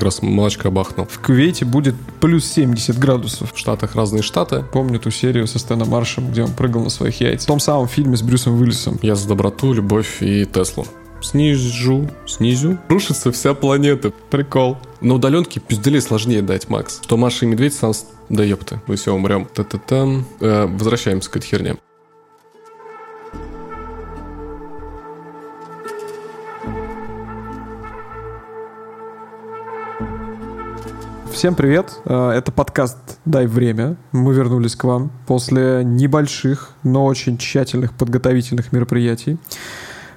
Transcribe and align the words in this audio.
как 0.00 0.06
раз 0.06 0.22
молочка 0.22 0.70
бахнул. 0.70 1.06
В 1.06 1.18
Кувейте 1.18 1.66
будет 1.66 1.94
плюс 2.20 2.46
70 2.46 2.98
градусов. 2.98 3.52
В 3.52 3.58
Штатах 3.58 3.94
разные 3.94 4.22
штаты. 4.22 4.64
Помню 4.72 4.98
ту 4.98 5.10
серию 5.10 5.46
со 5.46 5.58
Стэном 5.58 5.90
Маршем, 5.90 6.30
где 6.30 6.42
он 6.42 6.52
прыгал 6.52 6.82
на 6.82 6.88
своих 6.88 7.20
яйцах. 7.20 7.44
В 7.44 7.46
том 7.46 7.60
самом 7.60 7.86
фильме 7.86 8.16
с 8.16 8.22
Брюсом 8.22 8.58
Уиллисом. 8.58 8.98
Я 9.02 9.14
за 9.14 9.28
доброту, 9.28 9.74
любовь 9.74 10.22
и 10.22 10.46
Теслу. 10.46 10.86
Снижу, 11.20 12.08
снизу. 12.26 12.78
Рушится 12.88 13.30
вся 13.30 13.52
планета. 13.52 14.10
Прикол. 14.30 14.78
На 15.02 15.16
удаленке 15.16 15.60
пизделей 15.60 16.00
сложнее 16.00 16.40
дать, 16.40 16.70
Макс. 16.70 17.00
Что 17.02 17.18
Маша 17.18 17.44
и 17.44 17.48
Медведь 17.48 17.74
сам... 17.74 17.92
Да 18.30 18.42
ёпта, 18.42 18.80
мы 18.86 18.96
все 18.96 19.14
умрем. 19.14 19.46
Та-та-там. 19.54 20.24
Э, 20.40 20.64
возвращаемся 20.64 21.30
к 21.30 21.36
этой 21.36 21.46
херне. 21.46 21.76
Всем 31.40 31.54
привет, 31.54 31.98
Э, 32.04 32.32
это 32.32 32.52
подкаст 32.52 32.98
«Дай 33.24 33.46
время». 33.46 33.96
Мы 34.12 34.34
вернулись 34.34 34.76
к 34.76 34.84
вам 34.84 35.10
после 35.26 35.80
небольших, 35.82 36.72
но 36.82 37.06
очень 37.06 37.38
тщательных 37.38 37.94
подготовительных 37.94 38.72
мероприятий. 38.72 39.38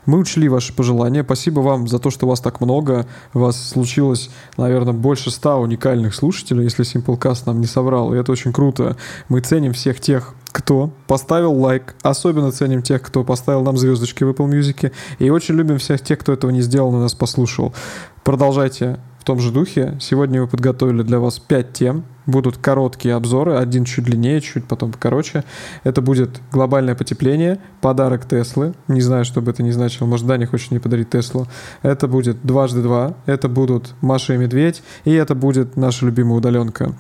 Мы 0.06 0.18
учли 0.18 0.50
ваши 0.50 0.74
пожелания. 0.74 1.24
Спасибо 1.24 1.62
вам 1.62 1.88
за 1.88 2.00
то, 2.00 2.10
что 2.10 2.28
вас 2.28 2.42
так 2.42 2.60
много. 2.60 3.08
У 3.34 3.40
вас 3.40 3.70
случилось, 3.70 4.32
наверное, 4.58 4.92
больше 4.92 5.32
ста 5.32 5.56
уникальных 5.56 6.14
слушателей, 6.14 6.66
если 6.66 6.84
Simplecast 6.84 7.44
нам 7.46 7.62
не 7.62 7.68
соврал. 7.68 8.14
И 8.14 8.18
это 8.18 8.34
очень 8.34 8.52
круто. 8.52 8.98
Мы 9.30 9.40
ценим 9.40 9.72
всех 9.72 10.02
тех, 10.02 10.36
кто 10.52 10.92
поставил 11.08 11.54
лайк. 11.54 11.96
Особенно 12.02 12.52
ценим 12.52 12.82
тех, 12.82 13.02
кто 13.02 13.24
поставил 13.24 13.62
нам 13.64 13.78
звездочки 13.78 14.26
в 14.26 14.30
Apple 14.30 14.50
Music. 14.50 14.92
И 15.20 15.30
очень 15.30 15.56
любим 15.56 15.78
всех 15.78 16.02
тех, 16.02 16.20
кто 16.20 16.34
этого 16.34 16.52
не 16.52 16.62
сделал 16.62 16.94
и 16.94 17.00
нас 17.00 17.14
послушал. 17.14 17.74
Продолжайте 18.26 19.00
в 19.24 19.26
том 19.26 19.40
же 19.40 19.52
духе. 19.52 19.98
Сегодня 20.02 20.42
мы 20.42 20.48
подготовили 20.48 21.02
для 21.02 21.18
вас 21.18 21.40
5 21.40 21.72
тем. 21.72 22.04
Будут 22.26 22.58
короткие 22.58 23.16
обзоры, 23.16 23.56
один 23.56 23.86
чуть 23.86 24.04
длиннее, 24.04 24.42
чуть 24.42 24.66
потом 24.66 24.92
покороче. 24.92 25.46
Это 25.86 26.02
будет 26.02 26.42
глобальное 26.52 26.94
потепление, 26.94 27.60
подарок 27.80 28.28
Теслы. 28.28 28.74
Не 28.90 29.00
знаю, 29.00 29.24
что 29.24 29.40
бы 29.40 29.52
это 29.52 29.64
ни 29.64 29.72
значило. 29.72 30.08
Может, 30.08 30.28
Даня 30.28 30.46
хочет 30.46 30.72
мне 30.72 30.82
подарить 30.82 31.10
Теслу. 31.10 31.48
Это 31.84 32.10
будет 32.10 32.46
дважды 32.46 32.82
два. 32.82 33.14
Это 33.26 33.48
будут 33.48 33.94
Маша 34.02 34.34
и 34.34 34.38
Медведь. 34.38 34.84
И 35.06 35.14
это 35.14 35.36
будет 35.36 35.78
наша 35.78 36.06
любимая 36.06 36.40
удаленка. 36.40 36.94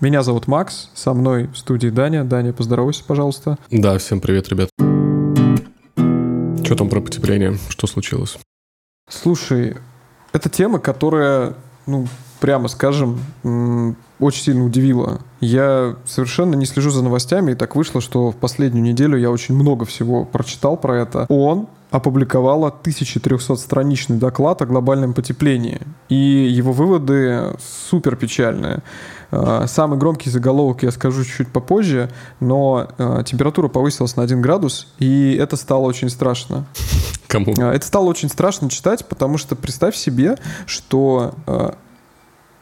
Меня 0.00 0.24
зовут 0.24 0.48
Макс, 0.48 0.90
со 0.94 1.14
мной 1.14 1.46
в 1.46 1.58
студии 1.58 1.90
Даня. 1.90 2.24
Даня, 2.24 2.52
поздоровайся, 2.52 3.04
пожалуйста. 3.06 3.56
Да, 3.70 3.98
всем 3.98 4.20
привет, 4.20 4.48
ребят. 4.48 4.68
Что 6.64 6.74
там 6.74 6.88
про 6.88 7.00
потепление? 7.00 7.56
Что 7.68 7.86
случилось? 7.86 8.36
Слушай, 9.08 9.76
это 10.32 10.48
тема, 10.48 10.80
которая 10.80 11.54
ну, 11.88 12.06
прямо 12.38 12.68
скажем, 12.68 13.18
очень 14.20 14.42
сильно 14.42 14.64
удивило. 14.64 15.20
Я 15.40 15.96
совершенно 16.06 16.54
не 16.54 16.66
слежу 16.66 16.90
за 16.90 17.02
новостями, 17.02 17.52
и 17.52 17.54
так 17.54 17.74
вышло, 17.74 18.00
что 18.00 18.30
в 18.30 18.36
последнюю 18.36 18.84
неделю 18.84 19.18
я 19.18 19.30
очень 19.30 19.54
много 19.54 19.84
всего 19.84 20.24
прочитал 20.24 20.76
про 20.76 20.98
это. 20.98 21.26
ООН 21.28 21.66
опубликовала 21.90 22.74
1300-страничный 22.84 24.18
доклад 24.18 24.60
о 24.60 24.66
глобальном 24.66 25.14
потеплении, 25.14 25.80
и 26.10 26.14
его 26.14 26.72
выводы 26.72 27.56
супер 27.88 28.16
печальные. 28.16 28.82
А, 29.30 29.66
самый 29.66 29.98
громкий 29.98 30.30
заголовок 30.30 30.82
я 30.82 30.90
скажу 30.90 31.24
чуть 31.24 31.48
попозже, 31.48 32.10
но 32.40 32.88
а, 32.98 33.22
температура 33.22 33.68
повысилась 33.68 34.16
на 34.16 34.22
1 34.22 34.40
градус, 34.40 34.88
и 34.98 35.34
это 35.34 35.56
стало 35.56 35.82
очень 35.86 36.08
страшно. 36.08 36.66
Кому? 37.26 37.54
А, 37.58 37.72
это 37.72 37.86
стало 37.86 38.06
очень 38.06 38.28
страшно 38.28 38.70
читать, 38.70 39.06
потому 39.06 39.38
что 39.38 39.56
представь 39.56 39.96
себе, 39.96 40.36
что 40.66 41.34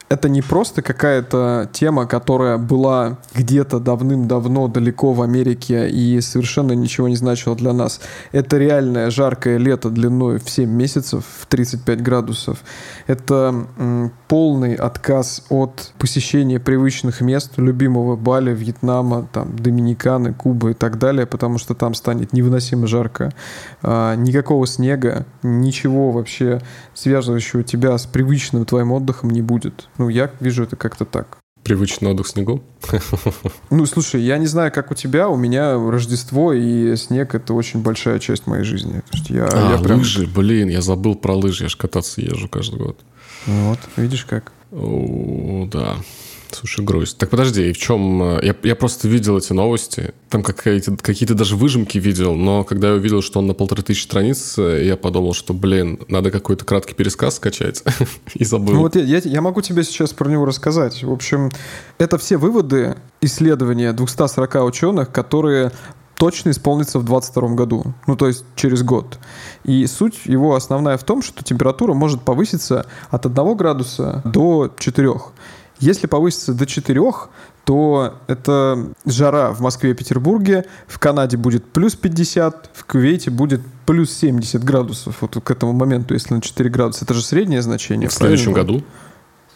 это 0.09 0.29
не 0.29 0.41
просто 0.41 0.81
какая-то 0.81 1.69
тема, 1.73 2.05
которая 2.05 2.57
была 2.57 3.17
где-то 3.35 3.79
давным-давно 3.79 4.67
далеко 4.67 5.11
в 5.11 5.21
Америке 5.21 5.89
и 5.89 6.21
совершенно 6.21 6.71
ничего 6.71 7.09
не 7.09 7.17
значила 7.17 7.55
для 7.55 7.73
нас. 7.73 7.99
Это 8.31 8.57
реальное 8.57 9.09
жаркое 9.09 9.57
лето 9.57 9.89
длиной 9.89 10.39
в 10.39 10.49
7 10.49 10.69
месяцев, 10.69 11.25
в 11.41 11.45
35 11.47 12.01
градусов. 12.01 12.59
Это 13.07 13.65
м, 13.77 14.11
полный 14.29 14.75
отказ 14.75 15.43
от 15.49 15.91
посещения 15.97 16.59
привычных 16.59 17.19
мест, 17.19 17.53
любимого 17.57 18.15
Бали, 18.15 18.53
Вьетнама, 18.53 19.27
там, 19.33 19.57
Доминиканы, 19.57 20.33
Кубы 20.33 20.71
и 20.71 20.73
так 20.73 20.99
далее, 20.99 21.25
потому 21.25 21.57
что 21.57 21.73
там 21.73 21.93
станет 21.93 22.31
невыносимо 22.31 22.87
жарко. 22.87 23.33
А, 23.81 24.15
никакого 24.15 24.67
снега, 24.67 25.25
ничего 25.43 26.11
вообще 26.11 26.61
связывающего 26.93 27.63
тебя 27.63 27.97
с 27.97 28.05
привычным 28.05 28.65
твоим 28.65 28.93
отдыхом 28.93 29.31
не 29.31 29.41
будет. 29.41 29.89
Ну, 29.97 30.09
я 30.09 30.31
вижу 30.39 30.63
это 30.63 30.75
как-то 30.75 31.05
так. 31.05 31.37
Привычный 31.63 32.11
отдых 32.11 32.27
в 32.27 32.29
снегу? 32.29 32.63
Ну, 33.69 33.85
слушай, 33.85 34.21
я 34.21 34.37
не 34.37 34.47
знаю, 34.47 34.71
как 34.71 34.91
у 34.91 34.95
тебя, 34.95 35.27
у 35.27 35.35
меня 35.35 35.73
Рождество 35.73 36.53
и 36.53 36.95
снег— 36.95 37.35
это 37.35 37.53
очень 37.53 37.81
большая 37.81 38.19
часть 38.19 38.47
моей 38.47 38.63
жизни. 38.63 39.01
То 39.01 39.17
есть 39.17 39.29
я, 39.29 39.47
а, 39.51 39.75
я 39.75 39.83
прям... 39.83 39.99
лыжи, 39.99 40.27
блин, 40.27 40.69
я 40.69 40.81
забыл 40.81 41.15
про 41.15 41.35
лыжи, 41.35 41.63
я 41.63 41.69
же 41.69 41.77
кататься 41.77 42.21
езжу 42.21 42.47
каждый 42.47 42.79
год. 42.79 42.99
Вот, 43.45 43.79
видишь 43.97 44.25
как? 44.25 44.53
О, 44.71 45.67
да. 45.71 45.97
Слушай, 46.51 46.83
грусть. 46.85 47.17
Так 47.17 47.29
подожди, 47.29 47.69
и 47.69 47.73
в 47.73 47.77
чем... 47.77 48.21
Э, 48.21 48.39
я, 48.43 48.55
я 48.63 48.75
просто 48.75 49.07
видел 49.07 49.37
эти 49.37 49.53
новости. 49.53 50.13
Там 50.29 50.43
какие-то, 50.43 50.95
какие-то 50.97 51.35
даже 51.35 51.55
выжимки 51.55 51.97
видел, 51.97 52.35
но 52.35 52.63
когда 52.63 52.89
я 52.89 52.93
увидел, 52.95 53.21
что 53.21 53.39
он 53.39 53.47
на 53.47 53.53
полторы 53.53 53.83
тысячи 53.83 54.03
страниц, 54.03 54.55
э, 54.57 54.85
я 54.85 54.97
подумал, 54.97 55.33
что, 55.33 55.53
блин, 55.53 55.99
надо 56.07 56.31
какой-то 56.31 56.65
краткий 56.65 56.93
пересказ 56.93 57.35
скачать. 57.35 57.83
и 58.33 58.45
забыл. 58.45 58.75
Ну 58.75 58.79
вот 58.81 58.95
я, 58.95 59.03
я, 59.03 59.17
я 59.19 59.41
могу 59.41 59.61
тебе 59.61 59.83
сейчас 59.83 60.13
про 60.13 60.29
него 60.29 60.45
рассказать. 60.45 61.03
В 61.03 61.11
общем, 61.11 61.51
это 61.97 62.17
все 62.17 62.37
выводы 62.37 62.97
исследования 63.21 63.93
240 63.93 64.55
ученых, 64.63 65.11
которые 65.11 65.71
точно 66.17 66.49
исполнится 66.49 66.99
в 66.99 67.05
2022 67.05 67.55
году, 67.55 67.93
ну 68.07 68.15
то 68.15 68.27
есть 68.27 68.43
через 68.55 68.83
год. 68.83 69.19
И 69.63 69.85
суть 69.85 70.25
его 70.25 70.55
основная 70.55 70.97
в 70.97 71.03
том, 71.03 71.21
что 71.21 71.43
температура 71.43 71.93
может 71.93 72.21
повыситься 72.21 72.87
от 73.09 73.25
1 73.25 73.55
градуса 73.55 74.21
до 74.25 74.71
4. 74.77 75.13
Если 75.79 76.07
повысится 76.07 76.53
до 76.53 76.65
4, 76.65 77.01
то 77.65 78.13
это 78.27 78.87
жара 79.05 79.51
в 79.51 79.59
Москве 79.59 79.91
и 79.91 79.93
Петербурге, 79.93 80.65
в 80.87 80.99
Канаде 80.99 81.37
будет 81.37 81.65
плюс 81.65 81.95
50, 81.95 82.71
в 82.73 82.85
Кувейте 82.85 83.29
будет 83.29 83.61
плюс 83.85 84.11
70 84.11 84.63
градусов. 84.63 85.17
Вот 85.21 85.43
к 85.43 85.51
этому 85.51 85.73
моменту, 85.73 86.13
если 86.13 86.33
на 86.33 86.41
4 86.41 86.69
градуса, 86.69 87.05
это 87.05 87.13
же 87.13 87.21
среднее 87.21 87.61
значение. 87.61 88.09
В 88.09 88.13
следующем 88.13 88.53
году? 88.53 88.83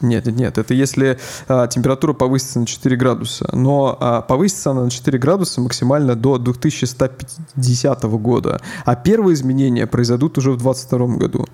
Нет, 0.01 0.25
нет, 0.25 0.57
это 0.57 0.73
если 0.73 1.19
а, 1.47 1.67
температура 1.67 2.13
повысится 2.13 2.59
на 2.59 2.65
4 2.65 2.95
градуса. 2.97 3.49
Но 3.53 3.97
а, 3.99 4.21
повысится 4.21 4.71
она 4.71 4.83
на 4.83 4.89
4 4.89 5.17
градуса 5.19 5.61
максимально 5.61 6.15
до 6.15 6.37
2150 6.37 8.03
года. 8.03 8.61
А 8.83 8.95
первые 8.95 9.35
изменения 9.35 9.87
произойдут 9.87 10.37
уже 10.37 10.51
в 10.51 10.57
2022 10.57 11.17
году. 11.17 11.45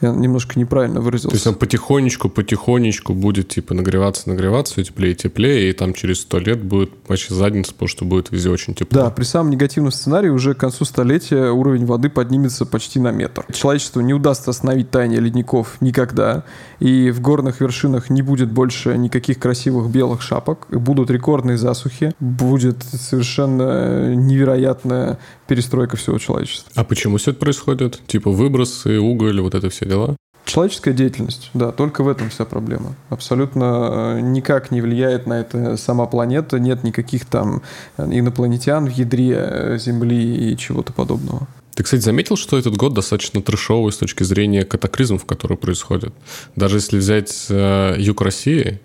Я 0.00 0.10
немножко 0.10 0.58
неправильно 0.58 1.00
выразился. 1.00 1.30
То 1.30 1.34
есть 1.36 1.46
он 1.46 1.54
потихонечку, 1.54 2.28
потихонечку 2.28 3.14
будет 3.14 3.48
типа 3.48 3.74
нагреваться, 3.74 4.28
нагреваться, 4.28 4.74
все 4.74 4.84
теплее 4.84 5.12
и 5.12 5.16
теплее, 5.16 5.70
и 5.70 5.72
там 5.72 5.94
через 5.94 6.20
сто 6.20 6.38
лет 6.38 6.62
будет 6.62 6.90
вообще 7.08 7.34
задница, 7.34 7.72
потому 7.72 7.88
что 7.88 8.04
будет 8.04 8.30
везде 8.30 8.50
очень 8.50 8.74
тепло. 8.74 9.02
Да, 9.02 9.10
при 9.10 9.24
самом 9.24 9.50
негативном 9.50 9.92
сценарии 9.92 10.28
уже 10.28 10.54
к 10.54 10.58
концу 10.58 10.84
столетия 10.84 11.50
уровень 11.50 11.86
воды 11.86 12.10
поднимется 12.10 12.66
почти 12.66 13.00
на 13.00 13.10
метр. 13.10 13.46
Человечеству 13.52 14.00
не 14.02 14.12
удастся 14.12 14.50
остановить 14.50 14.90
таяние 14.90 15.20
ледников 15.20 15.78
никогда, 15.80 16.44
и 16.78 17.10
в 17.10 17.20
горных 17.20 17.60
вершинах 17.60 18.10
не 18.10 18.22
будет 18.22 18.52
больше 18.52 18.96
никаких 18.98 19.38
красивых 19.38 19.90
белых 19.90 20.20
шапок, 20.20 20.66
будут 20.70 21.10
рекордные 21.10 21.56
засухи, 21.56 22.14
будет 22.20 22.82
совершенно 22.82 24.14
невероятная 24.14 25.18
перестройка 25.46 25.96
всего 25.96 26.18
человечества. 26.18 26.70
А 26.74 26.84
почему 26.84 27.16
все 27.16 27.30
это 27.30 27.40
происходит? 27.40 28.00
Типа 28.06 28.30
выбросы, 28.30 28.98
уголь, 28.98 29.40
вот 29.40 29.54
это 29.54 29.70
все 29.70 29.85
дела? 29.86 30.16
Человеческая 30.44 30.94
деятельность, 30.94 31.50
да, 31.54 31.72
только 31.72 32.04
в 32.04 32.08
этом 32.08 32.30
вся 32.30 32.44
проблема. 32.44 32.94
Абсолютно 33.10 34.16
э, 34.16 34.20
никак 34.20 34.70
не 34.70 34.80
влияет 34.80 35.26
на 35.26 35.40
это 35.40 35.76
сама 35.76 36.06
планета, 36.06 36.60
нет 36.60 36.84
никаких 36.84 37.24
там 37.26 37.62
инопланетян 37.98 38.86
в 38.86 38.92
ядре 38.92 39.34
э, 39.36 39.78
Земли 39.78 40.52
и 40.52 40.56
чего-то 40.56 40.92
подобного. 40.92 41.48
Ты, 41.74 41.82
кстати, 41.82 42.00
заметил, 42.00 42.36
что 42.36 42.56
этот 42.56 42.76
год 42.76 42.94
достаточно 42.94 43.42
трешовый 43.42 43.92
с 43.92 43.98
точки 43.98 44.22
зрения 44.22 44.64
катаклизмов, 44.64 45.24
которые 45.24 45.58
происходят? 45.58 46.14
Даже 46.54 46.76
если 46.76 46.96
взять 46.96 47.46
э, 47.50 47.96
юг 47.98 48.22
России, 48.22 48.80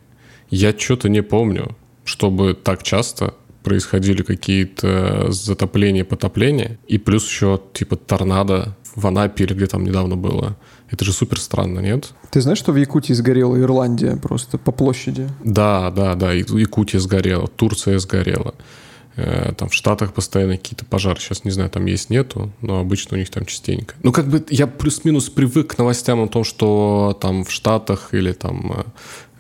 я 0.50 0.78
что-то 0.78 1.10
не 1.10 1.22
помню, 1.22 1.78
чтобы 2.06 2.56
так 2.56 2.82
часто 2.82 3.36
происходили 3.64 4.24
какие-то 4.24 5.32
затопления, 5.32 6.04
потопления, 6.04 6.80
и 6.88 6.98
плюс 6.98 7.26
еще 7.30 7.62
типа 7.74 7.96
торнадо 7.96 8.76
в 8.96 9.08
Анапе 9.08 9.46
или 9.46 9.54
где 9.54 9.68
там 9.68 9.84
недавно 9.84 10.18
было. 10.18 10.58
Это 10.92 11.06
же 11.06 11.14
супер 11.14 11.40
странно, 11.40 11.80
нет? 11.80 12.12
Ты 12.30 12.42
знаешь, 12.42 12.60
что 12.60 12.74
в 12.74 12.76
Якутии 12.76 13.14
сгорела 13.14 13.60
Ирландия 13.60 14.18
просто 14.18 14.58
по 14.58 14.72
площади? 14.72 15.28
Да, 15.44 15.90
да, 15.90 16.16
да, 16.16 16.34
Якутия 16.34 17.00
сгорела, 17.00 17.48
Турция 17.48 17.98
сгорела. 17.98 18.54
Э, 19.16 19.54
там 19.58 19.70
в 19.70 19.74
Штатах 19.74 20.14
постоянно 20.14 20.58
какие-то 20.58 20.86
пожары. 20.86 21.20
Сейчас, 21.20 21.44
не 21.44 21.52
знаю, 21.52 21.70
там 21.70 21.86
есть, 21.86 22.10
нету, 22.10 22.52
но 22.62 22.80
обычно 22.80 23.16
у 23.16 23.20
них 23.20 23.30
там 23.30 23.46
частенько. 23.46 23.96
Ну, 24.04 24.12
как 24.12 24.28
бы 24.28 24.46
я 24.50 24.68
плюс-минус 24.68 25.30
привык 25.30 25.76
к 25.76 25.78
новостям 25.78 26.22
о 26.22 26.28
том, 26.28 26.44
что 26.44 27.18
там 27.20 27.44
в 27.44 27.52
Штатах 27.52 28.14
или 28.14 28.32
там 28.34 28.74
э, 28.74 28.84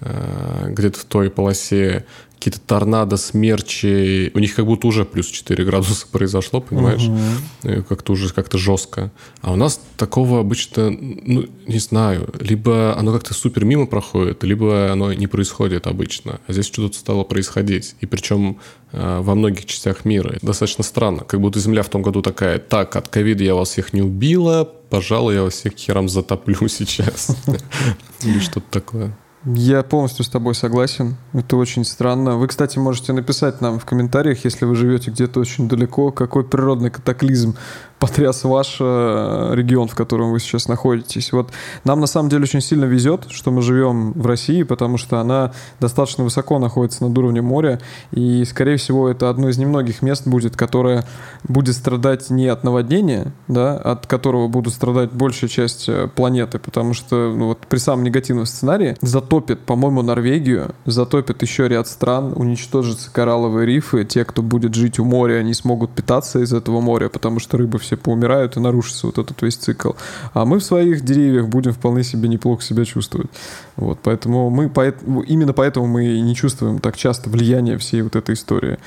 где-то 0.01 1.00
в 1.00 1.03
той 1.06 1.30
полосе 1.30 2.06
какие-то 2.42 2.59
торнадо, 2.59 3.18
смерчи. 3.18 4.31
У 4.33 4.39
них 4.39 4.56
как 4.56 4.65
будто 4.65 4.88
уже 4.88 5.06
плюс 5.06 5.27
4 5.27 5.63
градуса 5.63 6.07
произошло, 6.12 6.59
понимаешь? 6.59 7.07
Угу. 7.07 7.83
Как-то 7.83 8.13
уже 8.13 8.33
как-то 8.33 8.57
жестко. 8.57 9.12
А 9.42 9.53
у 9.53 9.56
нас 9.56 9.80
такого 9.95 10.39
обычно, 10.39 10.89
ну, 10.89 11.45
не 11.68 11.77
знаю, 11.77 12.33
либо 12.39 12.98
оно 12.98 13.13
как-то 13.13 13.36
супер 13.36 13.63
мимо 13.63 13.86
проходит, 13.86 14.44
либо 14.44 14.92
оно 14.92 15.13
не 15.13 15.27
происходит 15.27 15.86
обычно. 15.86 16.42
А 16.48 16.53
здесь 16.53 16.65
что-то 16.65 16.98
стало 16.98 17.24
происходить. 17.24 17.95
И 18.00 18.07
причем 18.07 18.57
э, 18.92 19.19
во 19.21 19.36
многих 19.36 19.65
частях 19.65 20.03
мира. 20.03 20.36
Достаточно 20.42 20.83
странно. 20.83 21.24
Как 21.24 21.39
будто 21.39 21.59
Земля 21.59 21.83
в 21.83 21.89
том 21.89 22.01
году 22.01 22.24
такая, 22.24 22.57
так, 22.57 22.95
от 22.95 23.07
ковида 23.07 23.44
я 23.44 23.53
вас 23.53 23.69
всех 23.69 23.94
не 23.94 24.01
убила, 24.01 24.68
пожалуй, 24.89 25.36
я 25.36 25.44
вас 25.44 25.53
всех 25.53 25.75
херам 25.75 26.09
затоплю 26.09 26.68
сейчас. 26.68 27.38
Или 28.24 28.39
что-то 28.39 28.65
такое. 28.71 29.15
Я 29.43 29.81
полностью 29.81 30.23
с 30.23 30.29
тобой 30.29 30.53
согласен. 30.53 31.15
Это 31.33 31.57
очень 31.57 31.83
странно. 31.83 32.38
Вы, 32.38 32.47
кстати, 32.47 32.77
можете 32.77 33.11
написать 33.11 33.59
нам 33.59 33.79
в 33.79 33.85
комментариях, 33.85 34.45
если 34.45 34.65
вы 34.65 34.75
живете 34.75 35.09
где-то 35.09 35.39
очень 35.39 35.67
далеко, 35.67 36.11
какой 36.11 36.43
природный 36.43 36.91
катаклизм 36.91 37.55
потряс 38.01 38.44
ваш 38.44 38.77
э, 38.80 39.51
регион, 39.53 39.88
в 39.88 39.94
котором 39.94 40.31
вы 40.31 40.39
сейчас 40.39 40.68
находитесь. 40.68 41.31
Вот 41.31 41.51
нам 41.83 42.00
на 42.00 42.07
самом 42.07 42.30
деле 42.30 42.44
очень 42.44 42.59
сильно 42.59 42.86
везет, 42.86 43.27
что 43.30 43.51
мы 43.51 43.62
живем 43.62 44.13
в 44.13 44.25
России, 44.25 44.63
потому 44.63 44.98
что 44.98 45.19
она 45.19 45.51
достаточно 45.80 46.24
высоко 46.24 46.57
находится 46.57 47.03
над 47.06 47.15
уровнем 47.15 47.45
моря, 47.45 47.80
и, 48.12 48.44
скорее 48.45 48.77
всего, 48.77 49.07
это 49.07 49.30
одно 49.30 49.50
из 49.50 49.59
немногих 49.59 50.01
мест 50.01 50.27
будет, 50.27 50.57
которое 50.57 51.06
будет 51.44 51.75
страдать 51.75 52.31
не 52.31 52.48
от 52.48 52.63
наводнения, 52.63 53.33
да, 53.48 53.77
от 53.77 54.07
которого 54.07 54.48
будут 54.48 54.74
страдать 54.74 55.12
большая 55.12 55.51
часть 55.51 55.88
э, 55.88 56.07
планеты, 56.07 56.57
потому 56.57 56.95
что 56.95 57.31
ну, 57.31 57.50
вот 57.50 57.59
при 57.68 57.77
самом 57.77 58.03
негативном 58.03 58.48
сценарии 58.48 58.98
затопит, 59.01 59.59
по-моему, 59.59 60.01
Норвегию, 60.01 60.74
затопит 60.86 61.44
еще 61.44 61.68
ряд 61.68 61.88
стран, 61.88 62.33
уничтожатся 62.36 63.12
коралловые 63.13 63.68
рифы, 63.68 64.06
те, 64.06 64.25
кто 64.25 64.42
будет 64.42 64.74
жить 64.74 64.98
у 64.98 65.06
моря, 65.06 65.36
они 65.36 65.53
смогут 65.53 65.92
питаться 65.92 66.39
из 66.39 66.51
этого 66.51 66.81
моря, 66.81 67.07
потому 67.07 67.38
что 67.38 67.57
рыбы 67.57 67.77
все 67.77 67.90
все 67.91 67.97
поумирают 67.97 68.55
и 68.55 68.59
нарушится 68.61 69.07
вот 69.07 69.17
этот 69.17 69.41
весь 69.41 69.57
цикл. 69.57 69.91
А 70.33 70.45
мы 70.45 70.59
в 70.59 70.63
своих 70.63 71.03
деревьях 71.03 71.47
будем 71.47 71.73
вполне 71.73 72.03
себе 72.03 72.29
неплохо 72.29 72.63
себя 72.63 72.85
чувствовать. 72.85 73.29
Вот, 73.75 73.99
поэтому 74.01 74.49
мы 74.49 74.69
поэтому, 74.69 75.21
именно 75.21 75.51
поэтому 75.51 75.88
мы 75.88 76.21
не 76.21 76.33
чувствуем 76.35 76.79
так 76.79 76.95
часто 76.95 77.29
влияние 77.29 77.77
всей 77.77 78.01
вот 78.01 78.15
этой 78.15 78.35
истории. 78.35 78.77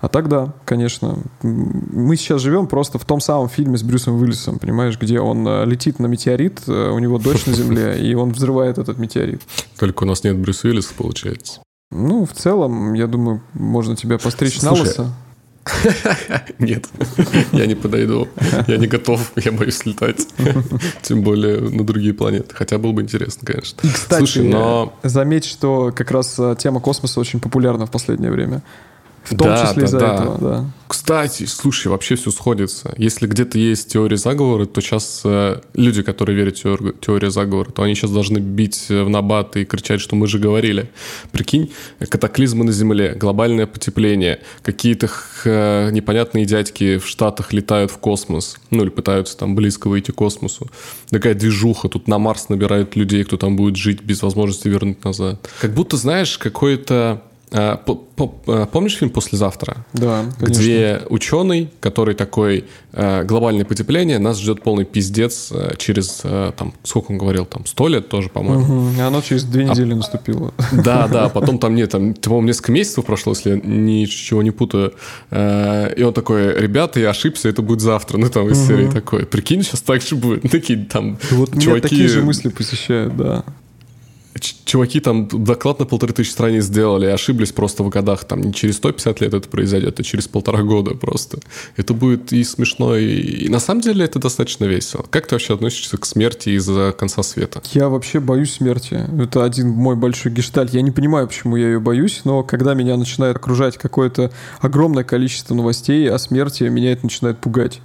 А 0.00 0.08
так 0.08 0.28
да, 0.28 0.54
конечно. 0.64 1.18
Мы 1.42 2.16
сейчас 2.16 2.40
живем 2.40 2.66
просто 2.66 2.98
в 2.98 3.04
том 3.04 3.20
самом 3.20 3.48
фильме 3.48 3.76
с 3.76 3.82
Брюсом 3.82 4.20
Уиллисом, 4.20 4.58
понимаешь, 4.58 4.98
где 4.98 5.20
он 5.20 5.46
э, 5.46 5.64
летит 5.66 5.98
на 5.98 6.06
метеорит, 6.06 6.62
э, 6.66 6.90
у 6.90 6.98
него 6.98 7.18
дочь 7.18 7.46
на 7.46 7.52
Земле, 7.52 7.98
и 8.00 8.14
он 8.14 8.32
взрывает 8.32 8.78
этот 8.78 8.98
метеорит. 8.98 9.42
Только 9.78 10.04
у 10.04 10.06
нас 10.06 10.24
нет 10.24 10.36
Брюса 10.38 10.68
Уиллиса, 10.68 10.92
получается. 10.96 11.60
Ну, 11.90 12.26
в 12.26 12.32
целом, 12.32 12.94
я 12.94 13.06
думаю, 13.06 13.42
можно 13.52 13.94
тебя 13.94 14.18
постричь 14.18 14.58
Слушай, 14.58 14.64
на 14.64 14.82
лысо. 14.82 15.14
Нет, 16.58 16.88
я 17.52 17.66
не 17.66 17.74
подойду. 17.74 18.28
Я 18.66 18.76
не 18.76 18.86
готов, 18.86 19.32
я 19.36 19.52
боюсь 19.52 19.84
летать. 19.86 20.26
Тем 21.02 21.22
более 21.22 21.60
на 21.60 21.84
другие 21.84 22.14
планеты. 22.14 22.54
Хотя 22.54 22.78
было 22.78 22.92
бы 22.92 23.02
интересно, 23.02 23.46
конечно. 23.46 23.80
И, 23.82 23.88
кстати, 23.88 24.18
Слушай, 24.18 24.48
но... 24.48 24.94
заметь, 25.02 25.44
что 25.44 25.92
как 25.94 26.10
раз 26.10 26.38
э, 26.38 26.56
тема 26.58 26.80
космоса 26.80 27.20
очень 27.20 27.40
популярна 27.40 27.86
в 27.86 27.90
последнее 27.90 28.30
время. 28.30 28.62
В 29.24 29.36
том 29.36 29.48
да, 29.48 29.66
числе 29.66 29.82
да, 29.82 29.86
из-за 29.86 29.98
да. 29.98 30.14
этого, 30.14 30.38
да. 30.38 30.70
Кстати, 30.86 31.46
слушай, 31.46 31.88
вообще 31.88 32.14
все 32.14 32.30
сходится. 32.30 32.94
Если 32.98 33.26
где-то 33.26 33.58
есть 33.58 33.92
теория 33.92 34.18
заговора, 34.18 34.66
то 34.66 34.80
сейчас 34.80 35.22
э, 35.24 35.60
люди, 35.72 36.02
которые 36.02 36.36
верят 36.36 36.58
в 36.58 36.64
теор- 36.64 36.94
теорию 37.00 37.30
заговора, 37.30 37.70
то 37.70 37.82
они 37.82 37.94
сейчас 37.94 38.10
должны 38.10 38.38
бить 38.38 38.86
в 38.90 39.08
набат 39.08 39.56
и 39.56 39.64
кричать, 39.64 40.00
что 40.00 40.14
мы 40.14 40.26
же 40.26 40.38
говорили. 40.38 40.90
Прикинь, 41.32 41.72
катаклизмы 41.98 42.64
на 42.64 42.72
Земле, 42.72 43.14
глобальное 43.14 43.66
потепление, 43.66 44.40
какие-то 44.62 45.08
э, 45.44 45.90
непонятные 45.90 46.44
дядьки 46.44 46.98
в 46.98 47.06
Штатах 47.06 47.52
летают 47.52 47.90
в 47.90 47.96
космос, 47.98 48.58
ну 48.70 48.82
или 48.82 48.90
пытаются 48.90 49.38
там 49.38 49.54
близко 49.54 49.88
выйти 49.88 50.10
к 50.10 50.16
космосу. 50.16 50.70
Такая 51.08 51.34
движуха, 51.34 51.88
тут 51.88 52.08
на 52.08 52.18
Марс 52.18 52.50
набирают 52.50 52.94
людей, 52.94 53.24
кто 53.24 53.38
там 53.38 53.56
будет 53.56 53.76
жить 53.76 54.02
без 54.02 54.22
возможности 54.22 54.68
вернуть 54.68 55.02
назад. 55.02 55.50
Как 55.60 55.72
будто, 55.72 55.96
знаешь, 55.96 56.36
какой-то 56.38 56.94
а, 56.94 57.33
помнишь 58.16 58.96
фильм 58.96 59.10
«Послезавтра»? 59.10 59.86
Да, 59.92 60.24
конечно. 60.38 60.60
Где 60.60 61.02
ученый, 61.08 61.70
который 61.80 62.14
такой, 62.14 62.64
а, 62.92 63.22
глобальное 63.24 63.64
потепление, 63.64 64.18
нас 64.18 64.40
ждет 64.40 64.62
полный 64.62 64.84
пиздец 64.84 65.52
через, 65.78 66.22
там, 66.56 66.74
сколько 66.82 67.12
он 67.12 67.18
говорил, 67.18 67.44
там, 67.44 67.66
сто 67.66 67.88
лет 67.88 68.08
тоже, 68.08 68.28
по-моему. 68.28 68.90
Угу. 68.90 69.00
Оно 69.00 69.20
через 69.20 69.44
две 69.44 69.64
недели 69.64 69.92
а, 69.92 69.96
наступило. 69.96 70.52
Да, 70.72 71.08
да, 71.12 71.28
потом 71.28 71.58
там 71.58 71.74
нет, 71.74 71.90
там, 71.90 72.14
по-моему, 72.14 72.48
несколько 72.48 72.72
месяцев 72.72 73.04
прошло, 73.04 73.32
если 73.32 73.50
я 73.50 73.56
ничего 73.56 74.42
не 74.42 74.50
путаю. 74.50 74.94
И 75.30 76.02
он 76.02 76.12
такой, 76.12 76.54
ребята, 76.54 77.00
я 77.00 77.10
ошибся, 77.10 77.48
это 77.48 77.62
будет 77.62 77.80
завтра. 77.80 78.18
Ну, 78.18 78.28
там 78.30 78.48
из 78.48 78.58
угу. 78.58 78.66
серии 78.66 78.90
такой, 78.90 79.26
прикинь, 79.26 79.62
сейчас 79.62 79.80
так 79.80 80.02
же 80.02 80.16
будет. 80.16 80.42
Такие 80.50 80.84
там 80.84 81.18
Вот 81.30 81.50
чуваки... 81.50 81.68
меня 81.68 81.80
такие 81.80 82.08
же 82.08 82.22
мысли 82.22 82.48
посещают, 82.48 83.16
да 83.16 83.44
чуваки 84.40 85.00
там 85.00 85.28
доклад 85.28 85.78
на 85.78 85.86
полторы 85.86 86.12
тысячи 86.12 86.32
страниц 86.32 86.64
сделали 86.64 87.06
ошиблись 87.06 87.52
просто 87.52 87.82
в 87.82 87.88
годах. 87.88 88.24
Там 88.24 88.40
не 88.40 88.52
через 88.52 88.76
150 88.76 89.20
лет 89.20 89.34
это 89.34 89.48
произойдет, 89.48 90.00
а 90.00 90.02
через 90.02 90.28
полтора 90.28 90.62
года 90.62 90.94
просто. 90.94 91.38
Это 91.76 91.94
будет 91.94 92.32
и 92.32 92.42
смешно, 92.44 92.96
и, 92.96 93.06
и 93.06 93.48
на 93.48 93.60
самом 93.60 93.80
деле 93.80 94.04
это 94.04 94.18
достаточно 94.18 94.64
весело. 94.64 95.04
Как 95.10 95.26
ты 95.26 95.34
вообще 95.34 95.54
относишься 95.54 95.96
к 95.96 96.06
смерти 96.06 96.50
из-за 96.50 96.94
конца 96.96 97.22
света? 97.22 97.62
Я 97.72 97.88
вообще 97.88 98.20
боюсь 98.20 98.54
смерти. 98.54 99.00
Это 99.20 99.44
один 99.44 99.68
мой 99.68 99.96
большой 99.96 100.32
гештальт. 100.32 100.72
Я 100.74 100.82
не 100.82 100.90
понимаю, 100.90 101.28
почему 101.28 101.56
я 101.56 101.66
ее 101.66 101.80
боюсь, 101.80 102.22
но 102.24 102.42
когда 102.42 102.74
меня 102.74 102.96
начинает 102.96 103.36
окружать 103.36 103.78
какое-то 103.78 104.32
огромное 104.60 105.04
количество 105.04 105.54
новостей 105.54 106.10
о 106.10 106.18
смерти, 106.18 106.64
меня 106.64 106.92
это 106.92 107.04
начинает 107.04 107.38
пугать. 107.38 107.80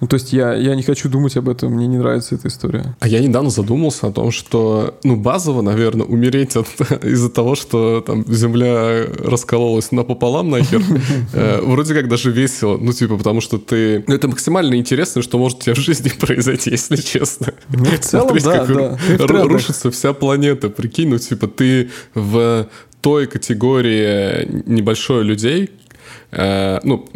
Ну, 0.00 0.08
то 0.08 0.14
есть 0.14 0.32
я, 0.32 0.54
я 0.54 0.74
не 0.74 0.82
хочу 0.82 1.08
думать 1.08 1.36
об 1.36 1.48
этом, 1.48 1.72
мне 1.72 1.86
не 1.86 1.98
нравится 1.98 2.34
эта 2.34 2.48
история. 2.48 2.96
А 3.00 3.08
я 3.08 3.20
недавно 3.20 3.50
задумался 3.50 4.08
о 4.08 4.12
том, 4.12 4.32
что, 4.32 4.98
ну, 5.04 5.16
базово, 5.16 5.62
наверное, 5.62 6.06
умереть 6.06 6.56
от, 6.56 6.66
из-за 7.04 7.30
того, 7.30 7.54
что 7.54 8.00
там 8.00 8.24
земля 8.26 9.06
раскололась 9.18 9.92
напополам 9.92 10.50
нахер, 10.50 10.82
э, 11.32 11.60
вроде 11.62 11.94
как 11.94 12.08
даже 12.08 12.30
весело. 12.30 12.76
Ну, 12.76 12.92
типа, 12.92 13.16
потому 13.16 13.40
что 13.40 13.58
ты... 13.58 14.04
Ну, 14.06 14.14
это 14.14 14.28
максимально 14.28 14.74
интересно, 14.74 15.22
что 15.22 15.38
может 15.38 15.58
у 15.58 15.60
тебя 15.62 15.74
в 15.74 15.78
жизни 15.78 16.10
произойти, 16.20 16.70
если 16.70 16.96
честно. 16.96 17.54
Ну, 17.68 17.84
в 17.84 17.98
целом, 18.00 18.36
да, 18.38 18.66
да. 18.66 19.44
Рушится 19.44 19.90
вся 19.90 20.12
планета, 20.12 20.70
прикинь, 20.70 21.08
ну, 21.08 21.18
типа, 21.18 21.46
ты 21.46 21.90
в 22.14 22.68
той 23.00 23.26
категории 23.26 24.48
небольшой 24.66 25.24
людей, 25.24 25.70
Э, 26.30 26.80
ну, 26.82 27.06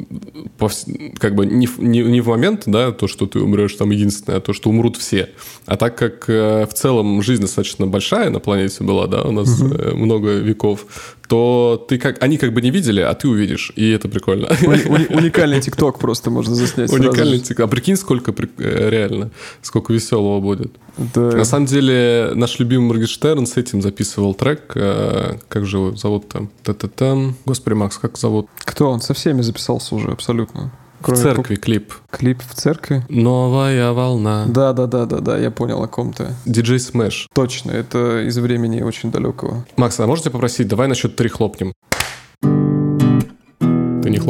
как 1.19 1.35
бы 1.35 1.47
не, 1.47 1.69
не, 1.79 2.03
не 2.03 2.21
в 2.21 2.29
момент, 2.29 2.65
да, 2.67 2.93
то, 2.93 3.09
что 3.09 3.27
ты 3.27 3.41
умрешь 3.41 3.75
там 3.75 3.91
единственное, 3.91 4.39
а 4.39 4.41
то, 4.41 4.53
что 4.53 4.71
умрут 4.71 4.97
все. 4.97 5.31
А 5.67 5.77
так 5.77 5.97
как 5.97 6.29
э, 6.29 6.67
в 6.67 6.75
целом 6.75 7.21
жизнь 7.23 7.43
достаточно 7.43 7.87
большая 7.87 8.31
на 8.31 8.39
планете 8.39 8.85
была, 8.85 9.07
да, 9.07 9.23
у 9.23 9.33
нас 9.33 9.61
угу. 9.61 9.97
много 9.97 10.37
веков, 10.37 11.17
то 11.29 11.85
ты 11.89 11.99
как, 11.99 12.23
они 12.23 12.39
как 12.39 12.55
бы 12.55 12.63
не 12.63 12.71
видели, 12.71 13.01
а 13.01 13.15
ты 13.15 13.29
увидишь, 13.29 13.71
и 13.77 13.91
это 13.91 14.09
прикольно. 14.09 14.47
Уни- 14.47 15.15
уникальный 15.15 15.61
ТикТок 15.61 15.99
просто 15.99 16.31
можно 16.31 16.55
заснять. 16.55 16.91
Уникальный 16.91 17.39
ТикТок. 17.39 17.61
А 17.61 17.69
прикинь, 17.69 17.97
сколько 17.97 18.35
э, 18.59 18.89
реально, 18.91 19.31
сколько 19.61 19.93
веселого 19.93 20.41
будет. 20.41 20.73
Да. 20.97 21.31
На 21.33 21.45
самом 21.45 21.67
деле, 21.67 22.33
наш 22.35 22.59
любимый 22.59 22.89
Моргенштерн 22.89 23.47
с 23.47 23.57
этим 23.59 23.83
записывал 23.83 24.35
трек. 24.35 24.73
Э, 24.75 25.37
как 25.49 25.67
же 25.67 25.77
его 25.77 25.97
зовут 25.97 26.29
там? 26.29 26.51
Та-та-там. 26.63 27.37
Господи, 27.45 27.75
Макс, 27.75 27.99
как 27.99 28.17
зовут? 28.17 28.49
Кто? 28.65 28.91
Он 28.91 29.03
со 29.03 29.13
всеми 29.13 29.43
записался 29.43 29.95
уже, 29.95 30.11
абсолютно. 30.11 30.73
Кроме 31.03 31.21
в 31.21 31.23
церкви 31.23 31.55
поп... 31.55 31.65
клип. 31.65 31.93
Клип 32.11 32.43
в 32.43 32.55
церкви? 32.55 33.05
Новая 33.09 33.93
волна. 33.93 34.47
Да, 34.49 34.73
да, 34.73 34.87
да, 34.87 35.07
да, 35.07 35.21
да, 35.21 35.39
я 35.39 35.51
понял, 35.51 35.83
о 35.83 35.89
ком 35.89 36.13
ты. 36.13 36.29
DJ 36.47 36.79
Smash. 36.79 37.29
Точно, 37.35 37.71
это 37.71 38.27
из 38.27 38.39
времени 38.39 38.83
очень 38.83 39.11
далекого. 39.11 39.65
Макс, 39.77 39.99
а 40.01 40.07
можете 40.07 40.31
попросить, 40.31 40.69
давай 40.69 40.89
насчет 40.89 41.17
три 41.17 41.29
хлопнем. 41.29 41.73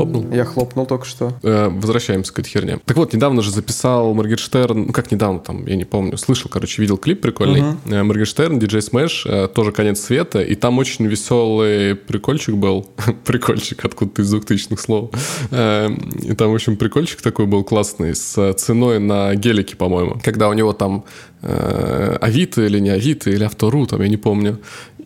Ты 0.06 0.12
хлопнул? 0.12 0.32
Я 0.32 0.44
хлопнул 0.44 0.86
только 0.86 1.04
что. 1.04 1.32
Э, 1.42 1.68
возвращаемся 1.68 2.32
к 2.32 2.38
этой 2.38 2.48
херне. 2.48 2.78
Так 2.84 2.96
вот, 2.96 3.12
недавно 3.12 3.42
же 3.42 3.50
записал 3.50 4.14
Моргенштерн, 4.14 4.86
ну 4.86 4.92
как 4.92 5.10
недавно, 5.10 5.40
там, 5.40 5.66
я 5.66 5.76
не 5.76 5.84
помню, 5.84 6.16
слышал, 6.16 6.50
короче, 6.50 6.80
видел 6.82 6.96
клип 6.96 7.20
прикольный. 7.20 7.60
Угу. 7.60 7.76
Э, 7.86 8.02
Моргенштерн, 8.02 8.58
DJ 8.58 8.82
Smash, 8.82 9.26
э, 9.26 9.48
тоже 9.48 9.72
конец 9.72 10.00
света, 10.00 10.42
и 10.42 10.54
там 10.54 10.78
очень 10.78 11.06
веселый 11.06 11.94
прикольчик 11.94 12.54
был. 12.54 12.88
прикольчик, 13.24 13.84
откуда-то 13.84 14.22
из 14.22 14.30
двухтысячных 14.30 14.80
слов. 14.80 15.10
Э, 15.50 15.90
и 16.22 16.34
там, 16.34 16.52
в 16.52 16.54
общем, 16.54 16.76
прикольчик 16.76 17.20
такой 17.20 17.46
был 17.46 17.64
классный, 17.64 18.14
с 18.14 18.54
ценой 18.54 18.98
на 18.98 19.34
гелике, 19.34 19.76
по-моему. 19.76 20.20
Когда 20.22 20.48
у 20.48 20.52
него 20.52 20.72
там 20.72 21.04
э, 21.42 22.16
Авито 22.20 22.64
или 22.64 22.78
не 22.78 22.90
Авито, 22.90 23.30
или 23.30 23.44
Автору, 23.44 23.86
там, 23.86 24.02
я 24.02 24.08
не 24.08 24.16
помню. 24.16 24.58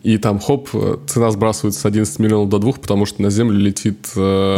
И 0.03 0.17
там 0.17 0.39
хоп, 0.39 0.69
цена 1.07 1.31
сбрасывается 1.31 1.79
с 1.79 1.85
11 1.85 2.19
миллионов 2.19 2.49
до 2.49 2.59
2, 2.59 2.73
потому 2.73 3.05
что 3.05 3.21
на 3.21 3.29
землю 3.29 3.57
летит 3.57 4.09
э, 4.17 4.57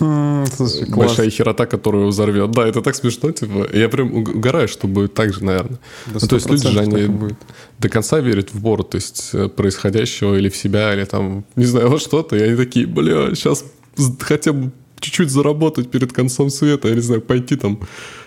большая 0.88 1.28
херота, 1.28 1.66
которую 1.66 2.08
взорвет. 2.08 2.50
Да, 2.50 2.66
это 2.66 2.80
так 2.80 2.94
смешно, 2.94 3.30
типа. 3.30 3.68
Я 3.74 3.90
прям 3.90 4.14
угораю, 4.14 4.68
что 4.68 4.88
будет 4.88 5.12
так 5.12 5.34
же, 5.34 5.44
наверное. 5.44 5.78
ну, 6.06 6.20
то 6.20 6.36
есть 6.36 6.48
люди 6.48 6.68
же, 6.68 6.80
они 6.80 7.34
до 7.78 7.88
конца 7.90 8.20
верят 8.20 8.54
в 8.54 8.60
бору, 8.60 8.84
то 8.84 8.96
есть 8.96 9.30
э, 9.34 9.48
происходящего 9.48 10.34
или 10.34 10.48
в 10.48 10.56
себя, 10.56 10.94
или 10.94 11.04
там, 11.04 11.44
не 11.56 11.66
знаю, 11.66 11.90
во 11.90 11.98
что-то, 11.98 12.34
и 12.36 12.40
они 12.40 12.56
такие, 12.56 12.86
бля, 12.86 13.34
сейчас 13.34 13.64
хотя 14.20 14.54
бы 14.54 14.72
чуть-чуть 14.98 15.30
заработать 15.30 15.90
перед 15.90 16.14
концом 16.14 16.48
света, 16.48 16.88
я 16.88 16.94
не 16.94 17.02
знаю, 17.02 17.20
пойти 17.20 17.56
там 17.56 17.80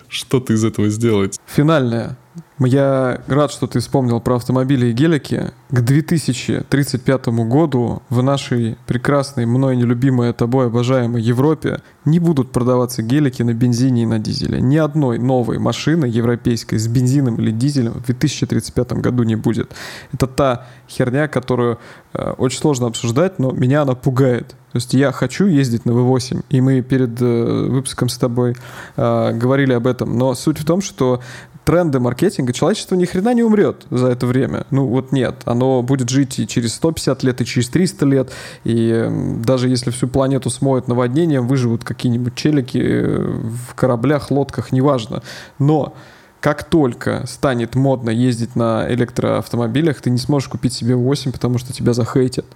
что-то 0.07 0.53
из 0.53 0.63
этого 0.63 0.89
сделать. 0.89 1.39
Финальное. 1.47 2.17
Я 2.59 3.21
рад, 3.27 3.51
что 3.51 3.67
ты 3.67 3.79
вспомнил 3.79 4.19
про 4.19 4.36
автомобили 4.36 4.88
и 4.88 4.91
гелики. 4.91 5.51
К 5.69 5.81
2035 5.81 7.27
году 7.27 8.01
в 8.09 8.21
нашей 8.21 8.77
прекрасной, 8.86 9.45
мной 9.45 9.77
нелюбимой, 9.77 10.33
тобой 10.33 10.67
обожаемой 10.67 11.21
Европе 11.21 11.81
не 12.05 12.19
будут 12.19 12.51
продаваться 12.51 13.01
гелики 13.01 13.43
на 13.43 13.53
бензине 13.53 14.03
и 14.03 14.05
на 14.05 14.19
дизеле. 14.19 14.62
Ни 14.62 14.77
одной 14.77 15.19
новой 15.19 15.57
машины 15.57 16.05
европейской 16.05 16.77
с 16.77 16.88
бензином 16.88 17.36
или 17.36 17.51
дизелем 17.51 17.93
в 17.93 18.05
2035 18.05 18.93
году 18.93 19.24
не 19.24 19.36
будет. 19.36 19.71
Это 20.12 20.27
та 20.27 20.67
херня, 20.88 21.27
которую 21.27 21.79
э, 22.13 22.31
очень 22.38 22.59
сложно 22.59 22.88
обсуждать, 22.88 23.39
но 23.39 23.51
меня 23.51 23.83
она 23.83 23.95
пугает. 23.95 24.55
То 24.71 24.75
есть 24.75 24.93
я 24.93 25.12
хочу 25.12 25.48
ездить 25.48 25.86
на 25.86 25.91
V8, 25.91 26.45
и 26.50 26.62
мы 26.62 26.81
перед 26.81 27.19
э, 27.21 27.67
выпуском 27.69 28.09
с 28.09 28.17
тобой 28.17 28.55
э, 28.98 29.31
говорили 29.33 29.74
об 29.74 29.88
этом. 29.88 30.17
Но 30.17 30.36
суть 30.36 30.59
в 30.59 30.65
том, 30.65 30.81
что 30.81 31.21
тренды 31.69 31.99
маркетинга, 31.99 32.51
человечество 32.51 32.95
ни 32.95 33.05
хрена 33.05 33.31
не 33.35 33.43
умрет 33.43 33.85
за 33.91 34.07
это 34.07 34.25
время. 34.25 34.65
Ну 34.71 34.88
вот 34.88 35.11
нет, 35.11 35.43
оно 35.45 35.83
будет 35.83 36.09
жить 36.09 36.39
и 36.39 36.47
через 36.47 36.73
150 36.73 37.21
лет, 37.21 37.41
и 37.41 37.45
через 37.45 37.69
300 37.69 38.05
лет, 38.07 38.31
и 38.63 39.07
даже 39.45 39.69
если 39.69 39.91
всю 39.91 40.07
планету 40.07 40.49
смоет 40.49 40.88
наводнением, 40.88 41.47
выживут 41.47 41.83
какие-нибудь 41.83 42.33
челики 42.33 42.79
э, 42.81 43.19
в 43.19 43.75
кораблях, 43.75 44.31
лодках, 44.31 44.71
неважно. 44.71 45.21
Но 45.59 45.93
как 46.39 46.63
только 46.63 47.27
станет 47.27 47.75
модно 47.75 48.09
ездить 48.09 48.55
на 48.55 48.91
электроавтомобилях, 48.91 50.01
ты 50.01 50.09
не 50.09 50.17
сможешь 50.17 50.49
купить 50.49 50.73
себе 50.73 50.95
8, 50.95 51.31
потому 51.31 51.59
что 51.59 51.71
тебя 51.71 51.93
захейтят 51.93 52.47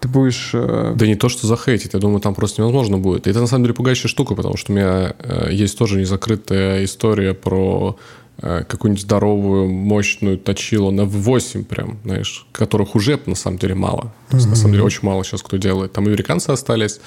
ты 0.00 0.08
будешь... 0.08 0.50
Э... 0.52 0.94
Да 0.96 1.06
не 1.06 1.14
то, 1.14 1.28
что 1.28 1.46
захейтить, 1.46 1.94
я 1.94 2.00
думаю, 2.00 2.20
там 2.20 2.34
просто 2.34 2.62
невозможно 2.62 2.98
будет. 2.98 3.26
И 3.26 3.30
это 3.30 3.40
на 3.40 3.46
самом 3.46 3.64
деле 3.64 3.74
пугающая 3.74 4.08
штука, 4.08 4.34
потому 4.34 4.56
что 4.56 4.72
у 4.72 4.76
меня 4.76 5.14
э, 5.18 5.48
есть 5.52 5.78
тоже 5.78 5.98
незакрытая 5.98 6.84
история 6.84 7.34
про 7.34 7.96
э, 8.40 8.64
какую-нибудь 8.68 9.02
здоровую, 9.02 9.68
мощную 9.68 10.38
точилу 10.38 10.90
на 10.90 11.02
V8 11.02 11.64
прям, 11.64 11.98
знаешь, 12.04 12.46
которых 12.52 12.94
уже 12.94 13.18
на 13.26 13.34
самом 13.34 13.58
деле 13.58 13.74
мало. 13.74 14.12
То 14.30 14.36
есть, 14.36 14.46
mm-hmm. 14.46 14.50
на 14.50 14.56
самом 14.56 14.72
деле 14.72 14.84
очень 14.84 15.00
мало 15.02 15.24
сейчас 15.24 15.42
кто 15.42 15.56
делает. 15.56 15.92
Там 15.92 16.06
американцы 16.06 16.50
остались, 16.50 17.00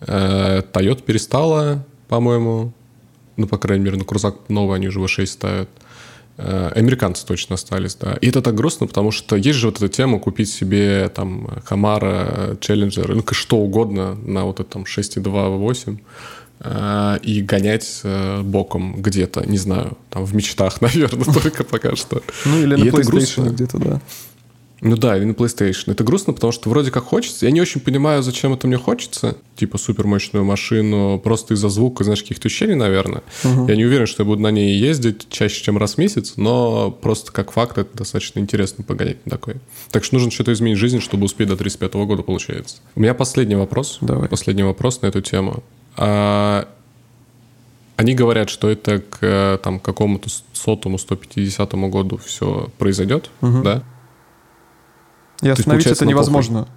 Toyota 0.00 1.02
перестала, 1.02 1.84
по-моему, 2.08 2.72
ну, 3.36 3.46
по 3.46 3.58
крайней 3.58 3.84
мере, 3.84 3.96
на 3.96 4.04
крузак 4.04 4.36
новый 4.48 4.76
они 4.76 4.88
уже 4.88 5.00
V6 5.00 5.26
ставят. 5.26 5.68
Э, 6.36 6.72
американцы 6.74 7.24
точно 7.24 7.54
остались, 7.54 7.94
да. 7.94 8.14
И 8.14 8.28
это 8.28 8.42
так 8.42 8.54
грустно, 8.54 8.86
потому 8.86 9.12
что 9.12 9.36
есть 9.36 9.58
же 9.58 9.68
вот 9.68 9.76
эта 9.76 9.88
тема 9.88 10.18
купить 10.18 10.50
себе 10.50 11.08
там 11.14 11.48
Хамара, 11.64 12.56
Челленджер, 12.60 13.14
ну, 13.14 13.24
что 13.30 13.58
угодно 13.58 14.16
на 14.16 14.44
вот 14.44 14.58
этом 14.58 14.82
6.2, 14.82 15.58
8 15.58 15.98
э, 16.60 17.18
и 17.22 17.40
гонять 17.40 18.00
э, 18.02 18.42
боком 18.42 19.00
где-то, 19.00 19.48
не 19.48 19.58
знаю, 19.58 19.96
там 20.10 20.24
в 20.24 20.34
мечтах, 20.34 20.80
наверное, 20.80 21.24
только 21.24 21.62
пока 21.62 21.94
что. 21.94 22.20
Ну 22.44 22.60
или 22.60 22.74
на 22.74 22.84
PlayStation 22.84 23.50
где-то, 23.50 23.78
да. 23.78 24.00
Ну 24.84 24.98
да, 24.98 25.16
или 25.16 25.24
на 25.24 25.32
PlayStation. 25.32 25.92
Это 25.92 26.04
грустно, 26.04 26.34
потому 26.34 26.52
что 26.52 26.68
вроде 26.68 26.90
как 26.90 27.04
хочется. 27.04 27.46
Я 27.46 27.52
не 27.52 27.60
очень 27.62 27.80
понимаю, 27.80 28.22
зачем 28.22 28.52
это 28.52 28.66
мне 28.66 28.76
хочется. 28.76 29.36
Типа 29.56 29.78
супермощную 29.78 30.44
машину, 30.44 31.18
просто 31.18 31.54
из-за 31.54 31.70
звука, 31.70 32.04
знаешь, 32.04 32.22
каких-то 32.22 32.48
ощущений, 32.48 32.74
наверное. 32.74 33.22
Угу. 33.44 33.66
Я 33.66 33.76
не 33.76 33.86
уверен, 33.86 34.06
что 34.06 34.22
я 34.22 34.26
буду 34.26 34.42
на 34.42 34.50
ней 34.50 34.76
ездить 34.76 35.26
чаще, 35.30 35.64
чем 35.64 35.78
раз 35.78 35.94
в 35.94 35.98
месяц, 35.98 36.34
но 36.36 36.90
просто 36.90 37.32
как 37.32 37.52
факт 37.52 37.78
это 37.78 37.96
достаточно 37.96 38.40
интересно 38.40 38.84
погонять 38.84 39.24
на 39.24 39.30
такой. 39.30 39.56
Так 39.90 40.04
что 40.04 40.16
нужно 40.16 40.30
что-то 40.30 40.52
изменить 40.52 40.76
в 40.76 40.80
жизни, 40.80 40.98
чтобы 40.98 41.24
успеть 41.24 41.48
до 41.48 41.56
35 41.56 41.94
года, 41.94 42.22
получается. 42.22 42.76
У 42.94 43.00
меня 43.00 43.14
последний 43.14 43.56
вопрос. 43.56 43.98
Давай. 44.02 44.28
Последний 44.28 44.64
вопрос 44.64 45.00
на 45.00 45.06
эту 45.06 45.22
тему. 45.22 45.64
А, 45.96 46.68
они 47.96 48.14
говорят, 48.14 48.50
что 48.50 48.68
это 48.68 48.98
к 49.00 49.60
там, 49.62 49.80
какому-то 49.80 50.28
сотому, 50.52 50.98
150 50.98 51.72
году 51.72 52.18
все 52.18 52.70
произойдет, 52.76 53.30
угу. 53.40 53.62
да? 53.62 53.82
И 55.44 55.48
остановить 55.48 55.86
это 55.86 56.06
невозможно. 56.06 56.60
Похуй. 56.60 56.72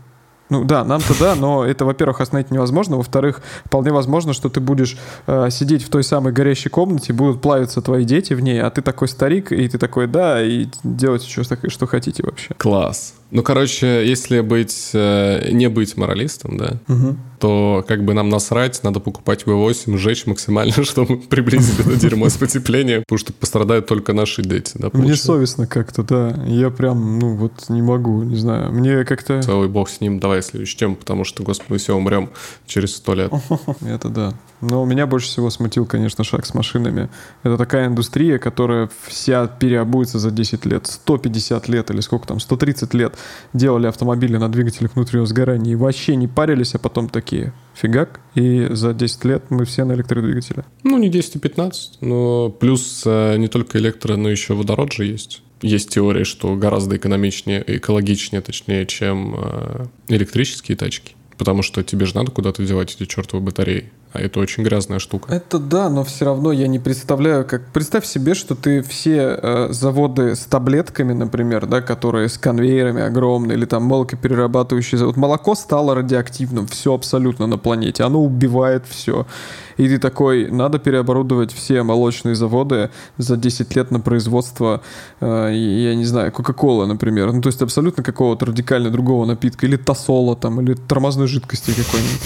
Ну 0.50 0.64
да, 0.64 0.86
нам-то 0.86 1.14
да, 1.20 1.36
но 1.36 1.66
это, 1.66 1.84
во-первых, 1.84 2.22
остановить 2.22 2.52
невозможно. 2.52 2.96
Во-вторых, 2.96 3.42
вполне 3.66 3.92
возможно, 3.92 4.32
что 4.34 4.50
ты 4.50 4.62
будешь 4.62 4.98
э, 5.26 5.50
сидеть 5.52 5.84
в 5.84 5.90
той 5.90 6.04
самой 6.04 6.32
горящей 6.32 6.70
комнате, 6.70 7.12
будут 7.12 7.42
плавиться 7.42 7.82
твои 7.82 8.06
дети 8.06 8.34
в 8.34 8.40
ней, 8.40 8.62
а 8.62 8.70
ты 8.70 8.82
такой 8.82 9.10
старик, 9.10 9.52
и 9.52 9.68
ты 9.68 9.78
такой, 9.78 10.08
да, 10.08 10.42
и 10.42 10.68
делать 10.84 11.24
что, 11.24 11.44
что 11.44 11.88
хотите 11.88 12.24
вообще. 12.24 12.54
Класс. 12.58 13.16
Ну, 13.29 13.43
короче, 13.43 14.07
если 14.07 14.39
быть, 14.39 14.91
э, 14.93 15.51
не 15.51 15.67
быть 15.67 15.98
моралистом, 15.98 16.57
да, 16.57 16.77
угу. 16.88 17.17
то 17.39 17.84
как 17.86 18.05
бы 18.05 18.13
нам 18.13 18.29
насрать, 18.29 18.81
надо 18.84 19.01
покупать 19.01 19.43
V8, 19.43 19.98
сжечь 19.98 20.25
максимально, 20.25 20.72
чтобы 20.84 21.17
приблизить 21.17 21.79
это 21.79 21.96
дерьмо 21.98 22.29
с 22.29 22.38
потеплением, 22.38 23.01
потому 23.01 23.19
что 23.19 23.34
пострадают 23.34 23.86
только 23.86 24.13
наши 24.13 24.43
дети, 24.43 24.74
да, 24.75 24.89
Мне 24.93 25.15
совестно 25.15 25.67
как-то, 25.67 26.03
да. 26.03 26.41
Я 26.46 26.69
прям, 26.69 27.19
ну, 27.19 27.36
вот 27.36 27.69
не 27.69 27.81
могу, 27.81 28.24
не 28.24 28.38
знаю. 28.38 28.72
Мне 28.72 29.03
как-то... 29.03 29.41
Целый 29.41 29.67
бог 29.67 29.89
с 29.89 30.00
ним, 30.00 30.19
давай 30.19 30.41
следующую 30.41 30.79
тему, 30.79 30.96
потому 30.96 31.25
что, 31.25 31.43
господи, 31.43 31.79
все, 31.79 31.96
умрем 31.96 32.29
через 32.65 32.96
сто 32.96 33.13
лет. 33.13 33.31
Это 33.81 34.07
да. 34.07 34.34
Но 34.62 34.84
меня 34.86 35.05
больше 35.05 35.27
всего 35.27 35.50
смутил, 35.50 35.86
конечно, 35.86 36.24
шаг 36.24 36.46
с 36.46 36.53
машинами. 36.53 37.10
Это 37.43 37.57
такая 37.57 37.88
индустрия, 37.88 38.39
которая 38.39 38.89
вся 39.05 39.48
переобуется 39.48 40.17
за 40.17 40.31
10 40.31 40.65
лет. 40.65 40.88
150 40.88 41.67
лет 41.67 41.91
или 41.91 42.00
сколько 42.00 42.27
там, 42.27 42.39
130 42.39 42.93
лет 42.96 43.17
делали 43.54 43.88
автомобили 43.88 44.38
на 44.38 44.50
двигателях 44.50 44.96
внутреннего 44.96 45.26
сгорания 45.26 45.74
и 45.74 45.76
вообще 45.76 46.16
не 46.16 46.28
парились, 46.28 46.76
а 46.76 46.80
потом 46.80 47.10
такие 47.10 47.54
фигак, 47.76 48.20
и 48.36 48.68
за 48.72 48.94
10 48.94 49.26
лет 49.26 49.44
мы 49.50 49.66
все 49.66 49.84
на 49.84 49.94
электродвигателе. 49.94 50.66
Ну, 50.84 50.98
не 50.98 51.10
10, 51.10 51.36
а 51.36 51.40
15, 51.40 51.98
но 52.02 52.50
плюс 52.50 53.04
э, 53.06 53.38
не 53.38 53.48
только 53.48 53.78
электро, 53.78 54.16
но 54.16 54.30
еще 54.30 54.54
водород 54.54 54.94
же 54.94 55.06
есть. 55.06 55.42
Есть 55.62 55.90
теория, 55.90 56.24
что 56.24 56.56
гораздо 56.56 56.98
экономичнее, 56.98 57.64
экологичнее, 57.66 58.42
точнее, 58.42 58.86
чем 58.86 59.36
э, 59.38 59.86
электрические 60.08 60.78
тачки. 60.78 61.16
Потому 61.38 61.62
что 61.62 61.84
тебе 61.84 62.06
же 62.06 62.16
надо 62.16 62.32
куда-то 62.32 62.66
девать 62.66 62.96
эти 62.96 63.08
чертовы 63.08 63.44
батареи. 63.44 63.92
А 64.18 64.20
это 64.20 64.40
очень 64.40 64.64
грязная 64.64 64.98
штука. 64.98 65.34
Это 65.34 65.60
да, 65.60 65.90
но 65.90 66.04
все 66.04 66.26
равно 66.26 66.52
я 66.52 66.68
не 66.68 66.80
представляю, 66.80 67.46
как... 67.46 67.68
Представь 67.68 68.06
себе, 68.06 68.34
что 68.34 68.56
ты 68.56 68.82
все 68.82 69.38
э, 69.42 69.68
заводы 69.70 70.36
с 70.36 70.40
таблетками, 70.40 71.14
например, 71.14 71.68
да, 71.68 71.82
которые 71.82 72.28
с 72.28 72.38
конвейерами 72.40 73.04
огромные, 73.04 73.58
или 73.58 73.66
там 73.66 73.84
молокоперерабатывающие 73.84 74.98
завод. 74.98 75.18
Молоко 75.18 75.54
стало 75.54 75.94
радиоактивным, 75.94 76.66
все 76.66 76.96
абсолютно 76.96 77.46
на 77.46 77.60
планете. 77.60 78.04
Оно 78.04 78.24
убивает 78.24 78.86
все. 78.88 79.28
И 79.77 79.88
ты 79.88 80.00
такой, 80.00 80.50
надо 80.50 80.79
переоборудовать 80.79 81.53
все 81.53 81.84
молочные 81.84 82.36
заводы 82.36 82.89
за 83.17 83.38
10 83.38 83.75
лет 83.75 83.91
на 83.91 84.00
производство, 84.00 84.81
э, 85.22 85.51
я 85.53 85.96
не 85.96 86.05
знаю, 86.05 86.31
Кока-Колы, 86.31 86.88
например. 86.88 87.31
Ну, 87.31 87.41
то 87.41 87.48
есть 87.48 87.62
абсолютно 87.62 88.03
какого-то 88.03 88.48
радикально 88.48 88.89
другого 88.89 89.25
напитка. 89.25 89.65
Или 89.65 89.77
тосола 89.77 90.36
там, 90.36 90.62
или 90.62 90.74
тормозной 90.74 91.27
жидкости 91.27 91.72
какой-нибудь. 91.72 92.22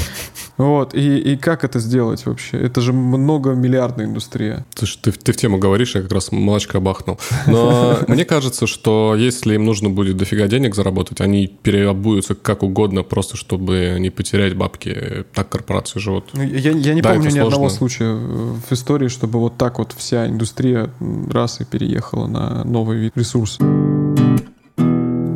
Вот, 0.57 0.93
и, 0.93 1.17
и 1.17 1.37
как 1.37 1.63
это 1.63 1.79
сделать 1.79 2.25
вообще? 2.25 2.57
Это 2.57 2.81
же 2.81 2.93
многомиллиардная 2.93 4.05
индустрия. 4.05 4.65
Слушай, 4.75 4.99
ты, 5.01 5.11
ты 5.11 5.31
в 5.31 5.37
тему 5.37 5.57
говоришь, 5.57 5.95
я 5.95 6.01
как 6.01 6.11
раз 6.11 6.31
молочка 6.31 6.79
бахнул. 6.79 7.19
Но 7.47 7.97
мне 8.07 8.25
кажется, 8.25 8.67
что 8.67 9.15
если 9.17 9.55
им 9.55 9.65
нужно 9.65 9.89
будет 9.89 10.17
дофига 10.17 10.47
денег 10.47 10.75
заработать, 10.75 11.19
они 11.21 11.47
переобуются 11.47 12.35
как 12.35 12.63
угодно, 12.63 13.01
просто 13.03 13.37
чтобы 13.37 13.97
не 13.99 14.09
потерять 14.09 14.55
бабки. 14.55 15.25
Так 15.33 15.49
корпорации 15.49 15.99
живут. 15.99 16.25
Ну, 16.33 16.43
я, 16.43 16.71
я 16.71 16.93
не 16.93 17.01
да, 17.01 17.13
помню 17.13 17.31
ни 17.31 17.39
сложно. 17.41 17.55
одного 17.55 17.69
случая 17.69 18.13
в 18.13 18.71
истории, 18.71 19.07
чтобы 19.07 19.39
вот 19.39 19.57
так 19.57 19.79
вот 19.79 19.93
вся 19.97 20.27
индустрия 20.27 20.89
раз 21.29 21.61
и 21.61 21.65
переехала 21.65 22.27
на 22.27 22.63
новый 22.63 22.97
вид 22.97 23.13
ресурса. 23.15 23.63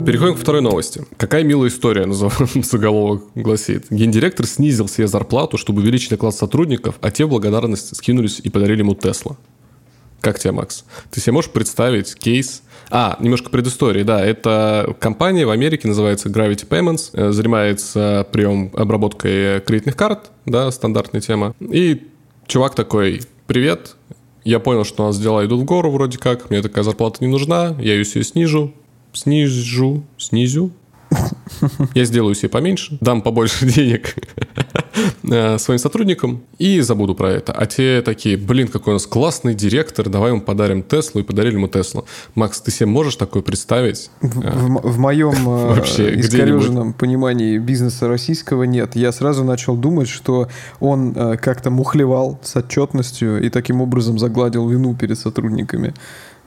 Переходим 0.05 0.35
к 0.35 0.39
второй 0.39 0.61
новости. 0.61 1.03
Какая 1.17 1.43
милая 1.43 1.69
история, 1.69 2.05
заголовок 2.61 3.23
гласит. 3.33 3.87
Гендиректор 3.89 4.45
снизил 4.45 4.87
себе 4.87 5.07
зарплату, 5.07 5.57
чтобы 5.57 5.81
увеличить 5.81 6.13
оклад 6.13 6.35
сотрудников, 6.35 6.95
а 7.01 7.09
те 7.09 7.25
в 7.25 7.29
благодарность 7.29 7.95
скинулись 7.95 8.39
и 8.43 8.49
подарили 8.49 8.79
ему 8.79 8.93
Тесла. 8.93 9.35
Как 10.21 10.39
тебе, 10.39 10.51
Макс? 10.51 10.85
Ты 11.11 11.21
себе 11.21 11.33
можешь 11.33 11.51
представить 11.51 12.15
кейс? 12.15 12.61
А, 12.89 13.17
немножко 13.19 13.49
предыстории, 13.49 14.03
да. 14.03 14.23
Это 14.23 14.95
компания 14.99 15.45
в 15.45 15.49
Америке, 15.49 15.87
называется 15.87 16.29
Gravity 16.29 16.67
Payments, 16.67 17.09
э, 17.13 17.31
занимается 17.31 18.27
прием 18.31 18.71
обработкой 18.73 19.61
кредитных 19.61 19.95
карт, 19.95 20.31
да, 20.45 20.69
стандартная 20.71 21.21
тема. 21.21 21.55
И 21.59 22.07
чувак 22.47 22.75
такой, 22.75 23.21
привет, 23.47 23.95
я 24.43 24.59
понял, 24.59 24.83
что 24.83 25.03
у 25.03 25.07
нас 25.07 25.19
дела 25.19 25.45
идут 25.45 25.61
в 25.61 25.65
гору 25.65 25.91
вроде 25.91 26.17
как, 26.17 26.49
мне 26.49 26.61
такая 26.61 26.83
зарплата 26.83 27.17
не 27.21 27.27
нужна, 27.27 27.75
я 27.79 27.93
ее 27.93 28.05
себе 28.05 28.23
снижу, 28.23 28.73
снижу, 29.13 30.03
снизю, 30.17 30.71
Я 31.93 32.05
сделаю 32.05 32.35
себе 32.35 32.49
поменьше, 32.49 32.97
дам 33.01 33.21
побольше 33.21 33.65
денег 33.71 34.15
своим 35.57 35.79
сотрудникам 35.79 36.43
и 36.57 36.81
забуду 36.81 37.15
про 37.15 37.31
это. 37.31 37.53
А 37.53 37.65
те 37.65 38.01
такие, 38.01 38.37
блин, 38.37 38.67
какой 38.67 38.91
у 38.91 38.95
нас 38.95 39.05
классный 39.05 39.55
директор, 39.55 40.09
давай 40.09 40.31
ему 40.31 40.41
подарим 40.41 40.83
Теслу, 40.83 41.21
и 41.21 41.23
подарили 41.23 41.55
ему 41.55 41.67
Теслу. 41.67 42.05
Макс, 42.35 42.61
ты 42.61 42.71
себе 42.71 42.87
можешь 42.87 43.15
такое 43.15 43.41
представить? 43.41 44.09
В, 44.21 44.39
в, 44.39 44.93
в 44.93 44.97
моем 44.99 45.33
э, 45.47 45.75
Вообще, 45.75 46.19
искореженном 46.19 46.93
понимании 46.93 47.57
бизнеса 47.57 48.07
российского 48.07 48.63
нет. 48.63 48.95
Я 48.95 49.11
сразу 49.11 49.43
начал 49.43 49.75
думать, 49.75 50.07
что 50.07 50.47
он 50.79 51.13
э, 51.15 51.37
как-то 51.37 51.69
мухлевал 51.69 52.39
с 52.43 52.55
отчетностью 52.55 53.41
и 53.43 53.49
таким 53.49 53.81
образом 53.81 54.19
загладил 54.19 54.67
вину 54.67 54.95
перед 54.95 55.17
сотрудниками 55.17 55.93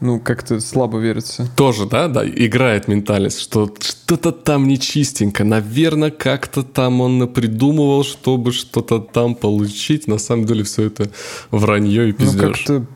ну, 0.01 0.21
как-то 0.21 0.61
слабо 0.61 0.99
верится. 0.99 1.49
Тоже, 1.57 1.87
да, 1.87 2.09
да, 2.09 2.25
играет 2.27 2.89
ментальность, 2.89 3.41
что 3.41 3.73
что-то 3.81 4.33
там 4.33 4.69
нечистенько. 4.69 5.45
Наверное, 5.45 6.11
как-то 6.11 6.63
там 6.63 7.01
он 7.01 7.29
придумывал, 7.29 8.05
чтобы 8.05 8.53
что-то 8.53 9.01
там 9.01 9.35
получить. 9.35 10.07
На 10.07 10.19
самом 10.19 10.45
деле 10.45 10.65
все 10.65 10.85
это 10.85 11.11
вранье 11.51 12.11
и 12.11 12.13
пиздеж. 12.13 12.43
Ну, 12.43 12.53
как-то 12.53 12.87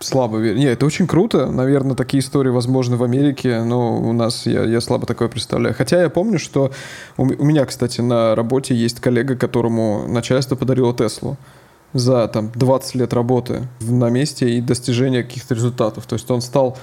слабо 0.00 0.38
верю. 0.38 0.58
Не, 0.58 0.66
это 0.66 0.86
очень 0.86 1.06
круто. 1.06 1.50
Наверное, 1.50 1.94
такие 1.94 2.20
истории 2.20 2.50
возможны 2.50 2.96
в 2.96 3.04
Америке, 3.04 3.62
но 3.62 3.98
у 3.98 4.12
нас 4.12 4.46
я, 4.46 4.64
я 4.64 4.80
слабо 4.80 5.06
такое 5.06 5.28
представляю. 5.28 5.74
Хотя 5.74 6.02
я 6.02 6.10
помню, 6.10 6.38
что 6.38 6.70
у, 7.16 7.24
у 7.24 7.44
меня, 7.44 7.64
кстати, 7.66 8.00
на 8.00 8.34
работе 8.34 8.74
есть 8.74 9.00
коллега, 9.00 9.36
которому 9.36 10.06
начальство 10.08 10.56
подарило 10.56 10.94
Теслу 10.94 11.36
за 11.98 12.28
там 12.28 12.50
20 12.54 12.94
лет 12.94 13.12
работы 13.12 13.68
на 13.80 14.10
месте 14.10 14.50
и 14.50 14.60
достижения 14.60 15.22
каких-то 15.22 15.54
результатов. 15.54 16.06
То 16.06 16.14
есть 16.14 16.30
он 16.30 16.40
стал 16.40 16.76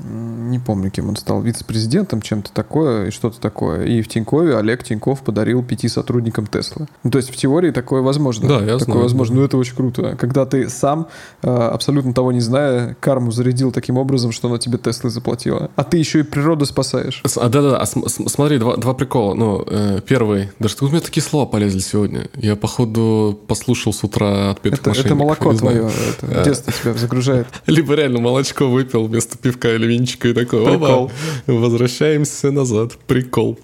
не 0.00 0.58
помню, 0.58 0.90
кем 0.90 1.08
он 1.08 1.16
стал, 1.16 1.42
вице-президентом, 1.42 2.22
чем-то 2.22 2.52
такое 2.52 3.06
и 3.06 3.10
что-то 3.10 3.40
такое. 3.40 3.84
И 3.84 4.02
в 4.02 4.08
Тинькове 4.08 4.56
Олег 4.56 4.84
Тиньков 4.84 5.22
подарил 5.22 5.62
пяти 5.62 5.88
сотрудникам 5.88 6.46
Теслы. 6.46 6.86
Ну, 7.02 7.10
то 7.10 7.18
есть 7.18 7.30
в 7.30 7.36
теории 7.36 7.70
такое 7.70 8.02
возможно. 8.02 8.48
Да, 8.48 8.54
я 8.60 8.78
такое 8.78 8.78
знаю. 8.78 9.00
возможно. 9.00 9.36
Ну, 9.36 9.44
это 9.44 9.56
очень 9.56 9.74
круто. 9.74 10.16
Когда 10.18 10.46
ты 10.46 10.68
сам, 10.68 11.08
э, 11.42 11.50
абсолютно 11.50 12.12
того 12.14 12.32
не 12.32 12.40
зная, 12.40 12.96
карму 13.00 13.30
зарядил 13.32 13.72
таким 13.72 13.98
образом, 13.98 14.32
что 14.32 14.48
она 14.48 14.58
тебе 14.58 14.78
Теслы 14.78 15.10
заплатила. 15.10 15.70
А 15.76 15.84
ты 15.84 15.98
еще 15.98 16.20
и 16.20 16.22
природу 16.22 16.64
спасаешь. 16.64 17.22
А, 17.36 17.48
да-да, 17.48 17.78
а 17.78 17.86
смотри, 17.86 18.58
два, 18.58 18.76
два 18.76 18.94
прикола. 18.94 19.34
Ну, 19.34 19.64
э, 19.66 20.00
первый, 20.06 20.50
даже 20.58 20.76
у 20.80 20.88
меня 20.88 21.00
такие 21.00 21.22
слова 21.22 21.46
полезли 21.46 21.80
сегодня. 21.80 22.28
Я, 22.36 22.56
походу, 22.56 23.38
послушал 23.46 23.92
с 23.92 24.04
утра 24.04 24.50
отпетых 24.50 24.80
это, 24.80 25.00
это 25.00 25.14
молоко 25.14 25.52
твое, 25.54 25.90
это 26.10 26.44
детство 26.44 26.72
тебя 26.72 26.94
загружает. 26.94 27.46
Либо 27.66 27.94
реально 27.94 28.20
молочко 28.20 28.66
выпил 28.68 29.06
вместо 29.06 29.36
пивка 29.38 29.74
или 29.74 29.87
винчика 29.88 30.28
и 30.28 30.32
такой, 30.32 30.64
Прикол. 30.64 31.10
возвращаемся 31.46 32.50
назад. 32.50 32.98
Прикол. 33.06 33.58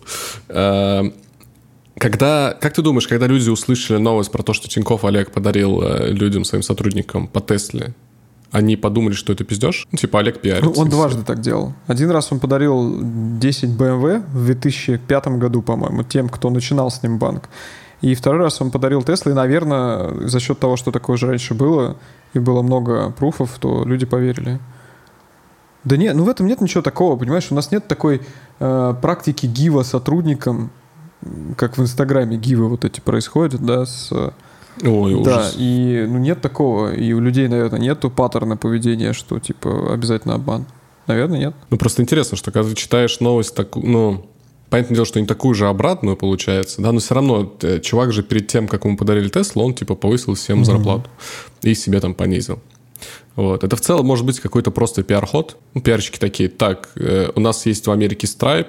А, 0.49 1.05
когда, 1.99 2.57
как 2.61 2.75
ты 2.75 2.83
думаешь, 2.83 3.07
когда 3.07 3.27
люди 3.27 3.49
услышали 3.51 3.99
новость 3.99 4.33
про 4.33 4.43
то, 4.43 4.53
что 4.53 4.69
Тиньков 4.69 5.05
Олег 5.05 5.31
подарил 5.31 5.81
э, 5.83 6.11
людям, 6.11 6.45
своим 6.45 6.63
сотрудникам 6.63 7.29
по 7.29 7.41
Тесле, 7.41 7.95
они 8.51 8.77
подумали, 8.77 9.15
что 9.15 9.33
это 9.33 9.43
пиздеж? 9.43 9.87
Ну, 9.91 9.99
типа 9.99 10.21
Олег 10.21 10.41
пиарится. 10.41 10.71
Ну, 10.71 10.81
он 10.81 10.89
дважды 10.89 11.25
так 11.25 11.41
делал. 11.41 11.73
Один 11.89 12.11
раз 12.11 12.31
он 12.31 12.39
подарил 12.39 13.01
10 13.41 13.71
BMW 13.71 14.25
в 14.33 14.47
2005 14.47 15.27
году, 15.39 15.61
по-моему, 15.61 16.05
тем, 16.05 16.29
кто 16.29 16.51
начинал 16.51 16.91
с 16.91 17.03
ним 17.03 17.19
банк. 17.19 17.49
И 18.01 18.15
второй 18.15 18.43
раз 18.43 18.61
он 18.61 18.71
подарил 18.71 19.03
Теслы, 19.03 19.33
и, 19.33 19.35
наверное, 19.35 20.29
за 20.29 20.39
счет 20.39 20.59
того, 20.59 20.77
что 20.77 20.93
такое 20.93 21.17
же 21.17 21.27
раньше 21.27 21.55
было, 21.55 21.97
и 22.33 22.39
было 22.39 22.63
много 22.63 23.11
пруфов, 23.11 23.57
то 23.59 23.85
люди 23.85 24.07
поверили. 24.07 24.61
Да 25.85 25.97
нет, 25.97 26.17
ну 26.17 26.25
в 26.25 26.29
этом 26.29 26.47
нет 26.47 26.61
ничего 26.61 26.83
такого, 26.83 27.17
понимаешь, 27.17 27.49
у 27.51 27.55
нас 27.55 27.71
нет 27.71 27.87
такой 27.87 28.23
э, 28.59 28.95
практики 29.01 29.47
гива 29.47 29.83
сотрудникам, 29.83 30.71
как 31.57 31.77
в 31.77 31.83
Инстаграме 31.83 32.37
гивы 32.37 32.69
вот 32.69 32.85
эти 32.85 33.01
происходят, 33.01 33.65
да, 33.65 33.87
с... 33.87 34.11
Ой, 34.83 35.15
ужас. 35.15 35.25
Да, 35.25 35.51
и 35.57 36.05
ну, 36.09 36.19
нет 36.19 36.41
такого, 36.41 36.93
и 36.93 37.13
у 37.13 37.21
людей, 37.21 37.47
наверное, 37.49 37.79
нету 37.79 38.11
паттерна 38.11 38.57
поведения, 38.57 39.13
что, 39.13 39.39
типа, 39.39 39.93
обязательно 39.93 40.35
обман. 40.35 40.67
Наверное, 41.07 41.39
нет. 41.39 41.55
Ну, 41.71 41.77
просто 41.77 42.03
интересно, 42.03 42.37
что 42.37 42.51
когда 42.51 42.71
ты 42.71 42.75
читаешь 42.75 43.21
новость, 43.21 43.55
так, 43.55 43.77
ну, 43.77 44.27
понятное 44.71 44.97
дело, 44.97 45.07
что 45.07 45.21
не 45.21 45.27
такую 45.27 45.55
же 45.55 45.69
обратную 45.69 46.17
получается, 46.17 46.83
да, 46.83 46.91
но 46.91 46.99
все 46.99 47.15
равно 47.15 47.55
э, 47.63 47.79
чувак 47.81 48.13
же 48.13 48.23
перед 48.25 48.49
тем, 48.49 48.67
как 48.67 48.85
ему 48.85 48.97
подарили 48.97 49.29
Теслу, 49.29 49.63
он, 49.63 49.75
типа, 49.75 49.95
повысил 49.95 50.35
всем 50.35 50.61
mm-hmm. 50.61 50.65
зарплату 50.65 51.11
и 51.63 51.75
себе 51.75 52.01
там 52.01 52.15
понизил. 52.15 52.59
Вот. 53.37 53.65
Это 53.65 53.77
в 53.77 53.81
целом 53.81 54.07
может 54.07 54.25
быть 54.25 54.41
какой-то 54.41 54.71
просто 54.71 55.03
пиар-ход. 55.03 55.57
Ну, 55.75 55.81
пиарщики 55.81 56.19
такие, 56.19 56.49
так, 56.49 56.91
э, 56.97 57.31
у 57.35 57.41
нас 57.41 57.67
есть 57.67 57.87
в 57.87 57.91
Америке 57.91 58.27
Stripe, 58.27 58.69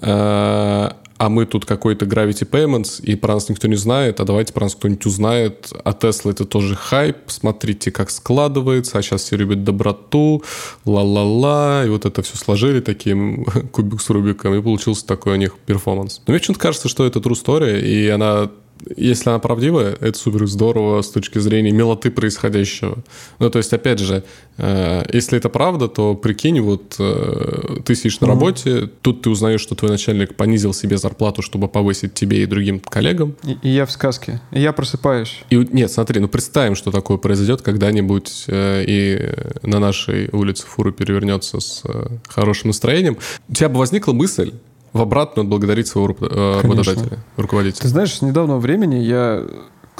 э, 0.00 0.90
а 1.20 1.28
мы 1.28 1.44
тут 1.44 1.66
какой-то 1.66 2.06
Gravity 2.06 2.48
Payments, 2.48 3.02
и 3.02 3.14
про 3.14 3.34
нас 3.34 3.50
никто 3.50 3.68
не 3.68 3.74
знает, 3.74 4.20
а 4.20 4.24
давайте 4.24 4.54
про 4.54 4.64
нас 4.64 4.74
кто-нибудь 4.74 5.04
узнает. 5.04 5.70
А 5.84 5.90
Tesla 5.90 6.30
это 6.30 6.46
тоже 6.46 6.74
хайп, 6.74 7.16
смотрите, 7.26 7.90
как 7.90 8.10
складывается, 8.10 8.96
а 8.96 9.02
сейчас 9.02 9.24
все 9.24 9.36
любят 9.36 9.62
доброту, 9.62 10.42
ла-ла-ла, 10.86 11.84
и 11.84 11.90
вот 11.90 12.06
это 12.06 12.22
все 12.22 12.38
сложили 12.38 12.80
таким 12.80 13.44
кубик 13.72 14.00
с 14.00 14.08
Рубиком, 14.08 14.54
и 14.54 14.62
получился 14.62 15.06
такой 15.06 15.34
у 15.34 15.36
них 15.36 15.56
перформанс. 15.66 16.22
Но 16.26 16.32
мне 16.32 16.38
почему-то 16.38 16.60
кажется, 16.60 16.88
что 16.88 17.04
это 17.04 17.18
true 17.18 17.32
story, 17.32 17.82
и 17.82 18.08
она 18.08 18.50
если 18.96 19.30
она 19.30 19.38
правдивая, 19.38 19.96
это 20.00 20.18
супер 20.18 20.46
здорово 20.46 21.02
с 21.02 21.10
точки 21.10 21.38
зрения 21.38 21.70
милоты 21.70 22.10
происходящего. 22.10 22.98
Ну, 23.38 23.50
то 23.50 23.58
есть, 23.58 23.72
опять 23.72 23.98
же, 23.98 24.24
э, 24.56 25.02
если 25.12 25.38
это 25.38 25.48
правда, 25.48 25.88
то 25.88 26.14
прикинь, 26.14 26.60
вот 26.60 26.96
э, 26.98 27.80
ты 27.84 27.94
сидишь 27.94 28.20
на 28.20 28.26
работе, 28.26 28.90
тут 29.02 29.22
ты 29.22 29.30
узнаешь, 29.30 29.60
что 29.60 29.74
твой 29.74 29.90
начальник 29.90 30.34
понизил 30.34 30.72
себе 30.72 30.96
зарплату, 30.98 31.42
чтобы 31.42 31.68
повысить 31.68 32.14
тебе 32.14 32.42
и 32.42 32.46
другим 32.46 32.80
коллегам. 32.80 33.36
И, 33.44 33.56
и 33.62 33.68
я 33.70 33.86
в 33.86 33.90
сказке. 33.90 34.40
И 34.52 34.60
я 34.60 34.72
просыпаюсь. 34.72 35.42
И, 35.50 35.56
нет, 35.56 35.90
смотри, 35.90 36.20
ну 36.20 36.28
представим, 36.28 36.74
что 36.74 36.90
такое 36.90 37.18
произойдет 37.18 37.62
когда-нибудь, 37.62 38.44
э, 38.48 38.84
и 38.86 39.32
на 39.62 39.78
нашей 39.78 40.28
улице 40.32 40.66
фура 40.66 40.92
перевернется 40.92 41.60
с 41.60 41.82
хорошим 42.28 42.68
настроением. 42.68 43.18
У 43.48 43.54
тебя 43.54 43.68
бы 43.68 43.78
возникла 43.78 44.12
мысль, 44.12 44.52
в 44.92 45.00
обратную 45.00 45.44
отблагодарить 45.44 45.88
своего 45.88 46.14
э, 46.20 46.60
работодателя, 46.62 47.18
руководителя. 47.36 47.82
Ты 47.82 47.88
знаешь, 47.88 48.14
с 48.14 48.22
недавнего 48.22 48.58
времени 48.58 48.96
я 48.96 49.44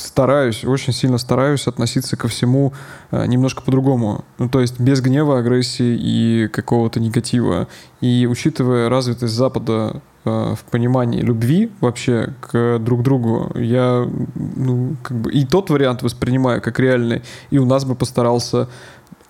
стараюсь, 0.00 0.64
очень 0.64 0.92
сильно 0.92 1.18
стараюсь 1.18 1.66
относиться 1.66 2.16
ко 2.16 2.28
всему 2.28 2.72
э, 3.10 3.26
немножко 3.26 3.62
по-другому. 3.62 4.24
Ну, 4.38 4.48
то 4.48 4.60
есть 4.60 4.80
без 4.80 5.00
гнева, 5.00 5.38
агрессии 5.38 5.96
и 5.98 6.48
какого-то 6.48 7.00
негатива. 7.00 7.68
И 8.00 8.26
учитывая 8.28 8.88
развитость 8.88 9.34
Запада 9.34 10.02
э, 10.24 10.54
в 10.58 10.64
понимании 10.70 11.20
любви 11.20 11.70
вообще 11.80 12.34
к 12.40 12.78
друг 12.78 13.02
другу, 13.02 13.52
я 13.56 14.08
ну, 14.34 14.96
как 15.02 15.18
бы 15.18 15.32
и 15.32 15.44
тот 15.44 15.70
вариант 15.70 16.02
воспринимаю 16.02 16.60
как 16.60 16.80
реальный, 16.80 17.22
и 17.50 17.58
у 17.58 17.66
нас 17.66 17.84
бы 17.84 17.94
постарался 17.94 18.68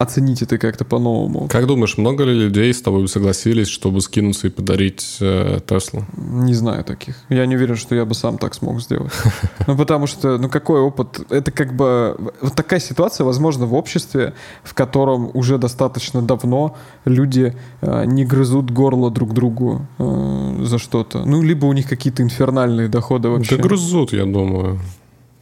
оценить 0.01 0.41
это 0.41 0.57
как-то 0.57 0.85
по-новому. 0.87 1.47
Как 1.49 1.67
думаешь, 1.67 1.99
много 1.99 2.25
ли 2.25 2.33
людей 2.33 2.73
с 2.73 2.81
тобой 2.81 3.07
согласились, 3.07 3.69
чтобы 3.69 4.01
скинуться 4.01 4.47
и 4.47 4.51
подарить 4.51 5.19
э, 5.21 5.61
Теслу? 5.67 6.07
Не 6.17 6.55
знаю 6.55 6.85
таких. 6.85 7.17
Я 7.29 7.45
не 7.45 7.57
уверен, 7.57 7.77
что 7.77 7.95
я 7.95 8.07
бы 8.07 8.15
сам 8.15 8.39
так 8.39 8.55
смог 8.55 8.81
сделать. 8.81 9.13
Ну, 9.67 9.77
потому 9.77 10.07
что, 10.07 10.39
ну, 10.39 10.49
какой 10.49 10.81
опыт? 10.81 11.21
Это 11.31 11.51
как 11.53 11.77
бы... 11.77 12.17
Вот 12.41 12.55
такая 12.55 12.81
ситуация, 12.81 13.25
возможно, 13.25 13.67
в 13.67 13.75
обществе, 13.75 14.33
в 14.65 14.75
котором 14.75 15.31
уже 15.35 15.59
достаточно 15.59 16.23
давно 16.23 16.77
люди 17.05 17.55
э, 17.83 18.05
не 18.07 18.25
грызут 18.25 18.71
горло 18.71 19.11
друг 19.11 19.35
другу 19.35 19.87
э, 19.99 20.65
за 20.65 20.79
что-то. 20.79 21.25
Ну, 21.27 21.43
либо 21.43 21.67
у 21.67 21.73
них 21.73 21.89
какие-то 21.89 22.23
инфернальные 22.23 22.89
доходы 22.89 23.29
вообще. 23.29 23.57
Да 23.57 23.63
грызут, 23.63 24.13
я 24.13 24.25
думаю. 24.25 24.81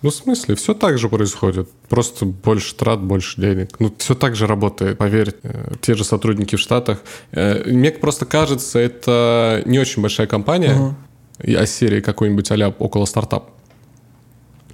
Ну, 0.02 0.10
в 0.10 0.14
смысле, 0.14 0.54
все 0.54 0.74
так 0.74 0.98
же 0.98 1.08
происходит. 1.08 1.68
Просто 1.88 2.24
больше 2.24 2.74
трат, 2.74 3.00
больше 3.00 3.40
денег. 3.40 3.70
Ну, 3.80 3.92
все 3.98 4.14
так 4.14 4.36
же 4.36 4.46
работает, 4.46 4.96
поверь. 4.96 5.34
Э, 5.42 5.72
те 5.80 5.94
же 5.94 6.04
сотрудники 6.04 6.54
в 6.56 6.60
Штатах. 6.60 7.00
Э, 7.32 7.68
мне 7.68 7.90
просто 7.90 8.24
кажется, 8.24 8.78
это 8.78 9.62
не 9.66 9.80
очень 9.80 10.00
большая 10.00 10.28
компания, 10.28 10.94
uh-huh. 11.40 11.56
а 11.56 11.66
серии 11.66 12.00
какой-нибудь 12.00 12.50
а 12.50 12.74
около 12.78 13.06
стартап. 13.06 13.50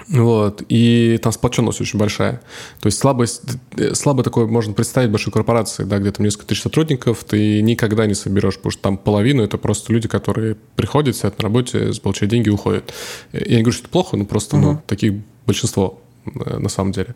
Вот. 0.09 0.63
И 0.69 1.19
там 1.23 1.33
сплоченность 1.33 1.81
очень 1.81 1.99
большая. 1.99 2.43
То 2.81 2.87
есть 2.87 2.99
слабость, 2.99 3.43
э, 3.77 3.95
слабо 3.95 4.23
такое 4.23 4.47
можно 4.47 4.73
представить 4.73 5.11
большой 5.11 5.33
корпорации, 5.33 5.85
да, 5.85 5.99
где 5.99 6.11
там 6.11 6.25
несколько 6.25 6.47
тысяч 6.47 6.63
сотрудников, 6.63 7.25
ты 7.25 7.63
никогда 7.63 8.07
не 8.07 8.15
соберешь, 8.15 8.57
потому 8.57 8.71
что 8.71 8.83
там 8.83 8.99
половину 8.99 9.43
это 9.43 9.59
просто 9.59 9.93
люди, 9.93 10.09
которые 10.09 10.57
приходят, 10.77 11.17
сидят 11.17 11.39
на 11.39 11.45
работе, 11.45 11.93
получают 12.03 12.31
деньги 12.31 12.49
и 12.49 12.53
уходят. 12.53 12.93
Я 13.33 13.57
не 13.57 13.63
говорю, 13.63 13.73
что 13.73 13.83
это 13.83 13.91
плохо, 13.91 14.17
но 14.17 14.25
просто 14.25 14.57
угу. 14.57 14.67
ну, 14.67 14.83
таких 14.87 15.15
большинство 15.47 16.01
э, 16.27 16.59
на 16.59 16.69
самом 16.69 16.93
деле. 16.93 17.15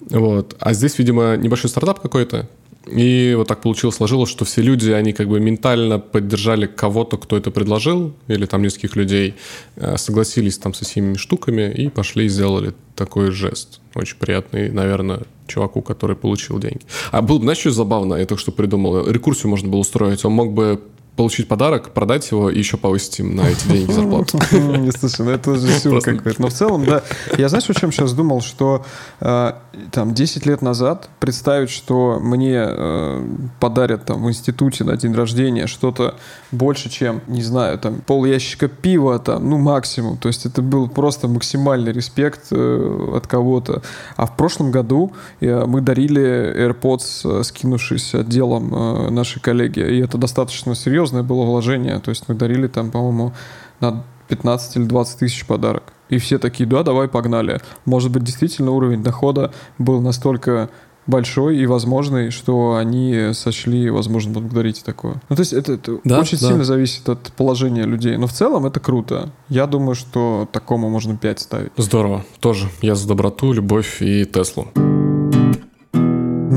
Вот. 0.00 0.56
А 0.60 0.72
здесь, 0.72 0.98
видимо, 0.98 1.36
небольшой 1.36 1.70
стартап 1.70 2.00
какой-то, 2.00 2.48
и 2.86 3.34
вот 3.36 3.48
так 3.48 3.60
получилось, 3.60 3.96
сложилось, 3.96 4.30
что 4.30 4.44
все 4.44 4.62
люди, 4.62 4.90
они 4.90 5.12
как 5.12 5.28
бы 5.28 5.40
ментально 5.40 5.98
поддержали 5.98 6.66
кого-то, 6.66 7.16
кто 7.16 7.36
это 7.36 7.50
предложил, 7.50 8.14
или 8.28 8.46
там 8.46 8.62
нескольких 8.62 8.96
людей, 8.96 9.34
э, 9.76 9.96
согласились 9.96 10.58
там 10.58 10.72
со 10.72 10.84
всеми 10.84 11.16
штуками 11.16 11.72
и 11.72 11.88
пошли 11.88 12.26
и 12.26 12.28
сделали 12.28 12.74
такой 12.94 13.32
жест. 13.32 13.80
Очень 13.94 14.16
приятный, 14.18 14.70
наверное, 14.70 15.22
чуваку, 15.48 15.82
который 15.82 16.16
получил 16.16 16.58
деньги. 16.58 16.80
А 17.10 17.22
было 17.22 17.38
бы, 17.38 17.44
знаешь, 17.44 17.58
что 17.58 17.70
забавно? 17.70 18.14
Я 18.14 18.26
только 18.26 18.40
что 18.40 18.52
придумал. 18.52 19.08
Рекурсию 19.08 19.50
можно 19.50 19.68
было 19.68 19.80
устроить. 19.80 20.24
Он 20.24 20.32
мог 20.32 20.52
бы 20.52 20.80
получить 21.16 21.48
подарок, 21.48 21.90
продать 21.90 22.30
его 22.30 22.50
и 22.50 22.58
еще 22.58 22.76
повысить 22.76 23.18
им 23.20 23.34
на 23.34 23.48
эти 23.48 23.66
деньги 23.66 23.90
зарплату. 23.92 24.38
Слушай, 24.38 25.24
ну 25.24 25.30
это 25.30 25.56
же 25.56 25.68
сюр 25.78 26.00
какой-то. 26.02 26.40
Но 26.40 26.48
в 26.48 26.52
целом, 26.52 26.84
да. 26.84 27.02
Я 27.38 27.48
знаешь, 27.48 27.68
о 27.68 27.74
чем 27.74 27.90
сейчас 27.90 28.12
думал, 28.12 28.42
что 28.42 28.84
э, 29.20 29.52
там 29.90 30.14
10 30.14 30.46
лет 30.46 30.62
назад 30.62 31.08
представить, 31.18 31.70
что 31.70 32.18
мне 32.20 32.64
э, 32.68 33.26
подарят 33.60 34.04
там 34.04 34.22
в 34.22 34.28
институте 34.28 34.84
на 34.84 34.96
день 34.96 35.14
рождения 35.14 35.66
что-то 35.66 36.16
больше, 36.52 36.90
чем, 36.90 37.22
не 37.26 37.42
знаю, 37.42 37.78
там 37.78 38.00
пол 38.06 38.26
ящика 38.26 38.68
пива, 38.68 39.18
там, 39.18 39.48
ну 39.48 39.56
максимум. 39.56 40.18
То 40.18 40.28
есть 40.28 40.44
это 40.44 40.60
был 40.60 40.88
просто 40.88 41.28
максимальный 41.28 41.92
респект 41.92 42.48
э, 42.50 43.12
от 43.16 43.26
кого-то. 43.26 43.82
А 44.16 44.26
в 44.26 44.36
прошлом 44.36 44.70
году 44.70 45.12
мы 45.40 45.80
дарили 45.80 46.70
AirPods, 46.70 47.42
скинувшись 47.44 48.14
отделом 48.14 49.14
нашей 49.14 49.40
коллеги. 49.40 49.80
И 49.80 50.00
это 50.00 50.18
достаточно 50.18 50.74
серьезно 50.74 51.05
серьезное 51.06 51.22
было 51.22 51.44
вложение. 51.44 51.98
То 52.00 52.10
есть 52.10 52.24
мы 52.28 52.34
дарили 52.34 52.66
там, 52.66 52.90
по-моему, 52.90 53.32
на 53.80 54.04
15 54.28 54.76
или 54.76 54.84
20 54.84 55.18
тысяч 55.18 55.46
подарок. 55.46 55.84
И 56.08 56.18
все 56.18 56.38
такие, 56.38 56.68
да, 56.68 56.82
давай, 56.82 57.08
погнали. 57.08 57.60
Может 57.84 58.10
быть, 58.10 58.24
действительно 58.24 58.70
уровень 58.70 59.02
дохода 59.02 59.52
был 59.78 60.00
настолько 60.00 60.68
большой 61.06 61.58
и 61.58 61.66
возможный, 61.66 62.30
что 62.30 62.74
они 62.74 63.30
сочли 63.32 63.90
возможно 63.90 64.32
благодарить 64.32 64.82
такое. 64.84 65.14
Ну, 65.28 65.36
то 65.36 65.42
есть 65.42 65.52
это, 65.52 65.74
это 65.74 65.98
да, 66.04 66.20
очень 66.20 66.38
да. 66.38 66.48
сильно 66.48 66.64
зависит 66.64 67.08
от 67.08 67.32
положения 67.36 67.84
людей. 67.84 68.16
Но 68.16 68.26
в 68.26 68.32
целом 68.32 68.66
это 68.66 68.80
круто. 68.80 69.30
Я 69.48 69.66
думаю, 69.66 69.94
что 69.94 70.48
такому 70.50 70.90
можно 70.90 71.16
5 71.16 71.40
ставить. 71.40 71.72
Здорово. 71.76 72.24
Тоже. 72.40 72.68
Я 72.82 72.94
за 72.96 73.06
доброту, 73.06 73.52
любовь 73.52 74.02
и 74.02 74.24
Теслу 74.24 74.68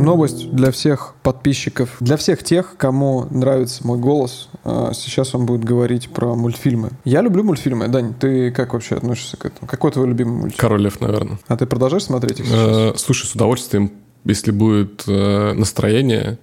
новость 0.04 0.52
для 0.52 0.72
всех 0.72 1.16
подписчиков, 1.24 1.98
для 2.00 2.18
всех 2.18 2.44
тех, 2.44 2.76
кому 2.78 3.26
нравится 3.30 3.86
мой 3.86 3.98
голос. 3.98 4.50
А, 4.64 4.92
сейчас 4.94 5.36
он 5.36 5.46
будет 5.46 5.64
говорить 5.64 6.10
про 6.10 6.36
мультфильмы. 6.36 6.92
Я 7.06 7.22
люблю 7.22 7.44
мультфильмы. 7.44 7.88
Дань, 7.88 8.14
ты 8.14 8.52
как 8.52 8.74
вообще 8.74 8.96
относишься 8.96 9.38
к 9.38 9.46
этому? 9.46 9.68
Какой 9.68 9.92
твой 9.92 10.08
любимый 10.08 10.34
мультфильм? 10.34 10.60
Король 10.60 10.82
лев, 10.82 11.00
наверное. 11.02 11.40
А 11.48 11.58
ты 11.58 11.66
продолжаешь 11.66 12.04
смотреть 12.04 12.40
их 12.40 12.46
сейчас? 12.46 12.60
Э, 12.60 12.94
слушай, 12.98 13.26
с 13.26 13.34
удовольствием, 13.34 13.92
если 14.26 14.52
будет 14.52 15.04
э, 15.08 15.54
настроение, 15.54 16.40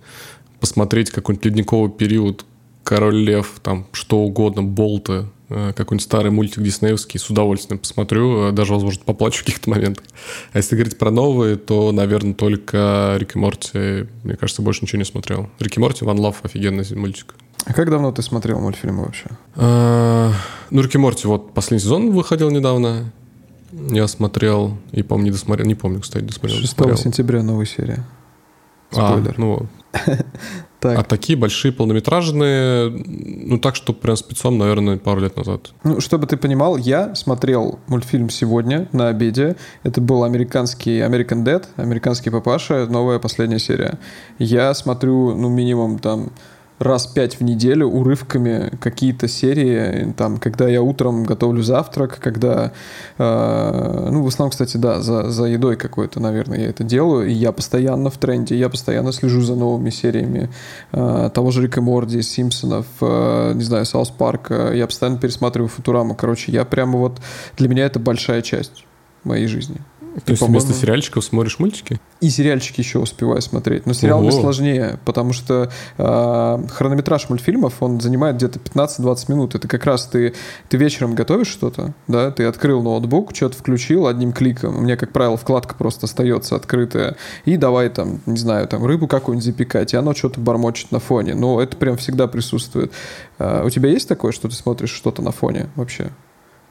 посмотреть 0.60 1.10
какой-нибудь 1.10 1.44
ледниковый 1.46 1.90
период, 1.90 2.44
Король 2.86 3.16
Лев, 3.16 3.54
там 3.62 3.88
что 3.90 4.18
угодно, 4.18 4.62
Болты, 4.62 5.26
какой-нибудь 5.48 6.02
старый 6.02 6.30
мультик 6.30 6.62
диснеевский, 6.62 7.20
с 7.20 7.30
удовольствием 7.30 7.78
посмотрю, 7.78 8.48
э, 8.48 8.52
даже, 8.52 8.72
возможно, 8.72 9.02
поплачу 9.04 9.42
в 9.42 9.44
каких-то 9.44 9.70
моментах. 9.70 10.04
А 10.52 10.58
если 10.58 10.74
говорить 10.74 10.98
про 10.98 11.10
новые, 11.10 11.56
то, 11.56 11.92
наверное, 11.92 12.34
только 12.34 13.14
Рик 13.18 13.36
и 13.36 13.38
Морти. 13.38 14.06
Мне 14.24 14.36
кажется, 14.36 14.62
больше 14.62 14.82
ничего 14.82 14.98
не 14.98 15.04
смотрел. 15.04 15.48
Рик 15.60 15.76
и 15.76 15.80
Морти, 15.80 16.04
Ван 16.04 16.18
Лав, 16.18 16.44
офигенный 16.44 16.84
мультик. 16.96 17.34
А 17.64 17.72
как 17.72 17.90
давно 17.90 18.12
ты 18.12 18.22
смотрел 18.22 18.60
мультфильмы 18.60 19.04
вообще? 19.04 19.26
А, 19.54 20.32
ну, 20.70 20.82
Рик 20.82 20.94
и 20.94 20.98
Морти, 20.98 21.26
вот 21.26 21.52
последний 21.52 21.82
сезон 21.82 22.10
выходил 22.10 22.50
недавно. 22.50 23.12
Я 23.72 24.08
смотрел 24.08 24.78
и, 24.92 25.02
помню, 25.02 25.26
не 25.26 25.30
досмотрел. 25.32 25.66
Не 25.66 25.74
помню, 25.74 26.00
кстати, 26.00 26.24
досмотрел. 26.24 26.60
6 26.60 26.76
досмотрел. 26.76 26.96
сентября 26.96 27.42
новая 27.42 27.66
серия. 27.66 28.04
А, 28.92 29.10
Спойлер. 29.10 29.34
А, 29.36 29.40
ну, 29.40 29.66
так. 30.86 30.98
А 30.98 31.02
такие 31.02 31.38
большие 31.38 31.72
полнометражные, 31.72 32.90
ну 32.90 33.58
так, 33.58 33.76
что 33.76 33.92
прям 33.92 34.16
спецом, 34.16 34.58
наверное, 34.58 34.98
пару 34.98 35.20
лет 35.20 35.36
назад. 35.36 35.72
Ну, 35.84 36.00
чтобы 36.00 36.26
ты 36.26 36.36
понимал, 36.36 36.76
я 36.76 37.14
смотрел 37.14 37.78
мультфильм 37.86 38.30
сегодня 38.30 38.88
на 38.92 39.08
обеде. 39.08 39.56
Это 39.82 40.00
был 40.00 40.24
американский 40.24 41.00
American 41.00 41.44
Dead, 41.44 41.64
американский 41.76 42.30
папаша, 42.30 42.86
новая 42.86 43.18
последняя 43.18 43.58
серия. 43.58 43.98
Я 44.38 44.74
смотрю, 44.74 45.34
ну, 45.34 45.48
минимум 45.48 45.98
там 45.98 46.30
раз 46.78 47.06
пять 47.06 47.40
в 47.40 47.42
неделю 47.42 47.88
урывками 47.88 48.70
какие-то 48.80 49.28
серии, 49.28 50.12
там, 50.16 50.36
когда 50.38 50.68
я 50.68 50.82
утром 50.82 51.24
готовлю 51.24 51.62
завтрак, 51.62 52.18
когда, 52.20 52.72
э, 53.18 54.08
ну, 54.12 54.22
в 54.22 54.26
основном, 54.26 54.50
кстати, 54.50 54.76
да, 54.76 55.00
за, 55.00 55.30
за 55.30 55.44
едой 55.44 55.76
какой-то, 55.76 56.20
наверное, 56.20 56.60
я 56.60 56.68
это 56.68 56.84
делаю, 56.84 57.28
и 57.28 57.32
я 57.32 57.52
постоянно 57.52 58.10
в 58.10 58.18
тренде, 58.18 58.56
я 58.56 58.68
постоянно 58.68 59.12
слежу 59.12 59.40
за 59.40 59.54
новыми 59.54 59.90
сериями 59.90 60.50
э, 60.92 61.30
того 61.32 61.50
же 61.50 61.62
Рика 61.62 61.80
Морди, 61.80 62.20
Симпсонов, 62.20 62.86
э, 63.00 63.52
не 63.54 63.62
знаю, 63.62 63.86
Саус 63.86 64.10
Парка, 64.10 64.72
я 64.72 64.86
постоянно 64.86 65.18
пересматриваю 65.18 65.68
Футураму, 65.68 66.14
короче, 66.14 66.52
я 66.52 66.64
прямо 66.64 66.98
вот, 66.98 67.20
для 67.56 67.68
меня 67.68 67.86
это 67.86 67.98
большая 67.98 68.42
часть 68.42 68.84
моей 69.24 69.46
жизни. 69.46 69.78
То 70.24 70.32
есть 70.32 70.42
вместо 70.42 70.72
сериальчиков 70.72 71.24
смотришь 71.24 71.58
мультики? 71.58 72.00
И 72.20 72.30
сериальчики 72.30 72.80
еще 72.80 72.98
успеваю 72.98 73.42
смотреть. 73.42 73.86
Но 73.86 73.92
сериал 73.92 74.30
сложнее, 74.30 74.98
потому 75.04 75.32
что 75.32 75.70
э, 75.98 76.66
хронометраж 76.70 77.28
мультфильмов, 77.28 77.74
он 77.80 78.00
занимает 78.00 78.36
где-то 78.36 78.58
15-20 78.58 79.30
минут. 79.30 79.54
Это 79.54 79.68
как 79.68 79.84
раз 79.84 80.06
ты, 80.06 80.34
ты 80.68 80.76
вечером 80.78 81.14
готовишь 81.14 81.48
что-то, 81.48 81.94
да, 82.08 82.30
ты 82.30 82.44
открыл 82.44 82.82
ноутбук, 82.82 83.34
что-то 83.34 83.58
включил 83.58 84.06
одним 84.06 84.32
кликом. 84.32 84.76
У 84.76 84.80
меня, 84.80 84.96
как 84.96 85.12
правило, 85.12 85.36
вкладка 85.36 85.74
просто 85.74 86.06
остается 86.06 86.56
открытая. 86.56 87.16
И 87.44 87.56
давай 87.56 87.90
там, 87.90 88.20
не 88.26 88.38
знаю, 88.38 88.66
там 88.68 88.84
рыбу 88.84 89.06
какую-нибудь 89.06 89.44
запекать, 89.44 89.92
и 89.92 89.96
оно 89.96 90.14
что-то 90.14 90.40
бормочет 90.40 90.92
на 90.92 91.00
фоне. 91.00 91.34
Но 91.34 91.60
это 91.60 91.76
прям 91.76 91.96
всегда 91.98 92.26
присутствует. 92.26 92.92
Э, 93.38 93.64
у 93.66 93.70
тебя 93.70 93.90
есть 93.90 94.08
такое, 94.08 94.32
что 94.32 94.48
ты 94.48 94.54
смотришь 94.54 94.90
что-то 94.90 95.20
на 95.20 95.32
фоне 95.32 95.68
вообще? 95.76 96.10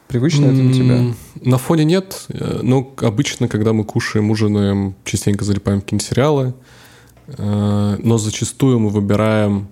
Привычно 0.07 0.45
это 0.45 0.55
для 0.55 0.73
тебя? 0.73 1.13
На 1.41 1.57
фоне 1.57 1.83
нет, 1.83 2.25
э, 2.29 2.59
но 2.61 2.93
обычно, 3.01 3.47
когда 3.47 3.73
мы 3.73 3.83
кушаем, 3.83 4.29
ужинаем, 4.29 4.95
частенько 5.03 5.43
залипаем 5.43 5.79
в 5.79 5.83
какие-нибудь 5.83 6.07
сериалы, 6.07 6.53
э, 7.27 7.97
но 8.01 8.17
зачастую 8.17 8.79
мы 8.79 8.89
выбираем... 8.89 9.67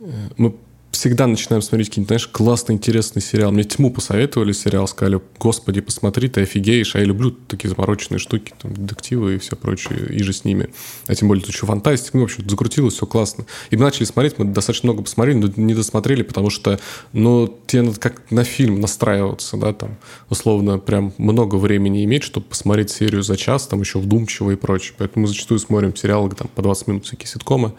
Э, 0.00 0.10
мы 0.36 0.54
всегда 0.90 1.26
начинаем 1.26 1.62
смотреть 1.62 1.88
какие-нибудь, 1.88 2.08
знаешь, 2.08 2.26
классный, 2.28 2.74
интересный 2.74 3.22
сериал. 3.22 3.52
Мне 3.52 3.64
тьму 3.64 3.90
посоветовали 3.92 4.52
сериал, 4.52 4.88
сказали, 4.88 5.20
господи, 5.38 5.80
посмотри, 5.80 6.28
ты 6.28 6.42
офигеешь. 6.42 6.94
А 6.94 6.98
я 6.98 7.04
люблю 7.04 7.30
такие 7.30 7.68
замороченные 7.68 8.18
штуки, 8.18 8.52
там, 8.60 8.74
детективы 8.74 9.36
и 9.36 9.38
все 9.38 9.56
прочее, 9.56 10.06
и 10.10 10.22
же 10.22 10.32
с 10.32 10.44
ними. 10.44 10.70
А 11.06 11.14
тем 11.14 11.28
более 11.28 11.44
тут 11.44 11.54
еще 11.54 11.66
фантастика. 11.66 12.16
Ну, 12.16 12.24
в 12.24 12.26
общем, 12.26 12.48
закрутилось, 12.48 12.94
все 12.94 13.06
классно. 13.06 13.46
И 13.70 13.76
мы 13.76 13.84
начали 13.84 14.04
смотреть, 14.04 14.38
мы 14.38 14.46
достаточно 14.46 14.88
много 14.88 15.02
посмотрели, 15.02 15.38
но 15.38 15.52
не 15.56 15.74
досмотрели, 15.74 16.22
потому 16.22 16.50
что, 16.50 16.78
ну, 17.12 17.60
тебе 17.66 17.82
надо 17.82 18.00
как 18.00 18.22
на 18.30 18.44
фильм 18.44 18.80
настраиваться, 18.80 19.56
да, 19.56 19.72
там, 19.72 19.96
условно, 20.28 20.78
прям 20.78 21.12
много 21.18 21.56
времени 21.56 22.04
иметь, 22.04 22.24
чтобы 22.24 22.46
посмотреть 22.46 22.90
серию 22.90 23.22
за 23.22 23.36
час, 23.36 23.66
там, 23.66 23.80
еще 23.80 23.98
вдумчиво 24.00 24.50
и 24.50 24.56
прочее. 24.56 24.94
Поэтому 24.98 25.22
мы 25.22 25.28
зачастую 25.28 25.60
смотрим 25.60 25.94
сериалы, 25.94 26.30
там, 26.30 26.48
по 26.54 26.62
20 26.62 26.86
минут, 26.88 27.06
всякие 27.06 27.28
ситкомы 27.28 27.72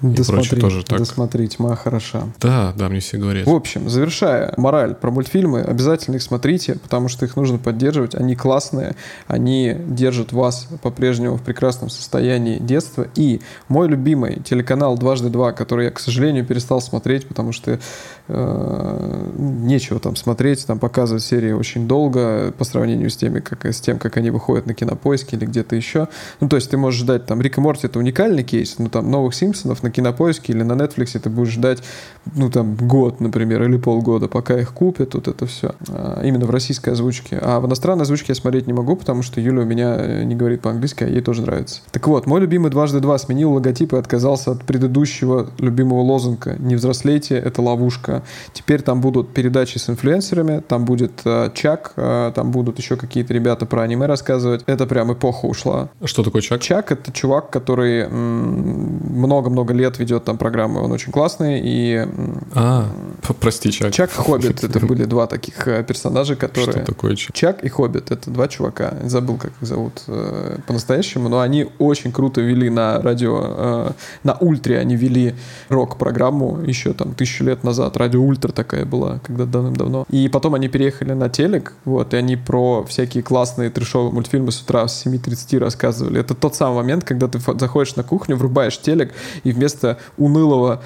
досмотри, 0.00 0.20
и 0.20 0.24
прочее 0.24 0.60
тоже 0.60 0.84
так. 0.84 0.98
Досмотри, 0.98 1.48
тьма 1.48 1.76
хороша. 1.76 2.32
Да, 2.40 2.55
да, 2.56 2.72
да, 2.76 2.88
мне 2.88 3.00
все 3.00 3.18
говорят. 3.18 3.46
В 3.46 3.54
общем, 3.54 3.88
завершая 3.88 4.54
мораль 4.56 4.94
про 4.94 5.10
мультфильмы, 5.10 5.60
обязательно 5.60 6.16
их 6.16 6.22
смотрите, 6.22 6.76
потому 6.76 7.08
что 7.08 7.24
их 7.26 7.36
нужно 7.36 7.58
поддерживать. 7.58 8.14
Они 8.14 8.34
классные, 8.34 8.96
они 9.26 9.76
держат 9.86 10.32
вас 10.32 10.68
по-прежнему 10.82 11.36
в 11.36 11.42
прекрасном 11.42 11.90
состоянии 11.90 12.58
детства. 12.58 13.06
И 13.14 13.40
мой 13.68 13.88
любимый 13.88 14.40
телеканал 14.40 14.96
«Дважды 14.96 15.28
два», 15.28 15.52
который 15.52 15.86
я, 15.86 15.90
к 15.90 16.00
сожалению, 16.00 16.46
перестал 16.46 16.80
смотреть, 16.80 17.26
потому 17.28 17.52
что 17.52 17.78
э, 18.28 19.30
нечего 19.36 20.00
там 20.00 20.16
смотреть, 20.16 20.66
там 20.66 20.78
показывают 20.78 21.22
серии 21.22 21.52
очень 21.52 21.86
долго 21.86 22.52
по 22.56 22.64
сравнению 22.64 23.10
с, 23.10 23.16
теми, 23.16 23.40
как, 23.40 23.66
с 23.66 23.80
тем, 23.80 23.98
как 23.98 24.16
они 24.16 24.30
выходят 24.30 24.66
на 24.66 24.74
кинопоиске 24.74 25.36
или 25.36 25.44
где-то 25.44 25.76
еще. 25.76 26.08
Ну, 26.40 26.48
то 26.48 26.56
есть 26.56 26.70
ты 26.70 26.76
можешь 26.76 27.00
ждать, 27.00 27.26
там, 27.26 27.40
Рик 27.40 27.58
и 27.58 27.60
Морти— 27.60 27.86
это 27.88 27.98
уникальный 27.98 28.44
кейс, 28.44 28.78
но 28.78 28.88
там 28.88 29.10
новых 29.10 29.34
Симпсонов 29.34 29.82
на 29.82 29.90
кинопоиске 29.90 30.52
или 30.52 30.62
на 30.62 30.72
Netflix 30.72 31.18
ты 31.18 31.30
будешь 31.30 31.52
ждать, 31.52 31.82
ну, 32.34 32.45
ну, 32.46 32.52
там, 32.52 32.76
год, 32.76 33.20
например, 33.20 33.64
или 33.64 33.76
полгода, 33.76 34.28
пока 34.28 34.56
их 34.56 34.72
купят, 34.72 35.14
вот 35.14 35.26
это 35.26 35.46
все. 35.46 35.74
А, 35.88 36.22
именно 36.22 36.46
в 36.46 36.50
российской 36.50 36.90
озвучке. 36.90 37.38
А 37.42 37.58
в 37.58 37.66
иностранной 37.66 38.02
озвучке 38.02 38.26
я 38.28 38.34
смотреть 38.36 38.68
не 38.68 38.72
могу, 38.72 38.94
потому 38.94 39.22
что 39.22 39.40
Юля 39.40 39.62
у 39.62 39.64
меня 39.64 39.96
э, 39.98 40.22
не 40.22 40.36
говорит 40.36 40.60
по-английски, 40.60 41.02
а 41.02 41.08
ей 41.08 41.22
тоже 41.22 41.42
нравится. 41.42 41.80
Так 41.90 42.06
вот, 42.06 42.26
мой 42.26 42.40
любимый 42.40 42.70
дважды 42.70 43.00
два 43.00 43.18
сменил 43.18 43.52
логотип 43.52 43.94
и 43.94 43.96
отказался 43.96 44.52
от 44.52 44.62
предыдущего 44.62 45.50
любимого 45.58 46.02
лозунга 46.02 46.54
«Не 46.60 46.76
взрослейте, 46.76 47.36
это 47.36 47.62
ловушка». 47.62 48.22
Теперь 48.52 48.82
там 48.82 49.00
будут 49.00 49.30
передачи 49.34 49.78
с 49.78 49.90
инфлюенсерами, 49.90 50.62
там 50.66 50.84
будет 50.84 51.22
э, 51.24 51.50
Чак, 51.52 51.94
э, 51.96 52.30
там 52.32 52.52
будут 52.52 52.78
еще 52.78 52.94
какие-то 52.94 53.34
ребята 53.34 53.66
про 53.66 53.82
аниме 53.82 54.06
рассказывать. 54.06 54.62
Это 54.66 54.86
прям 54.86 55.12
эпоха 55.12 55.46
ушла. 55.46 55.88
Что 56.04 56.22
такое 56.22 56.42
Чак? 56.42 56.60
Чак— 56.60 56.92
это 56.92 57.10
чувак, 57.10 57.50
который 57.50 58.08
много-много 58.08 59.74
лет 59.74 59.98
ведет 59.98 60.22
там 60.22 60.38
программы, 60.38 60.80
он 60.80 60.92
очень 60.92 61.10
классный, 61.10 61.60
и 61.64 62.06
а, 62.54 62.88
прости, 63.40 63.70
Чак. 63.70 63.92
Чак 63.92 64.10
и 64.10 64.14
Хоббит. 64.14 64.64
Это 64.64 64.80
были 64.80 65.04
два 65.04 65.26
таких 65.26 65.66
э, 65.66 65.82
персонажа, 65.84 66.36
которые... 66.36 66.72
Что 66.72 66.84
такое 66.84 67.16
Чак? 67.16 67.34
Чак 67.34 67.64
и 67.64 67.68
Хоббит. 67.68 68.10
Это 68.10 68.30
два 68.30 68.48
чувака. 68.48 68.94
Забыл, 69.04 69.36
как 69.36 69.52
их 69.60 69.68
зовут 69.68 70.02
э, 70.06 70.58
по-настоящему, 70.66 71.28
но 71.28 71.40
они 71.40 71.68
очень 71.78 72.12
круто 72.12 72.40
вели 72.40 72.70
на 72.70 73.00
радио, 73.00 73.40
э, 73.42 73.90
на 74.24 74.34
Ультре 74.34 74.78
они 74.78 74.96
вели 74.96 75.34
рок-программу 75.68 76.62
еще 76.62 76.92
там 76.92 77.14
тысячу 77.14 77.44
лет 77.44 77.64
назад. 77.64 77.96
Радио 77.96 78.22
Ультра 78.22 78.52
такая 78.52 78.84
была, 78.84 79.20
когда 79.24 79.44
давным-давно. 79.44 80.06
И 80.10 80.28
потом 80.28 80.54
они 80.54 80.68
переехали 80.68 81.12
на 81.12 81.28
телек, 81.28 81.74
вот, 81.84 82.14
и 82.14 82.16
они 82.16 82.36
про 82.36 82.84
всякие 82.84 83.22
классные 83.22 83.70
трешовые 83.70 84.12
мультфильмы 84.12 84.52
с 84.52 84.60
утра 84.60 84.86
с 84.86 85.06
7.30 85.06 85.58
рассказывали. 85.58 86.20
Это 86.20 86.34
тот 86.34 86.54
самый 86.54 86.76
момент, 86.76 87.04
когда 87.04 87.28
ты 87.28 87.38
заходишь 87.58 87.96
на 87.96 88.02
кухню, 88.02 88.36
врубаешь 88.36 88.78
телек, 88.78 89.12
и 89.44 89.52
вместо 89.52 89.98
унылого 90.16 90.82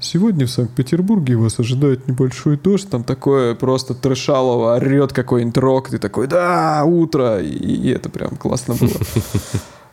«Сегодня 0.00 0.46
в 0.46 0.50
Санкт-Петербурге 0.50 0.85
Петербурге 0.86 1.34
вас 1.36 1.58
ожидает 1.58 2.06
небольшой 2.06 2.56
дождь, 2.56 2.88
там 2.88 3.02
такое 3.02 3.56
просто 3.56 3.92
трешалово, 3.92 4.76
орет 4.76 5.12
какой-нибудь 5.12 5.58
рок, 5.58 5.88
ты 5.88 5.98
такой, 5.98 6.28
да, 6.28 6.84
утро, 6.84 7.40
и, 7.42 7.48
и 7.48 7.90
это 7.90 8.08
прям 8.08 8.36
классно 8.36 8.74
было. 8.74 8.90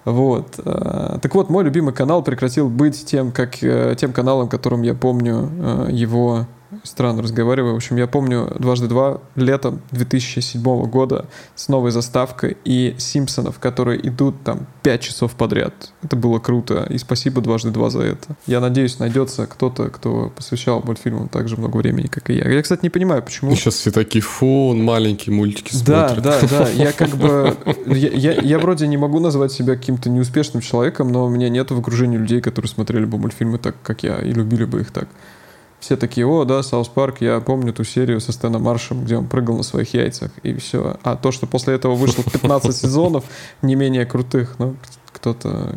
Вот. 0.06 0.60
Э, 0.65 1.17
так 1.21 1.34
вот, 1.34 1.49
мой 1.49 1.63
любимый 1.63 1.93
канал 1.93 2.23
прекратил 2.23 2.67
быть 2.67 3.06
тем, 3.06 3.32
как, 3.32 3.63
э, 3.63 3.95
тем 3.97 4.12
каналом, 4.12 4.49
которым 4.49 4.82
я 4.82 4.95
помню 4.95 5.49
э, 5.49 5.88
его 5.91 6.45
странно 6.84 7.22
разговариваю. 7.22 7.74
В 7.74 7.78
общем, 7.78 7.98
я 7.98 8.08
помню 8.08 8.52
дважды 8.60 8.88
два 8.88 9.22
летом 9.36 9.82
2007 9.92 10.62
года 10.86 11.26
с 11.56 11.68
новой 11.70 11.92
заставкой 11.92 12.58
и 12.66 12.96
Симпсонов, 12.98 13.60
которые 13.60 14.06
идут 14.08 14.44
там 14.44 14.68
5 14.84 15.02
часов 15.02 15.34
подряд. 15.34 15.74
Это 16.02 16.16
было 16.16 16.40
круто. 16.40 16.88
И 16.90 16.98
спасибо 16.98 17.42
дважды 17.42 17.72
два 17.72 17.90
за 17.90 18.02
это. 18.02 18.36
Я 18.48 18.60
надеюсь, 18.60 19.00
найдется 19.00 19.46
кто-то, 19.48 19.90
кто 19.90 20.32
посвящал 20.36 20.82
мультфильмам 20.84 21.30
так 21.30 21.48
же 21.48 21.58
много 21.58 21.78
времени, 21.78 22.08
как 22.08 22.30
и 22.30 22.36
я. 22.36 22.50
Я, 22.50 22.62
кстати, 22.62 22.82
не 22.84 22.90
понимаю, 22.90 23.24
почему... 23.24 23.56
Сейчас 23.56 23.76
все 23.76 23.92
такие, 23.92 24.22
фу, 24.22 24.74
маленькие 24.74 25.36
мультики 25.36 25.74
смотрят. 25.74 26.22
Да, 26.22 26.40
да, 26.42 26.48
да. 26.48 26.70
Я 26.74 26.92
как 26.92 27.10
бы... 27.10 27.56
Я, 27.86 28.10
я, 28.10 28.34
я 28.34 28.60
вроде 28.60 28.88
не 28.88 28.98
могу 28.98 29.20
назвать 29.20 29.52
себя 29.52 29.76
каким-то 29.76 30.10
неуспешным 30.10 30.62
человеком, 30.62 31.12
но 31.12 31.26
у 31.26 31.30
меня 31.30 31.50
нет 31.50 31.72
в 31.72 31.80
окружении 31.80 32.18
людей, 32.18 32.42
которые 32.42 32.70
смотрели 32.70 33.06
бы 33.06 33.18
мультфильмы 33.18 33.58
так, 33.58 33.76
как 33.84 34.04
я, 34.04 34.18
и 34.20 34.32
любили 34.32 34.66
бы 34.66 34.82
их 34.82 34.92
так 34.92 35.08
все 35.84 35.98
такие, 35.98 36.26
о, 36.26 36.46
да, 36.46 36.63
South 36.63 36.88
Park, 36.88 37.17
я 37.19 37.41
помню 37.41 37.74
ту 37.74 37.84
серию 37.84 38.22
со 38.22 38.32
Стэном 38.32 38.63
Маршем, 38.63 39.04
где 39.04 39.17
он 39.17 39.28
прыгал 39.28 39.58
на 39.58 39.63
своих 39.63 39.93
яйцах, 39.93 40.32
и 40.41 40.54
все. 40.54 40.96
А 41.04 41.17
то, 41.17 41.34
что 41.34 41.46
после 41.46 41.76
этого 41.76 41.93
вышло 41.93 42.24
15 42.32 42.74
сезонов, 42.74 43.26
не 43.62 43.76
менее 43.76 44.06
крутых, 44.06 44.56
ну, 44.60 44.78
кто-то, 45.12 45.76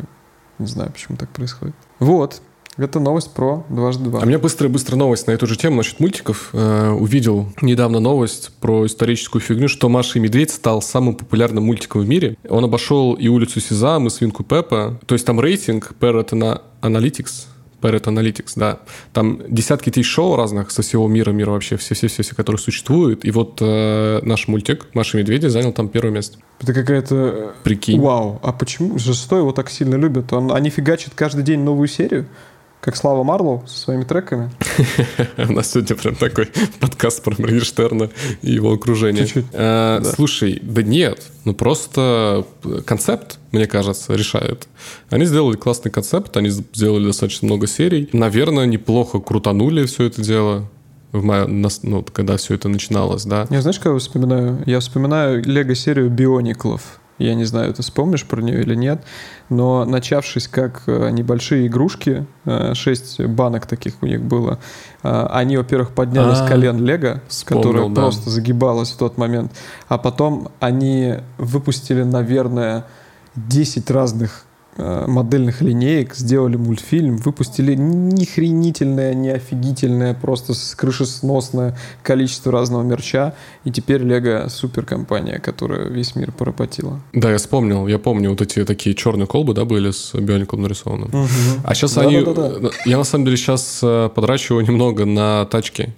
не 0.59 0.67
знаю, 0.67 0.93
почему 0.93 1.17
так 1.17 1.29
происходит. 1.31 1.75
Вот, 1.99 2.41
это 2.77 3.01
новость 3.01 3.33
про 3.33 3.65
дважды 3.67 4.05
два. 4.05 4.21
А 4.21 4.23
у 4.23 4.25
меня 4.25 4.39
быстрая-быстрая 4.39 4.97
новость 4.97 5.27
на 5.27 5.31
эту 5.31 5.45
же 5.45 5.57
тему 5.57 5.75
насчет 5.75 5.99
мультиков. 5.99 6.51
Э, 6.53 6.91
увидел 6.91 7.51
недавно 7.61 7.99
новость 7.99 8.51
про 8.61 8.85
историческую 8.85 9.41
фигню, 9.41 9.67
что 9.67 9.89
Маша 9.89 10.19
и 10.19 10.21
Медведь 10.21 10.51
стал 10.51 10.81
самым 10.81 11.15
популярным 11.15 11.65
мультиком 11.65 11.99
в 11.99 12.07
мире. 12.07 12.37
Он 12.47 12.63
обошел 12.63 13.13
и 13.15 13.27
улицу 13.27 13.59
Сезам, 13.59 14.07
и 14.07 14.09
Свинку 14.09 14.45
Пеппа. 14.45 15.01
То 15.05 15.15
есть 15.15 15.25
там 15.25 15.41
рейтинг 15.41 15.91
Parrot 15.99 16.61
Analytics 16.81 17.47
Parrot 17.81 18.03
Analytics, 18.03 18.53
да. 18.55 18.79
Там 19.13 19.41
десятки 19.47 19.89
тысяч 19.89 20.07
шоу 20.07 20.35
разных 20.35 20.71
со 20.71 20.81
всего 20.81 21.07
мира, 21.07 21.31
мира 21.31 21.51
вообще, 21.51 21.77
все-все-все, 21.77 22.35
которые 22.35 22.59
существуют. 22.59 23.25
И 23.25 23.31
вот 23.31 23.59
э, 23.61 24.19
наш 24.23 24.47
мультик 24.47 24.87
«Маша 24.93 25.17
и 25.17 25.21
медведи» 25.21 25.47
занял 25.47 25.73
там 25.73 25.89
первое 25.89 26.11
место. 26.11 26.39
Это 26.59 26.73
какая-то... 26.73 27.15
Э, 27.15 27.51
Прикинь. 27.63 27.99
Вау. 27.99 28.39
А 28.43 28.51
почему 28.51 28.97
же 28.97 29.13
что 29.13 29.37
его 29.37 29.51
так 29.51 29.69
сильно 29.69 29.95
любят? 29.95 30.33
Он, 30.33 30.51
они 30.51 30.69
фигачат 30.69 31.13
каждый 31.15 31.43
день 31.43 31.59
новую 31.59 31.87
серию? 31.87 32.25
Как 32.87 32.95
Слава 32.95 33.21
Марлоу 33.23 33.63
со 33.67 33.79
своими 33.79 34.05
треками. 34.05 34.49
У 35.37 35.51
нас 35.51 35.71
сегодня 35.71 35.93
прям 35.97 36.15
такой 36.15 36.47
подкаст 36.79 37.21
про 37.21 37.35
Моргенштерна 37.37 38.09
и 38.41 38.53
его 38.53 38.71
окружение. 38.71 39.25
Чуть-чуть. 39.25 39.45
А, 39.51 39.99
да. 39.99 40.09
Слушай, 40.09 40.61
да 40.63 40.81
нет, 40.83 41.21
ну 41.43 41.53
просто 41.53 42.45
концепт, 42.85 43.39
мне 43.51 43.67
кажется, 43.67 44.13
решает. 44.13 44.69
Они 45.09 45.25
сделали 45.25 45.57
классный 45.57 45.91
концепт, 45.91 46.37
они 46.37 46.47
сделали 46.47 47.07
достаточно 47.07 47.47
много 47.47 47.67
серий. 47.67 48.07
Наверное, 48.13 48.65
неплохо 48.65 49.19
крутанули 49.19 49.85
все 49.85 50.05
это 50.05 50.21
дело 50.21 50.69
в 51.11 51.25
мае, 51.25 51.45
ну, 51.45 52.05
когда 52.13 52.37
все 52.37 52.53
это 52.53 52.69
начиналось, 52.69 53.25
да. 53.25 53.47
Я 53.49 53.61
знаешь, 53.61 53.79
кого 53.79 53.99
вспоминаю? 53.99 54.63
Я 54.65 54.79
вспоминаю 54.79 55.43
лего-серию 55.43 56.09
Биониклов. 56.09 57.01
Я 57.17 57.35
не 57.35 57.45
знаю, 57.45 57.73
ты 57.73 57.81
вспомнишь 57.81 58.25
про 58.25 58.41
нее 58.41 58.61
или 58.61 58.75
нет, 58.75 59.01
но 59.49 59.85
начавшись 59.85 60.47
как 60.47 60.83
э, 60.87 61.09
небольшие 61.09 61.67
игрушки, 61.67 62.25
э, 62.45 62.73
шесть 62.75 63.19
банок 63.19 63.65
таких 63.65 63.95
у 64.01 64.05
них 64.05 64.21
было, 64.21 64.59
э, 65.03 65.27
они, 65.31 65.57
во-первых, 65.57 65.91
подняли 65.91 66.33
с 66.33 66.41
а, 66.41 66.47
колен 66.47 66.83
Лего, 66.83 67.21
которое 67.45 67.89
просто 67.89 68.29
загибалось 68.29 68.91
в 68.91 68.97
тот 68.97 69.17
момент, 69.17 69.51
а 69.87 69.97
потом 69.97 70.49
они 70.59 71.15
выпустили, 71.37 72.03
наверное, 72.03 72.85
10 73.35 73.89
разных 73.91 74.46
Э, 74.46 74.46
модельных 74.77 75.61
линеек, 75.61 76.15
сделали 76.15 76.55
мультфильм, 76.55 77.17
выпустили 77.17 77.75
нехренительное, 77.75 79.13
не 79.13 79.29
офигительное, 79.29 80.13
просто 80.13 80.53
крышесносное 80.75 81.77
количество 82.03 82.51
разного 82.51 82.83
мерча, 82.83 83.33
и 83.63 83.71
теперь 83.71 84.03
Лего 84.03 84.47
супер 84.49 84.85
компания, 84.85 85.39
которая 85.39 85.89
весь 85.89 86.15
мир 86.15 86.31
поработила. 86.31 86.99
Да, 87.13 87.31
я 87.31 87.37
вспомнил, 87.37 87.87
я 87.87 87.99
помню 87.99 88.29
вот 88.29 88.41
эти 88.41 88.63
такие 88.65 88.95
черные 88.95 89.27
колбы, 89.27 89.53
да, 89.53 89.65
были 89.65 89.91
с 89.91 90.13
биоником 90.13 90.61
нарисованным. 90.61 91.09
Угу. 91.09 91.27
А 91.63 91.75
сейчас 91.75 91.93
да, 91.93 92.01
они... 92.01 92.21
Да, 92.21 92.33
да, 92.33 92.49
да. 92.59 92.69
Я 92.85 92.97
на 92.97 93.03
самом 93.03 93.25
деле 93.25 93.37
сейчас 93.37 93.79
э, 93.83 94.09
подрачиваю 94.13 94.65
немного 94.65 95.05
на 95.05 95.45
тачки. 95.45 95.93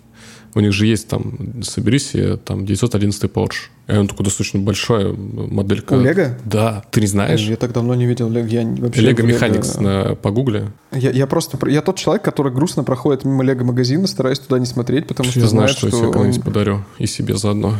У 0.55 0.59
них 0.59 0.73
же 0.73 0.87
есть 0.87 1.07
там, 1.07 1.61
соберись, 1.63 2.15
там 2.45 2.65
911 2.65 3.23
Porsche. 3.25 3.69
И 3.87 3.93
он 3.93 4.07
такой 4.07 4.23
достаточно 4.23 4.59
большая 4.59 5.13
моделька. 5.13 5.93
У 5.93 6.01
Лего? 6.01 6.37
Да. 6.45 6.83
Ты 6.91 7.01
не 7.01 7.07
знаешь? 7.07 7.41
Я 7.41 7.55
так 7.55 7.71
давно 7.73 7.95
не 7.95 8.05
видел 8.05 8.29
Лего. 8.29 8.45
Я 8.47 8.63
вообще 8.65 9.01
Лего 9.01 9.21
Механикс 9.21 9.77
на 9.77 10.15
погугле. 10.15 10.71
Я, 10.91 11.11
я 11.11 11.27
просто... 11.27 11.57
Я 11.69 11.81
тот 11.81 11.97
человек, 11.97 12.23
который 12.23 12.51
грустно 12.51 12.83
проходит 12.83 13.25
мимо 13.25 13.43
Лего 13.43 13.63
магазина, 13.63 14.07
стараясь 14.07 14.39
туда 14.39 14.59
не 14.59 14.65
смотреть, 14.65 15.07
потому 15.07 15.29
что 15.29 15.39
я 15.39 15.47
знаю, 15.47 15.69
что, 15.69 15.87
что 15.87 15.87
я 15.87 16.03
тебе 16.03 16.11
когда-нибудь 16.11 16.43
подарю. 16.43 16.83
И 16.97 17.05
себе 17.05 17.35
заодно. 17.35 17.75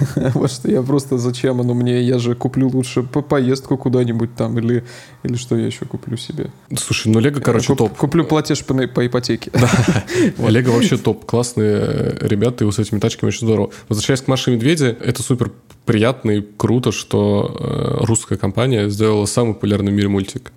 Вот 0.34 0.50
что 0.50 0.70
я 0.70 0.82
просто 0.82 1.18
зачем 1.18 1.60
оно 1.60 1.74
мне? 1.74 2.02
Я 2.02 2.18
же 2.18 2.34
куплю 2.34 2.68
лучше 2.68 3.02
по 3.02 3.22
поездку 3.22 3.76
куда-нибудь 3.76 4.34
там 4.34 4.58
или, 4.58 4.84
или 5.22 5.36
что 5.36 5.56
я 5.56 5.66
еще 5.66 5.84
куплю 5.84 6.16
себе. 6.16 6.50
Слушай, 6.76 7.12
ну 7.12 7.20
Лего, 7.20 7.40
короче, 7.40 7.68
Куп, 7.68 7.78
топ. 7.78 7.96
Куплю 7.96 8.24
платеж 8.24 8.64
по, 8.64 8.74
по 8.88 9.06
ипотеке. 9.06 9.50
Да. 9.52 9.70
Лего 10.48 10.72
вообще 10.72 10.96
топ. 10.96 11.24
Классные 11.24 12.16
ребята, 12.20 12.64
и 12.64 12.70
с 12.70 12.78
этими 12.78 12.98
тачками 12.98 13.28
очень 13.28 13.46
здорово. 13.46 13.70
Возвращаясь 13.88 14.22
к 14.22 14.28
Маше 14.28 14.50
Медведе, 14.50 14.96
это 15.00 15.22
супер 15.22 15.52
приятно 15.84 16.30
и 16.30 16.40
круто, 16.56 16.92
что 16.92 17.56
э, 17.58 18.04
русская 18.04 18.36
компания 18.36 18.88
сделала 18.88 19.26
самый 19.26 19.54
популярный 19.54 19.92
в 19.92 19.94
мире 19.94 20.08
мультик. 20.08 20.52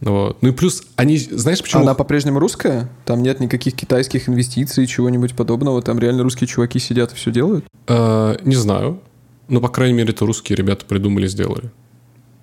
Вот. 0.00 0.38
Ну 0.42 0.50
и 0.50 0.52
плюс, 0.52 0.82
они, 0.96 1.18
знаешь 1.18 1.62
почему? 1.62 1.82
Она 1.82 1.94
по-прежнему 1.94 2.38
русская? 2.38 2.88
Там 3.04 3.22
нет 3.22 3.40
никаких 3.40 3.74
китайских 3.74 4.28
инвестиций, 4.28 4.86
чего-нибудь 4.86 5.34
подобного? 5.34 5.80
Там 5.82 5.98
реально 5.98 6.22
русские 6.22 6.48
чуваки 6.48 6.78
сидят 6.78 7.12
и 7.12 7.16
все 7.16 7.30
делают? 7.30 7.64
Э, 7.88 8.36
не 8.44 8.56
знаю. 8.56 9.00
Но, 9.48 9.60
по 9.60 9.68
крайней 9.68 9.94
мере, 9.94 10.10
это 10.10 10.26
русские 10.26 10.56
ребята 10.56 10.84
придумали, 10.84 11.26
сделали. 11.28 11.70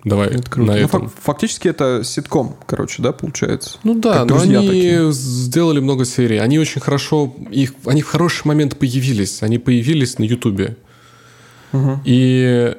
Давай 0.04 0.28
это 0.28 0.50
круто. 0.50 0.72
на 0.72 0.78
ну, 0.78 0.84
этом. 0.84 1.12
Фактически 1.22 1.66
это 1.66 2.02
ситком, 2.04 2.56
короче, 2.66 3.02
да, 3.02 3.12
получается? 3.12 3.78
Ну 3.84 3.94
да, 3.94 4.26
но 4.26 4.38
они 4.38 4.54
такие. 4.54 5.12
сделали 5.12 5.80
много 5.80 6.04
серий. 6.04 6.38
Они 6.38 6.58
очень 6.58 6.80
хорошо, 6.80 7.34
их, 7.50 7.72
они 7.86 8.02
в 8.02 8.06
хороший 8.06 8.46
момент 8.46 8.78
появились. 8.78 9.42
Они 9.42 9.58
появились 9.58 10.18
на 10.18 10.24
Ютубе. 10.24 10.76
Угу. 11.72 12.00
И 12.04 12.76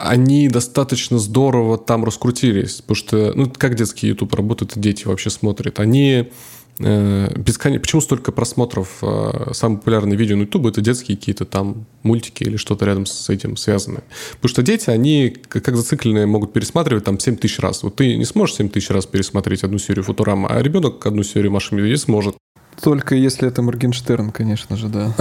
они 0.00 0.48
достаточно 0.48 1.18
здорово 1.18 1.76
там 1.76 2.04
раскрутились, 2.04 2.80
потому 2.80 2.96
что, 2.96 3.32
ну, 3.34 3.52
как 3.56 3.74
детский 3.74 4.08
YouTube 4.08 4.34
работает, 4.34 4.72
дети 4.76 5.06
вообще 5.06 5.28
смотрят. 5.28 5.78
Они 5.78 6.30
э, 6.78 7.32
бесконечно... 7.36 7.80
Почему 7.80 8.00
столько 8.00 8.32
просмотров? 8.32 8.98
Э, 9.02 9.50
самые 9.52 9.78
популярные 9.78 10.16
видео 10.16 10.36
на 10.36 10.42
YouTube 10.42 10.66
это 10.66 10.80
детские 10.80 11.18
какие-то 11.18 11.44
там 11.44 11.86
мультики 12.02 12.44
или 12.44 12.56
что-то 12.56 12.86
рядом 12.86 13.04
с 13.04 13.28
этим 13.28 13.56
связанное. 13.56 14.02
Потому 14.32 14.48
что 14.48 14.62
дети, 14.62 14.88
они 14.88 15.36
как 15.48 15.76
зацикленные 15.76 16.26
могут 16.26 16.52
пересматривать 16.52 17.04
там 17.04 17.18
7 17.18 17.36
тысяч 17.36 17.58
раз. 17.58 17.82
Вот 17.82 17.96
ты 17.96 18.16
не 18.16 18.24
сможешь 18.24 18.56
7 18.56 18.70
тысяч 18.70 18.88
раз 18.90 19.04
пересмотреть 19.06 19.64
одну 19.64 19.78
серию 19.78 20.04
Футурама, 20.04 20.48
а 20.48 20.62
ребенок 20.62 21.04
одну 21.04 21.22
серию 21.22 21.52
Маши 21.52 21.74
Медведей 21.74 21.98
сможет. 21.98 22.36
Только 22.82 23.14
если 23.14 23.48
это 23.48 23.62
Моргенштерн, 23.62 24.30
конечно 24.30 24.76
же, 24.76 24.88
да. 24.88 25.12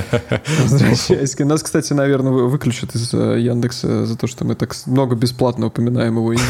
Возвращаясь. 0.62 1.38
Нас, 1.38 1.62
кстати, 1.62 1.92
наверное, 1.92 2.32
выключат 2.32 2.94
из 2.94 3.12
э, 3.14 3.40
Яндекса 3.40 4.06
за 4.06 4.16
то, 4.16 4.26
что 4.26 4.44
мы 4.44 4.54
так 4.54 4.74
много 4.86 5.16
бесплатно 5.16 5.66
упоминаем 5.66 6.16
его 6.16 6.32
имя. 6.32 6.42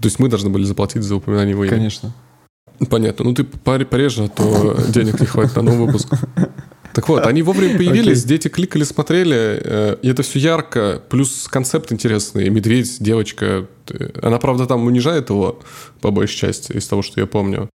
То 0.00 0.06
есть 0.06 0.18
мы 0.18 0.28
должны 0.28 0.50
были 0.50 0.64
заплатить 0.64 1.02
за 1.02 1.16
упоминание 1.16 1.52
его 1.52 1.64
имя? 1.64 1.74
Конечно. 1.74 2.12
Понятно. 2.88 3.24
Ну 3.24 3.34
ты 3.34 3.44
пореже, 3.44 4.24
а 4.24 4.28
то 4.28 4.76
денег 4.88 5.20
не 5.20 5.26
хватит 5.26 5.56
на 5.56 5.62
новый 5.62 5.86
выпуск. 5.86 6.14
Так 6.94 7.08
вот, 7.08 7.26
они 7.26 7.42
вовремя 7.42 7.76
появились, 7.76 8.24
okay. 8.24 8.28
дети 8.28 8.48
кликали, 8.48 8.84
смотрели, 8.84 9.60
э, 9.62 9.96
и 10.02 10.08
это 10.08 10.22
все 10.22 10.38
ярко, 10.38 11.02
плюс 11.08 11.46
концепт 11.48 11.92
интересный, 11.92 12.48
медведь, 12.48 12.96
девочка. 13.00 13.66
Она, 14.22 14.38
правда, 14.38 14.66
там 14.66 14.84
унижает 14.84 15.30
его, 15.30 15.60
по 16.00 16.10
большей 16.10 16.36
части, 16.36 16.72
из 16.72 16.86
того, 16.86 17.02
что 17.02 17.20
я 17.20 17.26
помню. 17.26 17.68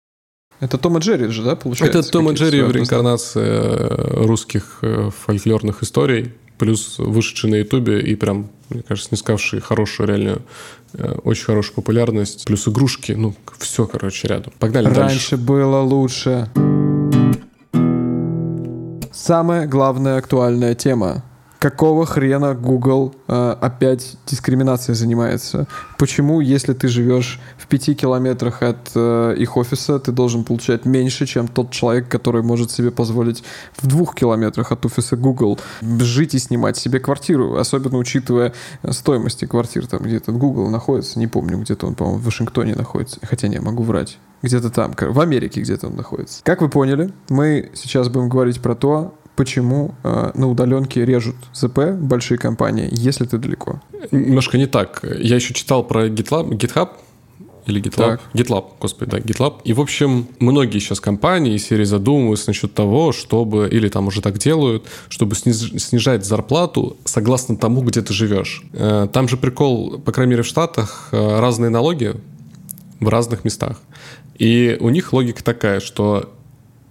Это 0.60 0.76
Том 0.76 0.98
и 0.98 1.00
Джерри 1.00 1.28
же, 1.28 1.42
да, 1.42 1.56
получается? 1.56 1.98
Это 1.98 2.10
Том 2.10 2.30
и 2.30 2.34
Джерри 2.34 2.62
в 2.62 2.70
реинкарнации 2.70 3.42
э, 3.42 4.24
русских 4.24 4.78
э, 4.82 5.10
фольклорных 5.24 5.82
историй, 5.82 6.32
плюс 6.58 6.98
вышедший 6.98 7.50
на 7.50 7.54
Ютубе 7.56 8.00
и 8.00 8.14
прям, 8.14 8.50
мне 8.68 8.82
кажется, 8.82 9.08
снискавший 9.08 9.60
хорошую 9.60 10.08
реальную 10.08 10.42
очень 11.22 11.44
хорошую 11.44 11.76
популярность, 11.76 12.46
плюс 12.46 12.66
игрушки, 12.66 13.12
ну, 13.12 13.34
все, 13.58 13.86
короче, 13.86 14.26
рядом. 14.26 14.52
Погнали 14.58 14.86
Раньше 14.86 15.00
дальше. 15.00 15.14
Раньше 15.14 15.36
было 15.36 15.80
лучше. 15.82 16.50
Самая 19.30 19.68
главная 19.68 20.18
актуальная 20.18 20.74
тема. 20.74 21.22
какого 21.60 22.04
хрена 22.04 22.54
Google 22.54 23.14
э, 23.28 23.56
опять 23.60 24.16
дискриминацией 24.26 24.96
занимается? 24.96 25.68
Почему, 25.98 26.40
если 26.40 26.72
ты 26.72 26.88
живешь 26.88 27.38
в 27.56 27.68
пяти 27.68 27.94
километрах 27.94 28.64
от 28.64 28.90
э, 28.96 29.36
их 29.38 29.56
офиса, 29.56 30.00
ты 30.00 30.10
должен 30.10 30.42
получать 30.42 30.84
меньше, 30.84 31.26
чем 31.26 31.46
тот 31.46 31.70
человек, 31.70 32.08
который 32.08 32.42
может 32.42 32.72
себе 32.72 32.90
позволить 32.90 33.44
в 33.76 33.86
двух 33.86 34.16
километрах 34.16 34.72
от 34.72 34.84
офиса 34.84 35.16
Google 35.16 35.60
жить 35.80 36.34
и 36.34 36.40
снимать 36.40 36.76
себе 36.76 36.98
квартиру, 36.98 37.54
особенно 37.54 37.98
учитывая 37.98 38.52
стоимости 38.90 39.44
квартир, 39.44 39.86
там 39.86 40.02
где-то 40.02 40.32
Google 40.32 40.70
находится, 40.70 41.20
не 41.20 41.28
помню, 41.28 41.56
где-то 41.58 41.86
он, 41.86 41.94
по-моему, 41.94 42.18
в 42.18 42.24
Вашингтоне 42.24 42.74
находится, 42.74 43.20
хотя 43.22 43.46
не, 43.46 43.60
могу 43.60 43.84
врать 43.84 44.18
где-то 44.42 44.70
там, 44.70 44.94
в 44.98 45.20
Америке 45.20 45.60
где-то 45.60 45.88
он 45.88 45.96
находится. 45.96 46.42
Как 46.44 46.62
вы 46.62 46.68
поняли, 46.68 47.12
мы 47.28 47.70
сейчас 47.74 48.08
будем 48.08 48.28
говорить 48.28 48.60
про 48.60 48.74
то, 48.74 49.14
почему 49.36 49.94
э, 50.02 50.30
на 50.34 50.48
удаленке 50.48 51.04
режут 51.04 51.36
ЗП 51.54 51.92
большие 51.98 52.38
компании, 52.38 52.88
если 52.90 53.24
ты 53.24 53.38
далеко. 53.38 53.80
Немножко 54.10 54.58
не 54.58 54.66
так. 54.66 55.02
Я 55.02 55.36
еще 55.36 55.54
читал 55.54 55.82
про 55.84 56.08
GitLab, 56.08 56.50
GitHub, 56.50 56.90
или 57.66 57.80
GitLab? 57.80 57.96
Так. 57.96 58.20
GitLab, 58.34 58.64
господи, 58.80 59.10
да, 59.10 59.18
GitLab. 59.18 59.60
И, 59.64 59.72
в 59.72 59.80
общем, 59.80 60.26
многие 60.38 60.78
сейчас 60.78 61.00
компании 61.00 61.56
серии 61.56 61.84
задумываются 61.84 62.48
насчет 62.48 62.74
того, 62.74 63.12
чтобы, 63.12 63.68
или 63.70 63.88
там 63.88 64.06
уже 64.08 64.20
так 64.20 64.38
делают, 64.38 64.86
чтобы 65.08 65.34
сниж, 65.36 65.72
снижать 65.82 66.24
зарплату 66.24 66.96
согласно 67.04 67.56
тому, 67.56 67.82
где 67.82 68.02
ты 68.02 68.12
живешь. 68.12 68.62
Э, 68.72 69.08
там 69.12 69.28
же 69.28 69.36
прикол, 69.36 69.98
по 69.98 70.12
крайней 70.12 70.30
мере, 70.30 70.42
в 70.42 70.46
Штатах 70.46 71.08
э, 71.12 71.40
разные 71.40 71.70
налоги 71.70 72.14
в 72.98 73.08
разных 73.08 73.44
местах. 73.44 73.80
И 74.38 74.76
у 74.80 74.88
них 74.88 75.12
логика 75.12 75.44
такая, 75.44 75.80
что 75.80 76.32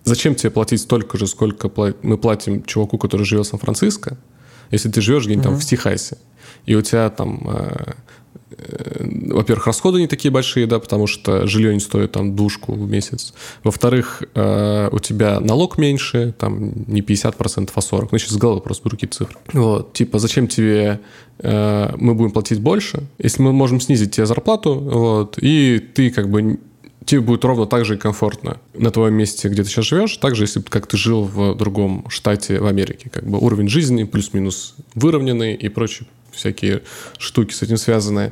зачем 0.10 0.36
тебе 0.36 0.50
платить 0.50 0.82
столько 0.82 1.18
же, 1.18 1.28
сколько 1.28 1.72
мы 2.02 2.18
платим 2.18 2.64
чуваку, 2.64 2.98
который 2.98 3.26
живет 3.26 3.46
в 3.46 3.50
Сан-Франциско, 3.50 4.18
если 4.72 4.90
ты 4.90 5.02
живешь 5.02 5.26
где-нибудь 5.26 5.46
mm-hmm. 5.46 5.50
там 5.50 5.60
в 5.60 5.66
Техасе, 5.66 6.18
и 6.66 6.76
у 6.76 6.82
тебя 6.82 7.10
там, 7.10 7.42
э, 7.46 7.94
э, 8.58 9.34
во-первых, 9.34 9.68
расходы 9.68 10.00
не 10.00 10.08
такие 10.08 10.32
большие, 10.32 10.68
да, 10.68 10.80
потому 10.80 11.08
что 11.08 11.48
жилье 11.48 11.74
не 11.74 11.80
стоит 11.80 12.12
там 12.12 12.36
душку 12.36 12.74
в 12.74 12.90
месяц. 12.90 13.34
Во-вторых, 13.64 14.24
э, 14.36 14.90
у 14.92 15.00
тебя 15.00 15.40
налог 15.40 15.78
меньше, 15.78 16.34
там 16.38 16.72
не 16.88 17.02
50%, 17.02 17.72
а 17.74 17.80
40%. 17.80 18.10
Ну, 18.12 18.18
сейчас 18.18 18.32
с 18.32 18.38
головы 18.38 18.62
просто 18.62 18.90
какие 18.90 19.10
цифры. 19.10 19.38
Вот, 19.54 19.94
типа, 19.94 20.20
зачем 20.20 20.48
тебе 20.48 21.00
э, 21.40 21.94
мы 21.98 22.16
будем 22.16 22.32
платить 22.32 22.60
больше, 22.60 23.04
если 23.18 23.42
мы 23.42 23.54
можем 23.54 23.80
снизить 23.80 24.16
тебе 24.16 24.26
зарплату, 24.26 24.76
вот, 24.76 25.38
и 25.42 25.80
ты 25.80 26.12
как 26.12 26.30
бы 26.30 26.60
тебе 27.10 27.22
будет 27.22 27.44
ровно 27.44 27.66
так 27.66 27.86
же 27.86 27.98
комфортно 27.98 28.58
на 28.76 28.92
твоем 28.92 29.16
месте, 29.16 29.50
где 29.50 29.64
ты 29.64 29.70
сейчас 29.70 29.86
живешь, 29.86 30.18
так 30.18 30.36
же, 30.36 30.44
если 30.44 30.62
как 30.62 30.86
ты 30.86 30.96
жил 30.96 31.24
в 31.24 31.56
другом 31.56 32.06
штате 32.08 32.60
в 32.60 32.68
Америке. 32.68 33.10
Как 33.10 33.26
бы 33.28 33.40
уровень 33.40 33.68
жизни 33.68 34.04
плюс-минус 34.04 34.76
выровненный 34.94 35.56
и 35.56 35.70
прочее 35.70 36.08
всякие 36.32 36.84
штуки 37.18 37.52
с 37.54 37.64
этим 37.64 37.78
связанные. 37.78 38.32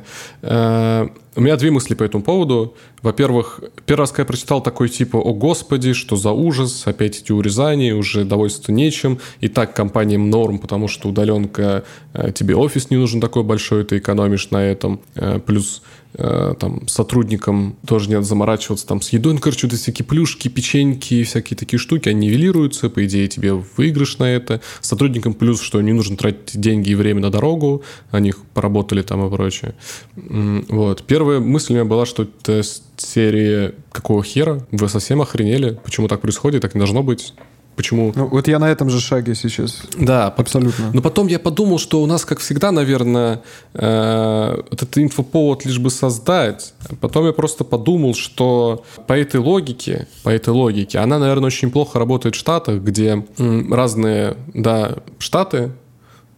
У 1.38 1.40
меня 1.40 1.56
две 1.56 1.70
мысли 1.70 1.94
по 1.94 2.02
этому 2.02 2.24
поводу. 2.24 2.74
Во-первых, 3.00 3.60
первый 3.86 4.00
раз, 4.00 4.10
когда 4.10 4.22
я 4.22 4.26
прочитал 4.26 4.60
такой 4.60 4.88
типа 4.88 5.18
«О 5.18 5.32
господи, 5.34 5.92
что 5.92 6.16
за 6.16 6.32
ужас, 6.32 6.82
опять 6.84 7.20
эти 7.20 7.30
урезания, 7.30 7.94
уже 7.94 8.24
довольствоваться 8.24 8.72
нечем». 8.72 9.20
И 9.38 9.46
так 9.46 9.72
компаниям 9.72 10.30
норм, 10.30 10.58
потому 10.58 10.88
что 10.88 11.10
удаленка, 11.10 11.84
э, 12.12 12.32
тебе 12.32 12.56
офис 12.56 12.90
не 12.90 12.96
нужен 12.96 13.20
такой 13.20 13.44
большой, 13.44 13.84
ты 13.84 13.98
экономишь 13.98 14.50
на 14.50 14.64
этом. 14.64 15.00
Э, 15.14 15.38
плюс 15.38 15.82
Э, 16.14 16.54
там 16.58 16.88
сотрудникам 16.88 17.76
тоже 17.86 18.08
нет 18.08 18.24
заморачиваться 18.24 18.86
там 18.86 19.02
с 19.02 19.10
едой, 19.10 19.34
ну, 19.34 19.40
короче, 19.40 19.66
вот 19.66 19.74
эти 19.74 19.82
всякие 19.82 20.06
плюшки, 20.06 20.48
печеньки, 20.48 21.22
всякие 21.22 21.56
такие 21.56 21.78
штуки, 21.78 22.08
они 22.08 22.26
нивелируются, 22.26 22.88
по 22.88 23.04
идее, 23.04 23.28
тебе 23.28 23.52
выигрыш 23.52 24.18
на 24.18 24.24
это. 24.24 24.62
Сотрудникам 24.80 25.34
плюс, 25.34 25.60
что 25.60 25.80
не 25.82 25.92
нужно 25.92 26.16
тратить 26.16 26.58
деньги 26.58 26.90
и 26.90 26.94
время 26.94 27.20
на 27.20 27.30
дорогу, 27.30 27.82
они 28.10 28.32
поработали 28.54 29.02
там 29.02 29.26
и 29.26 29.30
прочее. 29.30 29.74
Вот. 30.16 31.02
Первая 31.28 31.46
мысль 31.46 31.74
у 31.74 31.76
меня 31.76 31.84
была, 31.84 32.06
что 32.06 32.22
это 32.22 32.62
серии 32.96 33.74
какого 33.92 34.24
хера? 34.24 34.66
Вы 34.70 34.88
совсем 34.88 35.20
охренели? 35.20 35.78
Почему 35.84 36.08
так 36.08 36.22
происходит? 36.22 36.62
Так 36.62 36.74
не 36.74 36.78
должно 36.78 37.02
быть. 37.02 37.34
Почему? 37.76 38.14
Ну, 38.16 38.28
вот 38.28 38.48
я 38.48 38.58
на 38.58 38.70
этом 38.70 38.88
же 38.88 38.98
шаге 38.98 39.34
сейчас. 39.34 39.82
Да, 39.98 40.28
абсолютно. 40.28 40.90
Но 40.94 41.02
потом 41.02 41.26
я 41.26 41.38
подумал, 41.38 41.78
что 41.78 42.00
у 42.00 42.06
нас, 42.06 42.24
как 42.24 42.38
всегда, 42.38 42.72
наверное, 42.72 43.42
э, 43.74 44.62
этот 44.70 44.96
инфоповод 44.96 45.66
лишь 45.66 45.78
бы 45.78 45.90
создать. 45.90 46.72
Потом 47.02 47.26
я 47.26 47.34
просто 47.34 47.62
подумал, 47.62 48.14
что 48.14 48.86
по 49.06 49.12
этой 49.12 49.38
логике, 49.38 50.08
по 50.22 50.30
этой 50.30 50.54
логике, 50.54 50.98
она, 50.98 51.18
наверное, 51.18 51.48
очень 51.48 51.70
плохо 51.70 51.98
работает 51.98 52.36
в 52.36 52.38
Штатах, 52.38 52.80
где 52.80 53.22
разные, 53.36 54.38
да, 54.54 54.94
штаты, 55.18 55.72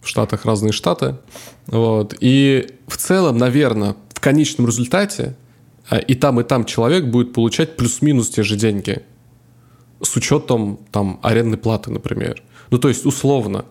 в 0.03 0.09
Штатах 0.09 0.44
разные 0.46 0.72
штаты, 0.72 1.14
вот. 1.66 2.14
И 2.20 2.66
в 2.88 2.96
целом, 2.96 3.38
наверное, 3.38 3.94
в 4.20 4.22
конечном 4.22 4.66
результате 4.66 5.35
э, 5.90 5.98
и 6.02 6.14
там, 6.14 6.40
и 6.40 6.44
там 6.44 6.66
человек 6.66 7.06
будет 7.06 7.33
получать 7.33 7.76
плюс-минус 7.76 8.28
те 8.28 8.42
же 8.42 8.56
деньги 8.56 9.02
с 10.02 10.14
учетом 10.14 10.78
там 10.92 11.18
арендной 11.22 11.56
платы, 11.56 11.90
например. 11.90 12.42
Ну, 12.70 12.78
то 12.78 12.88
есть, 12.88 13.06
условно, 13.06 13.64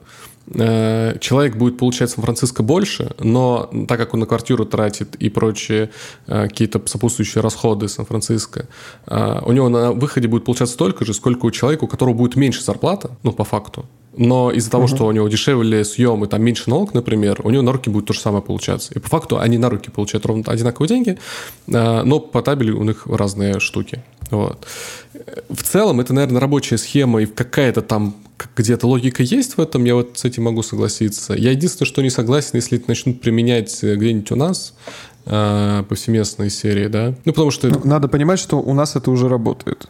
э, 0.47 1.17
человек 1.19 1.55
будет 1.55 1.77
получать 1.77 2.09
в 2.09 2.13
Сан-Франциско 2.13 2.63
больше, 2.63 3.11
но 3.19 3.69
так 3.87 3.99
как 3.99 4.15
он 4.15 4.21
на 4.21 4.25
квартиру 4.25 4.65
тратит 4.65 5.15
и 5.17 5.29
прочие 5.29 5.91
э, 6.25 6.47
какие-то 6.47 6.81
сопутствующие 6.83 7.43
расходы 7.43 7.87
Сан-Франциско, 7.87 8.67
э, 9.05 9.41
у 9.45 9.51
него 9.51 9.69
на 9.69 9.91
выходе 9.91 10.27
будет 10.27 10.45
получаться 10.45 10.73
столько 10.73 11.05
же, 11.05 11.13
сколько 11.13 11.45
у 11.45 11.51
человека, 11.51 11.83
у 11.83 11.87
которого 11.87 12.15
будет 12.15 12.35
меньше 12.35 12.63
зарплата, 12.63 13.11
ну, 13.21 13.31
по 13.33 13.43
факту, 13.43 13.85
но 14.19 14.51
из-за 14.51 14.69
того, 14.69 14.83
угу. 14.83 14.95
что 14.95 15.05
у 15.05 15.11
него 15.11 15.29
дешевле 15.29 15.85
съем 15.85 16.25
и 16.25 16.27
там 16.27 16.43
меньше 16.43 16.69
налог, 16.69 16.93
например, 16.93 17.39
у 17.45 17.49
него 17.51 17.61
на 17.61 17.71
руки 17.71 17.89
будет 17.89 18.05
то 18.05 18.13
же 18.13 18.19
самое 18.19 18.43
получаться. 18.43 18.93
И 18.93 18.99
по 18.99 19.07
факту 19.07 19.39
они 19.39 19.57
на 19.57 19.69
руки 19.69 19.89
получают 19.89 20.25
ровно 20.25 20.43
одинаковые 20.45 20.89
деньги, 20.89 21.17
но 21.67 22.19
по 22.19 22.41
табелю 22.41 22.77
у 22.79 22.83
них 22.83 23.07
разные 23.07 23.61
штуки. 23.61 24.03
Вот. 24.29 24.67
В 25.49 25.63
целом, 25.63 26.01
это, 26.01 26.13
наверное, 26.13 26.41
рабочая 26.41 26.77
схема, 26.77 27.21
и 27.21 27.25
какая-то 27.27 27.81
там 27.81 28.13
где-то 28.57 28.87
логика 28.87 29.23
есть 29.23 29.55
в 29.55 29.61
этом, 29.61 29.85
я 29.85 29.95
вот 29.95 30.17
с 30.17 30.25
этим 30.25 30.43
могу 30.43 30.63
согласиться. 30.63 31.33
Я 31.33 31.51
единственное, 31.51 31.87
что 31.87 32.01
не 32.01 32.09
согласен, 32.09 32.51
если 32.53 32.77
это 32.77 32.89
начнут 32.89 33.21
применять 33.21 33.83
э, 33.83 33.95
где-нибудь 33.95 34.31
у 34.31 34.35
нас, 34.35 34.73
э, 35.25 35.83
повсеместной 35.87 36.49
серии, 36.49 36.87
да. 36.87 37.15
Ну, 37.23 37.31
потому 37.31 37.51
что... 37.51 37.69
Ну, 37.69 37.81
надо 37.85 38.09
понимать, 38.09 38.39
что 38.39 38.57
у 38.57 38.73
нас 38.73 38.95
это 38.95 39.11
уже 39.11 39.29
работает. 39.29 39.87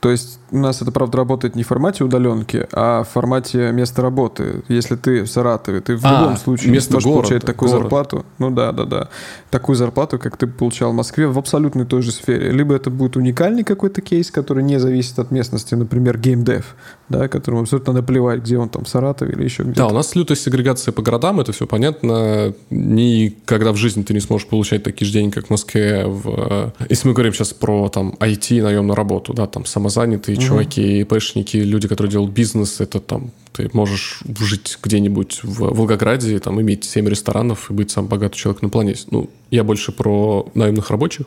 То 0.00 0.10
есть 0.10 0.38
у 0.50 0.58
нас 0.58 0.80
это, 0.80 0.92
правда, 0.92 1.18
работает 1.18 1.56
не 1.56 1.62
в 1.64 1.66
формате 1.66 2.04
удаленки, 2.04 2.66
а 2.72 3.02
в 3.02 3.08
формате 3.08 3.72
места 3.72 4.00
работы. 4.00 4.62
Если 4.68 4.94
ты 4.94 5.22
в 5.22 5.28
Саратове, 5.28 5.80
ты 5.80 5.96
в 5.96 6.04
а, 6.04 6.20
любом 6.20 6.36
случае 6.36 6.72
место 6.72 6.94
можешь 6.94 7.06
города, 7.06 7.28
получать 7.28 7.44
такую 7.44 7.70
город. 7.70 7.82
зарплату. 7.82 8.26
Ну 8.38 8.50
да, 8.50 8.72
да, 8.72 8.84
да. 8.84 9.08
Такую 9.50 9.76
зарплату, 9.76 10.18
как 10.18 10.36
ты 10.36 10.46
получал 10.46 10.92
в 10.92 10.94
Москве, 10.94 11.26
в 11.26 11.38
абсолютно 11.38 11.84
той 11.84 12.02
же 12.02 12.12
сфере. 12.12 12.50
Либо 12.50 12.74
это 12.74 12.90
будет 12.90 13.16
уникальный 13.16 13.64
какой-то 13.64 14.00
кейс, 14.00 14.30
который 14.30 14.62
не 14.62 14.78
зависит 14.78 15.18
от 15.18 15.32
местности, 15.32 15.74
например, 15.74 16.16
геймдев, 16.18 16.76
да, 17.08 17.26
которому 17.28 17.62
абсолютно 17.62 17.92
наплевать, 17.92 18.40
где 18.40 18.56
он 18.56 18.68
там, 18.68 18.84
в 18.84 18.88
Саратове 18.88 19.32
или 19.32 19.44
еще 19.44 19.64
где-то. 19.64 19.80
Да, 19.80 19.86
у 19.88 19.92
нас 19.92 20.14
лютая 20.14 20.36
сегрегация 20.36 20.92
по 20.92 21.02
городам, 21.02 21.40
это 21.40 21.52
все 21.52 21.66
понятно. 21.66 22.54
Никогда 22.70 23.72
в 23.72 23.76
жизни 23.76 24.02
ты 24.02 24.14
не 24.14 24.20
сможешь 24.20 24.46
получать 24.46 24.84
такие 24.84 25.06
же 25.06 25.12
деньги, 25.12 25.34
как 25.34 25.48
в 25.48 25.50
Москве. 25.50 26.04
В... 26.06 26.72
Если 26.88 27.08
мы 27.08 27.14
говорим 27.14 27.32
сейчас 27.32 27.52
про 27.52 27.88
там 27.88 28.14
IT, 28.20 28.62
наемную 28.62 28.94
работу, 28.94 29.34
да, 29.34 29.46
там 29.46 29.66
самозанятые 29.88 30.36
угу. 30.36 30.44
чуваки, 30.44 31.00
ИПшники, 31.00 31.56
люди, 31.56 31.88
которые 31.88 32.12
делают 32.12 32.32
бизнес, 32.32 32.80
это 32.80 33.00
там 33.00 33.30
ты 33.52 33.68
можешь 33.72 34.20
жить 34.38 34.78
где-нибудь 34.82 35.40
в 35.42 35.74
Волгограде, 35.74 36.38
там 36.38 36.60
иметь 36.60 36.84
7 36.84 37.08
ресторанов 37.08 37.70
и 37.70 37.74
быть 37.74 37.90
самым 37.90 38.08
богатым 38.08 38.38
человеком 38.38 38.66
на 38.66 38.70
планете. 38.70 39.04
Ну, 39.10 39.30
я 39.50 39.64
больше 39.64 39.90
про 39.90 40.48
наемных 40.54 40.90
рабочих, 40.90 41.26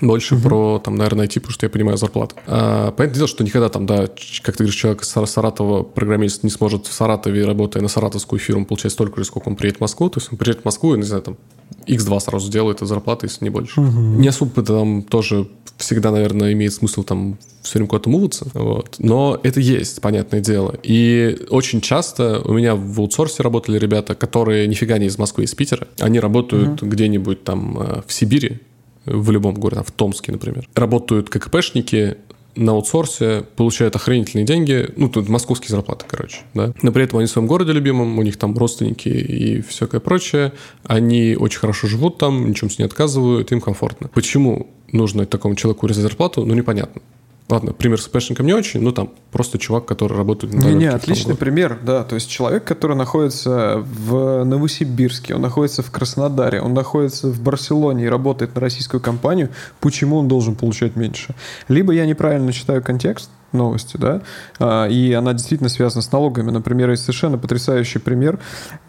больше 0.00 0.34
угу. 0.34 0.42
про, 0.42 0.78
там, 0.78 0.96
наверное, 0.96 1.26
IT, 1.26 1.34
потому 1.40 1.52
что 1.52 1.66
я 1.66 1.70
понимаю 1.70 1.96
зарплату. 1.98 2.36
А, 2.46 2.90
понятное 2.92 3.16
дело, 3.16 3.28
что 3.28 3.44
никогда 3.44 3.68
там, 3.68 3.86
да, 3.86 4.08
как 4.42 4.56
ты 4.56 4.64
говоришь, 4.64 4.76
человек 4.76 5.02
из 5.02 5.08
Саратова, 5.08 5.82
программист, 5.82 6.44
не 6.44 6.50
сможет 6.50 6.86
в 6.86 6.92
Саратове, 6.92 7.44
работая 7.44 7.82
на 7.82 7.88
саратовскую 7.88 8.38
фирму, 8.38 8.66
получать 8.66 8.92
столько 8.92 9.20
же, 9.20 9.24
сколько 9.24 9.48
он 9.48 9.56
приедет 9.56 9.78
в 9.78 9.80
Москву. 9.82 10.08
То 10.10 10.20
есть 10.20 10.32
он 10.32 10.38
приедет 10.38 10.62
в 10.62 10.64
Москву 10.64 10.94
и, 10.94 10.98
не 10.98 11.04
знаю, 11.04 11.22
там, 11.22 11.36
X2 11.86 12.20
сразу 12.20 12.50
делает 12.50 12.82
от 12.82 12.88
зарплаты, 12.88 13.26
если 13.26 13.44
не 13.44 13.50
больше. 13.50 13.80
Угу. 13.80 13.90
Не 13.90 14.28
особо 14.28 14.62
там 14.62 15.02
тоже 15.02 15.48
всегда, 15.78 16.10
наверное, 16.10 16.52
имеет 16.52 16.74
смысл 16.74 17.02
там 17.02 17.38
все 17.62 17.78
время 17.78 17.88
куда-то 17.88 18.10
муваться. 18.10 18.46
Вот. 18.54 18.96
Но 18.98 19.38
это 19.42 19.60
есть, 19.60 20.00
понятное 20.00 20.40
дело. 20.40 20.74
И 20.82 21.46
очень 21.50 21.80
часто 21.80 22.40
у 22.44 22.54
меня 22.54 22.74
в 22.74 23.00
аутсорсе 23.00 23.42
работали 23.42 23.78
ребята, 23.78 24.14
которые 24.14 24.66
нифига 24.66 24.98
не 24.98 25.06
из 25.06 25.18
Москвы, 25.18 25.44
из 25.44 25.54
Питера. 25.54 25.86
Они 26.00 26.18
работают 26.18 26.82
угу. 26.82 26.90
где-нибудь 26.90 27.44
там 27.44 27.78
э, 27.80 28.02
в 28.06 28.12
Сибири, 28.12 28.60
в 29.10 29.30
любом 29.30 29.54
городе, 29.54 29.82
в 29.86 29.90
Томске, 29.90 30.32
например. 30.32 30.68
Работают 30.74 31.30
ККПшники, 31.30 32.16
на 32.58 32.72
аутсорсе, 32.72 33.44
получают 33.54 33.94
охренительные 33.94 34.44
деньги, 34.44 34.90
ну, 34.96 35.08
тут 35.08 35.28
московские 35.28 35.68
зарплаты, 35.70 36.06
короче, 36.08 36.38
да. 36.54 36.72
Но 36.82 36.90
при 36.90 37.04
этом 37.04 37.20
они 37.20 37.28
в 37.28 37.30
своем 37.30 37.46
городе 37.46 37.72
любимом, 37.72 38.18
у 38.18 38.22
них 38.22 38.36
там 38.36 38.56
родственники 38.58 39.08
и 39.08 39.60
всякое 39.62 40.00
прочее, 40.00 40.52
они 40.82 41.36
очень 41.38 41.60
хорошо 41.60 41.86
живут 41.86 42.18
там, 42.18 42.48
ничем 42.48 42.68
себе 42.68 42.82
не 42.82 42.86
отказывают, 42.86 43.52
им 43.52 43.60
комфортно. 43.60 44.08
Почему 44.08 44.66
нужно 44.90 45.24
такому 45.24 45.54
человеку 45.54 45.86
резать 45.86 46.02
зарплату, 46.02 46.44
ну, 46.44 46.54
непонятно. 46.54 47.00
Ладно, 47.48 47.72
пример 47.72 48.00
с 48.00 48.06
ИПшником 48.08 48.46
не 48.46 48.52
очень, 48.52 48.80
но 48.80 48.92
там 48.92 49.12
просто 49.32 49.58
чувак, 49.58 49.86
который 49.86 50.16
работает 50.16 50.52
на 50.52 50.64
Не, 50.64 50.74
не, 50.74 50.86
отличный 50.86 51.34
пример, 51.34 51.78
да. 51.82 52.04
То 52.04 52.14
есть 52.14 52.28
человек, 52.28 52.64
который 52.64 52.96
находится 52.96 53.84
в 53.84 54.44
Новосибирске, 54.44 55.34
он 55.34 55.42
находится 55.42 55.82
в 55.82 55.90
Краснодаре, 55.90 56.60
он 56.60 56.74
находится 56.74 57.28
в 57.28 57.40
Барселоне 57.40 58.04
и 58.04 58.08
работает 58.08 58.54
на 58.54 58.60
российскую 58.60 59.00
компанию, 59.00 59.50
почему 59.80 60.16
он 60.16 60.28
должен 60.28 60.54
получать 60.54 60.96
меньше? 60.96 61.34
Либо 61.68 61.92
я 61.92 62.06
неправильно 62.06 62.52
читаю 62.52 62.82
контекст, 62.82 63.30
новости, 63.52 63.96
да, 63.96 64.20
а, 64.58 64.86
и 64.86 65.12
она 65.12 65.32
действительно 65.32 65.70
связана 65.70 66.02
с 66.02 66.12
налогами. 66.12 66.50
Например, 66.50 66.90
есть 66.90 67.02
совершенно 67.02 67.38
потрясающий 67.38 67.98
пример, 67.98 68.38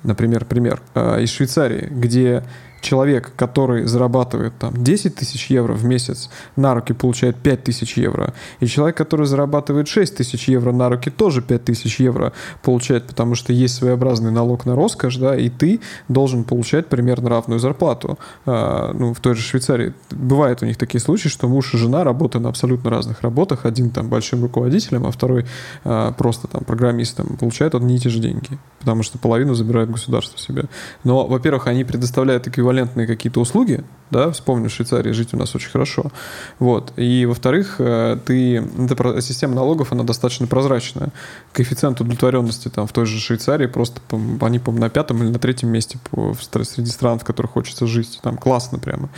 например, 0.03 0.45
пример 0.45 0.81
а, 0.95 1.17
из 1.17 1.29
Швейцарии, 1.29 1.87
где 1.89 2.43
человек, 2.81 3.31
который 3.35 3.85
зарабатывает 3.85 4.53
там 4.57 4.73
10 4.83 5.15
тысяч 5.15 5.49
евро 5.49 5.73
в 5.73 5.85
месяц, 5.85 6.29
на 6.55 6.73
руки 6.73 6.93
получает 6.93 7.37
5 7.37 7.63
тысяч 7.63 7.97
евро. 7.97 8.33
И 8.59 8.67
человек, 8.67 8.97
который 8.97 9.25
зарабатывает 9.25 9.87
6 9.87 10.17
тысяч 10.17 10.47
евро 10.47 10.71
на 10.71 10.89
руки, 10.89 11.09
тоже 11.09 11.41
5 11.41 11.65
тысяч 11.65 11.99
евро 11.99 12.33
получает, 12.63 13.07
потому 13.07 13.35
что 13.35 13.53
есть 13.53 13.75
своеобразный 13.75 14.31
налог 14.31 14.65
на 14.65 14.75
роскошь, 14.75 15.17
да, 15.17 15.35
и 15.35 15.49
ты 15.49 15.79
должен 16.07 16.43
получать 16.43 16.87
примерно 16.87 17.29
равную 17.29 17.59
зарплату. 17.59 18.17
А, 18.45 18.93
ну, 18.93 19.13
в 19.13 19.19
той 19.19 19.35
же 19.35 19.41
Швейцарии 19.41 19.93
бывают 20.11 20.63
у 20.63 20.65
них 20.65 20.77
такие 20.77 21.01
случаи, 21.01 21.29
что 21.29 21.47
муж 21.47 21.73
и 21.73 21.77
жена 21.77 22.03
работают 22.03 22.43
на 22.43 22.49
абсолютно 22.49 22.89
разных 22.89 23.21
работах. 23.21 23.65
Один 23.65 23.89
там 23.89 24.09
большим 24.09 24.41
руководителем, 24.41 25.05
а 25.05 25.11
второй 25.11 25.45
а, 25.83 26.11
просто 26.13 26.47
там 26.47 26.63
программистом. 26.63 27.37
Получают 27.37 27.75
одни 27.75 27.95
и 27.95 27.99
те 27.99 28.09
же 28.09 28.19
деньги, 28.19 28.57
потому 28.79 29.03
что 29.03 29.17
половину 29.17 29.53
забирает 29.53 29.91
государство 29.91 30.39
себе. 30.39 30.65
Но, 31.03 31.27
во-первых, 31.27 31.67
они 31.67 31.83
предоставляют 31.83 32.47
эквивалент 32.47 32.68
эквивалентные 32.69 33.07
какие-то 33.07 33.39
услуги, 33.39 33.83
да, 34.11 34.31
вспомню, 34.31 34.69
в 34.69 34.71
Швейцарии 34.71 35.11
жить 35.11 35.33
у 35.33 35.37
нас 35.37 35.55
очень 35.55 35.69
хорошо, 35.69 36.11
вот, 36.59 36.93
и, 36.97 37.25
во-вторых, 37.25 37.75
э, 37.79 38.17
ты, 38.25 38.57
эта 38.57 39.21
система 39.21 39.55
налогов, 39.55 39.91
она 39.91 40.03
достаточно 40.03 40.47
прозрачная, 40.47 41.09
коэффициент 41.53 41.99
удовлетворенности 42.01 42.69
там 42.69 42.87
в 42.87 42.93
той 42.93 43.05
же 43.05 43.19
Швейцарии 43.19 43.67
просто, 43.67 44.01
они, 44.41 44.59
по 44.59 44.71
на 44.71 44.89
пятом 44.89 45.23
или 45.23 45.29
на 45.29 45.39
третьем 45.39 45.69
месте 45.69 45.97
по, 46.09 46.35
среди 46.63 46.89
стран, 46.89 47.19
в 47.19 47.23
которых 47.23 47.51
хочется 47.51 47.87
жить, 47.87 48.19
там 48.21 48.37
классно 48.37 48.79
прямо. 48.79 49.09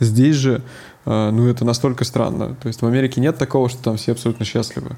Здесь 0.00 0.36
же, 0.36 0.62
э, 1.06 1.30
ну, 1.30 1.48
это 1.48 1.64
настолько 1.64 2.04
странно, 2.04 2.56
то 2.62 2.68
есть 2.68 2.82
в 2.82 2.86
Америке 2.86 3.20
нет 3.20 3.38
такого, 3.38 3.68
что 3.68 3.82
там 3.82 3.96
все 3.96 4.12
абсолютно 4.12 4.44
счастливы, 4.44 4.96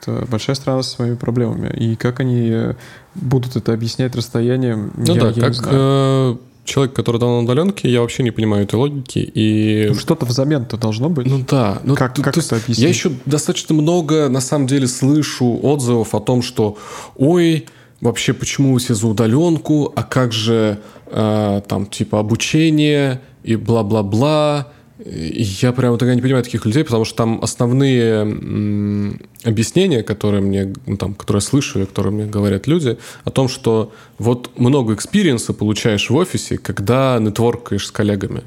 это 0.00 0.26
большая 0.30 0.54
страна 0.54 0.82
со 0.82 0.90
своими 0.90 1.16
проблемами. 1.16 1.70
И 1.76 1.96
как 1.96 2.20
они 2.20 2.50
э, 2.50 2.74
будут 3.16 3.56
это 3.56 3.72
объяснять 3.72 4.14
расстоянием, 4.14 4.92
ну 4.96 5.14
я, 5.14 5.20
да, 5.20 5.28
я 5.28 5.34
как, 5.34 5.48
не 5.48 5.54
знаю 5.54 6.38
человек, 6.68 6.94
который 6.94 7.18
дал 7.18 7.30
на 7.30 7.38
удаленке, 7.44 7.90
я 7.90 8.00
вообще 8.00 8.22
не 8.22 8.30
понимаю 8.30 8.64
этой 8.64 8.76
логики. 8.76 9.18
И... 9.18 9.86
Ну, 9.88 9.94
что-то 9.94 10.26
взамен-то 10.26 10.76
должно 10.76 11.08
быть. 11.08 11.26
Ну 11.26 11.44
да. 11.48 11.80
Ну, 11.84 11.96
как, 11.96 12.14
как 12.16 12.36
это 12.36 12.56
объяснить? 12.56 12.78
Я 12.78 12.88
еще 12.88 13.10
достаточно 13.24 13.74
много, 13.74 14.28
на 14.28 14.40
самом 14.40 14.66
деле, 14.66 14.86
слышу 14.86 15.58
отзывов 15.62 16.14
о 16.14 16.20
том, 16.20 16.42
что 16.42 16.76
ой, 17.16 17.66
вообще 18.00 18.32
почему 18.32 18.74
вы 18.74 18.78
все 18.80 18.94
за 18.94 19.06
удаленку, 19.06 19.92
а 19.96 20.02
как 20.02 20.32
же 20.32 20.78
э, 21.06 21.62
там 21.66 21.86
типа 21.86 22.20
обучение 22.20 23.22
и 23.42 23.56
бла-бла-бла 23.56 24.68
я 25.04 25.72
прямо 25.72 25.96
тогда 25.96 26.14
не 26.14 26.22
понимаю 26.22 26.42
таких 26.42 26.66
людей, 26.66 26.82
потому 26.84 27.04
что 27.04 27.16
там 27.16 27.40
основные 27.42 28.22
объяснения, 29.44 30.02
которые 30.02 30.42
мне, 30.42 30.74
ну, 30.86 30.96
там, 30.96 31.14
которые 31.14 31.38
я 31.38 31.48
слышу, 31.48 31.80
и 31.80 31.86
которые 31.86 32.12
мне 32.12 32.26
говорят 32.26 32.66
люди, 32.66 32.98
о 33.24 33.30
том, 33.30 33.48
что 33.48 33.92
вот 34.18 34.50
много 34.58 34.94
experience 34.94 35.47
а 35.47 35.52
получаешь 35.52 36.10
в 36.10 36.16
офисе, 36.16 36.58
когда 36.58 37.18
network 37.20 37.59
аешь 37.59 37.86
с 37.86 37.90
коллегами. 37.90 38.42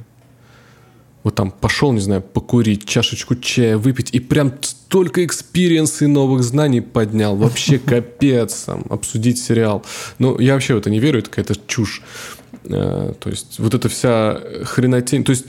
Вот 1.23 1.35
там 1.35 1.51
пошел, 1.51 1.91
не 1.91 1.99
знаю, 1.99 2.21
покурить, 2.21 2.85
чашечку 2.85 3.35
чая 3.35 3.77
выпить, 3.77 4.09
и 4.11 4.19
прям 4.19 4.51
столько 4.61 5.23
experience 5.23 5.98
а 5.98 6.05
и 6.05 6.07
новых 6.07 6.43
знаний 6.43 6.81
поднял. 6.81 7.35
Вообще 7.35 7.77
капец, 7.85 8.63
там, 8.63 8.83
обсудить 8.89 9.41
сериал. 9.41 9.85
Ну, 10.19 10.39
я 10.39 10.55
вообще 10.55 10.73
в 10.73 10.77
это 10.79 10.89
не 10.89 10.99
верю, 10.99 11.19
это 11.19 11.29
какая-то 11.29 11.55
чушь. 11.67 12.01
Э, 12.63 13.13
то 13.19 13.29
есть 13.29 13.59
вот 13.59 13.73
эта 13.73 13.87
вся 13.87 14.39
хренотень. 14.63 15.23
То 15.23 15.31
есть 15.31 15.45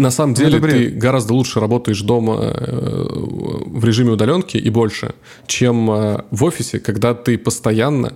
на 0.00 0.10
самом 0.10 0.34
деле 0.34 0.58
ну, 0.58 0.66
ты 0.66 0.88
гораздо 0.88 1.34
лучше 1.34 1.60
работаешь 1.60 2.00
дома 2.00 2.38
э, 2.40 3.06
в 3.66 3.84
режиме 3.84 4.12
удаленки 4.12 4.56
и 4.56 4.70
больше, 4.70 5.14
чем 5.46 5.90
э, 5.90 6.24
в 6.30 6.44
офисе, 6.44 6.78
когда 6.78 7.12
ты 7.12 7.36
постоянно 7.36 8.14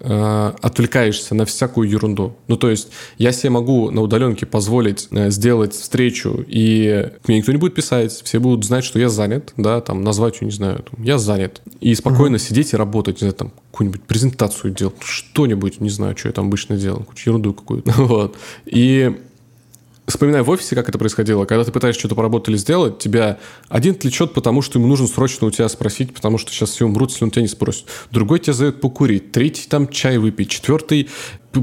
э, 0.00 0.52
отвлекаешься 0.62 1.34
на 1.34 1.44
всякую 1.44 1.90
ерунду. 1.90 2.36
Ну, 2.48 2.56
то 2.56 2.70
есть 2.70 2.88
я 3.18 3.32
себе 3.32 3.50
могу 3.50 3.90
на 3.90 4.00
удаленке 4.00 4.46
позволить 4.46 5.08
сделать 5.10 5.74
встречу, 5.74 6.44
и 6.46 7.10
мне 7.26 7.38
никто 7.38 7.52
не 7.52 7.58
будет 7.58 7.74
писать, 7.74 8.12
все 8.12 8.38
будут 8.38 8.64
знать, 8.64 8.84
что 8.84 8.98
я 8.98 9.10
занят, 9.10 9.52
да, 9.56 9.80
там, 9.80 10.02
назвать 10.02 10.40
не 10.40 10.50
знаю, 10.50 10.84
там, 10.90 11.02
я 11.04 11.18
занят. 11.18 11.60
И 11.80 11.94
спокойно 11.94 12.36
угу. 12.36 12.44
сидеть 12.44 12.72
и 12.72 12.76
работать, 12.76 13.16
не 13.16 13.28
знаю, 13.28 13.34
там, 13.34 13.52
какую-нибудь 13.72 14.04
презентацию 14.04 14.72
делать, 14.72 14.94
что-нибудь, 15.00 15.80
не 15.80 15.90
знаю, 15.90 16.16
что 16.16 16.28
я 16.28 16.32
там 16.32 16.46
обычно 16.46 16.76
делал, 16.76 17.00
какую-то 17.00 17.22
ерунду 17.26 17.52
какую-то. 17.52 17.92
вот. 17.98 18.36
И 18.64 19.16
вспоминаю 20.16 20.44
в 20.44 20.50
офисе, 20.50 20.74
как 20.74 20.88
это 20.88 20.98
происходило, 20.98 21.44
когда 21.44 21.64
ты 21.64 21.72
пытаешься 21.72 22.00
что-то 22.00 22.14
поработать 22.14 22.48
или 22.48 22.56
сделать, 22.56 22.98
тебя 22.98 23.38
один 23.68 23.94
отвлечет, 23.94 24.32
потому 24.32 24.62
что 24.62 24.78
ему 24.78 24.88
нужно 24.88 25.06
срочно 25.06 25.46
у 25.46 25.50
тебя 25.50 25.68
спросить, 25.68 26.14
потому 26.14 26.38
что 26.38 26.50
сейчас 26.50 26.70
все 26.70 26.86
умрут, 26.86 27.10
если 27.10 27.24
он 27.24 27.30
тебя 27.30 27.42
не 27.42 27.48
спросит. 27.48 27.86
Другой 28.10 28.40
тебя 28.40 28.54
зовет 28.54 28.80
покурить, 28.80 29.32
третий 29.32 29.68
там 29.68 29.88
чай 29.88 30.18
выпить, 30.18 30.50
четвертый 30.50 31.08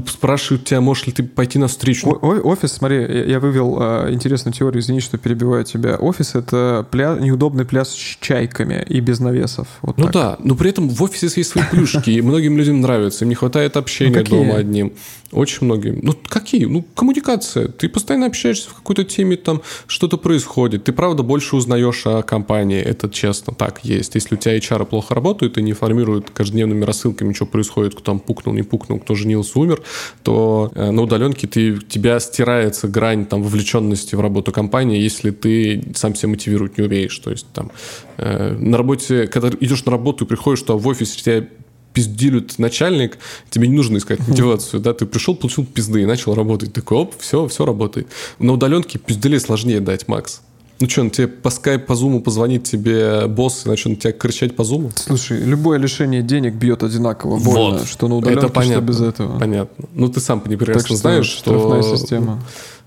спрашивают 0.06 0.64
тебя, 0.64 0.80
можешь 0.80 1.06
ли 1.06 1.12
ты 1.12 1.22
пойти 1.22 1.58
на 1.58 1.68
встречу. 1.68 2.10
О, 2.10 2.40
офис, 2.42 2.72
смотри, 2.72 3.30
я 3.30 3.40
вывел 3.40 3.78
э, 3.80 4.12
интересную 4.12 4.54
теорию, 4.54 4.80
извини, 4.80 5.00
что 5.00 5.18
перебиваю 5.18 5.64
тебя. 5.64 5.96
Офис— 5.96 6.34
это 6.34 6.86
пля... 6.90 7.16
неудобный 7.20 7.64
пляс 7.64 7.90
с 7.90 8.16
чайками 8.20 8.84
и 8.88 9.00
без 9.00 9.20
навесов. 9.20 9.68
Вот 9.82 9.98
ну 9.98 10.04
так. 10.04 10.12
да, 10.12 10.36
но 10.40 10.54
при 10.54 10.70
этом 10.70 10.88
в 10.88 11.02
офисе 11.02 11.30
есть 11.34 11.50
свои 11.50 11.64
плюшки, 11.70 12.10
и 12.10 12.20
многим 12.20 12.56
людям 12.56 12.80
нравится, 12.80 13.24
им 13.24 13.28
не 13.28 13.34
хватает 13.34 13.76
общения 13.76 14.18
ну, 14.18 14.24
дома 14.24 14.56
одним. 14.56 14.92
Очень 15.34 15.64
многим. 15.64 15.98
Ну, 16.02 16.14
какие? 16.28 16.64
Ну, 16.66 16.84
коммуникация. 16.94 17.66
Ты 17.66 17.88
постоянно 17.88 18.26
общаешься 18.26 18.70
в 18.70 18.74
какой-то 18.74 19.02
теме, 19.04 19.36
там 19.36 19.62
что-то 19.88 20.16
происходит. 20.16 20.84
Ты, 20.84 20.92
правда, 20.92 21.24
больше 21.24 21.56
узнаешь 21.56 22.06
о 22.06 22.22
компании. 22.22 22.80
Это 22.80 23.10
честно 23.10 23.52
так 23.52 23.84
есть. 23.84 24.14
Если 24.14 24.36
у 24.36 24.38
тебя 24.38 24.56
HR 24.56 24.84
плохо 24.86 25.12
работают 25.14 25.58
и 25.58 25.62
не 25.62 25.72
формируют 25.72 26.30
каждодневными 26.30 26.84
рассылками, 26.84 27.32
что 27.32 27.46
происходит, 27.46 27.94
кто 27.94 28.02
там 28.02 28.20
пукнул, 28.20 28.54
не 28.54 28.62
пукнул, 28.62 29.00
кто 29.00 29.16
женился, 29.16 29.58
умер, 29.58 29.82
то 30.22 30.72
э, 30.74 30.90
на 30.90 31.02
удаленке 31.02 31.46
ты, 31.46 31.78
тебя 31.78 32.20
стирается 32.20 32.88
грань 32.88 33.26
там, 33.26 33.42
вовлеченности 33.42 34.14
в 34.14 34.20
работу 34.20 34.52
компании, 34.52 35.00
если 35.00 35.30
ты 35.30 35.82
сам 35.94 36.14
себя 36.14 36.30
мотивировать 36.30 36.78
не 36.78 36.84
умеешь. 36.84 37.18
То 37.18 37.30
есть 37.30 37.46
там 37.52 37.70
э, 38.16 38.56
на 38.58 38.76
работе, 38.76 39.26
когда 39.26 39.48
идешь 39.48 39.84
на 39.84 39.92
работу 39.92 40.24
и 40.24 40.28
приходишь, 40.28 40.60
что 40.60 40.78
в 40.78 40.86
офисе 40.86 41.18
тебя 41.18 41.48
пиздилют 41.94 42.58
начальник, 42.58 43.18
тебе 43.48 43.68
не 43.68 43.76
нужно 43.76 43.98
искать 43.98 44.26
мотивацию, 44.28 44.80
да, 44.80 44.92
ты 44.92 45.06
пришел, 45.06 45.34
получил 45.34 45.64
пизды 45.64 46.02
и 46.02 46.06
начал 46.06 46.34
работать. 46.34 46.72
Такой, 46.72 46.98
оп, 46.98 47.14
все, 47.18 47.46
все 47.46 47.64
работает. 47.64 48.08
На 48.38 48.52
удаленке 48.52 48.98
пизделей 48.98 49.38
сложнее 49.38 49.80
дать, 49.80 50.08
Макс. 50.08 50.42
Ну 50.84 50.90
что, 50.90 51.00
он 51.00 51.10
тебе 51.10 51.28
по 51.28 51.48
скайпу, 51.48 51.86
по 51.86 51.94
зуму 51.94 52.20
позвонит 52.20 52.64
тебе 52.64 53.26
босс 53.26 53.64
и 53.64 53.70
начнет 53.70 54.00
тебя 54.00 54.12
кричать 54.12 54.54
по 54.54 54.64
зуму? 54.64 54.90
Слушай, 54.94 55.38
любое 55.38 55.78
лишение 55.78 56.20
денег 56.20 56.52
бьет 56.56 56.82
одинаково 56.82 57.38
больно, 57.38 57.78
вот. 57.78 57.88
что 57.88 58.06
на 58.06 58.16
удаленке, 58.16 58.44
это 58.44 58.52
понятно, 58.52 58.82
что 58.82 58.86
без 58.92 59.00
этого. 59.00 59.38
Понятно. 59.38 59.88
Ну 59.94 60.08
ты 60.10 60.20
сам 60.20 60.42
прекрасно 60.42 60.94
знаешь, 60.94 61.24
что... 61.24 61.80
система 61.96 62.42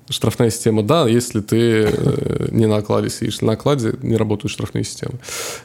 штрафная 0.10 0.50
система, 0.50 0.84
да, 0.84 1.08
если 1.08 1.42
ты 1.42 1.84
э, 1.84 2.48
не 2.52 2.66
на 2.66 2.78
окладе 2.78 3.10
сидишь. 3.10 3.42
На 3.42 3.54
окладе 3.54 3.94
не 4.02 4.16
работают 4.16 4.52
штрафные 4.52 4.84
системы. 4.84 5.16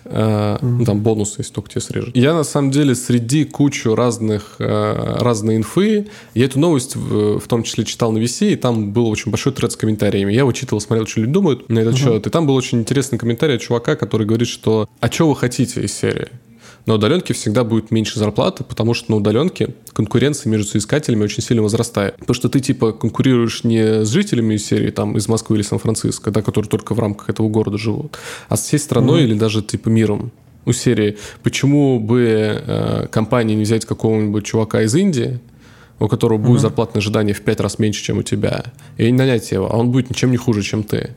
Mm-hmm. 0.04 0.84
Там 0.84 1.00
бонусы, 1.00 1.36
если 1.38 1.52
только 1.52 1.70
тебе 1.70 1.80
срежут. 1.80 2.16
Я, 2.16 2.34
на 2.34 2.44
самом 2.44 2.70
деле, 2.70 2.94
среди 2.94 3.44
кучу 3.44 3.94
разных, 3.94 4.56
э, 4.58 5.16
разной 5.18 5.56
инфы, 5.56 6.08
я 6.34 6.44
эту 6.44 6.58
новость 6.58 6.96
в, 6.96 7.38
в 7.38 7.48
том 7.48 7.62
числе 7.62 7.84
читал 7.84 8.12
на 8.12 8.18
VC, 8.18 8.52
и 8.52 8.56
там 8.56 8.92
был 8.92 9.08
очень 9.08 9.30
большой 9.30 9.52
тред 9.52 9.72
с 9.72 9.76
комментариями. 9.76 10.32
Я 10.32 10.40
его 10.40 10.52
читал, 10.52 10.80
смотрел, 10.80 11.06
что 11.06 11.20
люди 11.20 11.32
думают 11.32 11.68
на 11.68 11.78
этот 11.78 11.96
счет. 11.96 12.26
И 12.26 12.30
там 12.30 12.46
был 12.46 12.54
очень 12.54 12.80
интересный 12.80 13.18
комментарий 13.18 13.56
от 13.56 13.62
чувака, 13.62 13.96
который 13.96 14.26
говорит, 14.26 14.48
что 14.48 14.88
«А 15.00 15.10
что 15.10 15.28
вы 15.28 15.36
хотите 15.36 15.82
из 15.82 15.92
серии?» 15.92 16.28
На 16.86 16.94
удаленке 16.94 17.32
всегда 17.32 17.64
будет 17.64 17.90
меньше 17.90 18.18
зарплаты, 18.18 18.64
потому 18.64 18.94
что 18.94 19.12
на 19.12 19.16
удаленке 19.18 19.74
конкуренция 19.92 20.50
между 20.50 20.68
соискателями 20.68 21.22
очень 21.22 21.42
сильно 21.42 21.62
возрастает. 21.62 22.16
Потому 22.16 22.34
что 22.34 22.48
ты 22.48 22.60
типа 22.60 22.92
конкурируешь 22.92 23.64
не 23.64 24.04
с 24.04 24.08
жителями 24.08 24.54
из 24.54 24.66
серии 24.66 24.90
там 24.90 25.16
из 25.16 25.28
Москвы 25.28 25.56
или 25.56 25.62
Сан-Франциско, 25.62 26.30
да, 26.30 26.42
которые 26.42 26.68
только 26.68 26.94
в 26.94 26.98
рамках 26.98 27.28
этого 27.28 27.48
города 27.48 27.78
живут, 27.78 28.18
а 28.48 28.56
с 28.56 28.62
всей 28.62 28.78
страной 28.78 29.22
mm-hmm. 29.22 29.24
или 29.24 29.34
даже 29.38 29.62
типа 29.62 29.88
миром. 29.88 30.32
У 30.64 30.72
серии, 30.72 31.18
почему 31.42 31.98
бы 31.98 32.62
э, 32.64 33.06
компании 33.10 33.54
не 33.54 33.64
взять 33.64 33.84
какого-нибудь 33.84 34.44
чувака 34.44 34.82
из 34.82 34.94
Индии, 34.94 35.40
у 35.98 36.08
которого 36.08 36.38
будет 36.38 36.58
mm-hmm. 36.58 36.62
зарплатное 36.62 37.00
ожидание 37.00 37.34
в 37.34 37.42
пять 37.42 37.60
раз 37.60 37.78
меньше, 37.78 38.02
чем 38.02 38.18
у 38.18 38.22
тебя, 38.22 38.64
и 38.96 39.06
не 39.06 39.12
нанять 39.12 39.50
его, 39.50 39.72
а 39.72 39.76
он 39.76 39.90
будет 39.90 40.10
ничем 40.10 40.30
не 40.30 40.36
хуже, 40.36 40.62
чем 40.62 40.82
ты. 40.84 41.10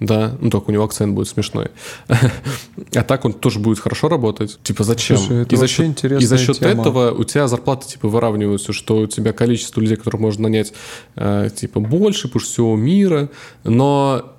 Да, 0.00 0.36
ну 0.40 0.50
только 0.50 0.70
у 0.70 0.72
него 0.72 0.84
акцент 0.84 1.14
будет 1.14 1.28
смешной. 1.28 1.68
а 2.08 3.02
так 3.02 3.24
он 3.24 3.32
тоже 3.32 3.58
будет 3.58 3.80
хорошо 3.80 4.08
работать. 4.08 4.58
Типа 4.62 4.84
зачем? 4.84 5.16
Слушай, 5.16 5.42
это 5.42 5.54
и 5.54 5.58
за 5.58 5.66
счет, 5.66 6.04
и 6.04 6.24
за 6.24 6.38
счет 6.38 6.58
тема. 6.58 6.82
этого 6.82 7.12
у 7.12 7.24
тебя 7.24 7.48
зарплаты 7.48 7.88
типа 7.88 8.08
выравниваются, 8.08 8.72
что 8.72 8.98
у 8.98 9.06
тебя 9.06 9.32
количество 9.32 9.80
людей, 9.80 9.96
которых 9.96 10.20
можно 10.20 10.44
нанять, 10.44 10.72
э, 11.16 11.50
типа 11.54 11.80
больше, 11.80 12.28
потому 12.28 12.40
что 12.40 12.52
всего 12.52 12.76
мира. 12.76 13.28
Но 13.64 14.34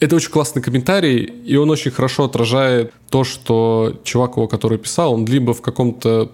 это 0.00 0.16
очень 0.16 0.30
классный 0.30 0.62
комментарий, 0.62 1.24
и 1.24 1.56
он 1.56 1.70
очень 1.70 1.90
хорошо 1.90 2.24
отражает 2.24 2.92
то, 3.10 3.24
что 3.24 4.00
чувак 4.04 4.36
его, 4.36 4.48
который 4.48 4.78
писал, 4.78 5.14
он 5.14 5.26
либо 5.26 5.54
в 5.54 5.60
каком-то 5.62 6.30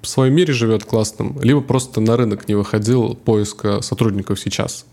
в 0.00 0.06
своем 0.06 0.34
мире 0.34 0.52
живет 0.52 0.84
классным, 0.84 1.40
либо 1.40 1.60
просто 1.60 2.00
на 2.00 2.16
рынок 2.16 2.46
не 2.46 2.54
выходил 2.54 3.14
поиска 3.14 3.80
сотрудников 3.80 4.38
сейчас. 4.38 4.84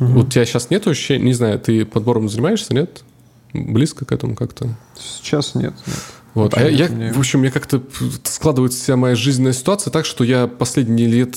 Угу. 0.00 0.08
Вот 0.12 0.26
у 0.26 0.30
тебя 0.30 0.44
сейчас 0.44 0.70
нет 0.70 0.86
ощущения, 0.86 1.24
не 1.24 1.34
знаю, 1.34 1.58
ты 1.60 1.84
подбором 1.84 2.28
занимаешься, 2.28 2.74
нет? 2.74 3.04
Близко 3.52 4.04
к 4.04 4.12
этому 4.12 4.34
как-то? 4.34 4.68
Сейчас 4.98 5.54
нет. 5.54 5.74
нет. 5.86 5.96
Вот. 6.34 6.54
а 6.56 6.62
я, 6.62 6.86
я, 6.86 7.12
в 7.12 7.18
общем, 7.18 7.42
я 7.42 7.50
как-то 7.50 7.82
складывается 8.24 8.80
вся 8.80 8.96
моя 8.96 9.14
жизненная 9.14 9.52
ситуация 9.52 9.90
так, 9.90 10.06
что 10.06 10.22
я 10.22 10.46
последние 10.46 11.08
лет 11.08 11.34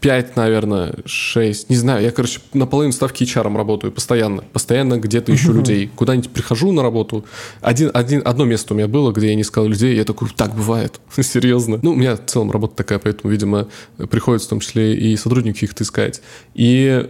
5, 0.00 0.36
наверное, 0.36 0.94
6, 1.04 1.70
не 1.70 1.76
знаю. 1.76 2.02
Я, 2.02 2.10
короче, 2.10 2.40
наполовину 2.52 2.92
ставки 2.92 3.22
HR 3.22 3.56
работаю 3.56 3.92
постоянно. 3.92 4.42
Постоянно 4.52 4.98
где-то 4.98 5.34
ищу 5.34 5.52
людей. 5.52 5.90
Куда-нибудь 5.94 6.30
прихожу 6.30 6.72
на 6.72 6.82
работу. 6.82 7.24
Один, 7.60 7.90
один, 7.94 8.22
одно 8.24 8.44
место 8.44 8.74
у 8.74 8.76
меня 8.76 8.88
было, 8.88 9.12
где 9.12 9.28
я 9.28 9.34
не 9.34 9.42
искал 9.42 9.66
людей. 9.66 9.96
Я 9.96 10.04
такой, 10.04 10.28
так 10.36 10.54
бывает. 10.54 11.00
Серьезно. 11.20 11.78
Ну, 11.82 11.92
у 11.92 11.94
меня 11.94 12.16
в 12.16 12.26
целом 12.26 12.50
работа 12.50 12.76
такая, 12.76 12.98
поэтому, 12.98 13.32
видимо, 13.32 13.68
приходится 14.10 14.46
в 14.46 14.50
том 14.50 14.60
числе 14.60 14.94
и 14.94 15.16
сотрудники 15.16 15.64
их 15.64 15.80
искать. 15.80 16.20
И 16.54 17.08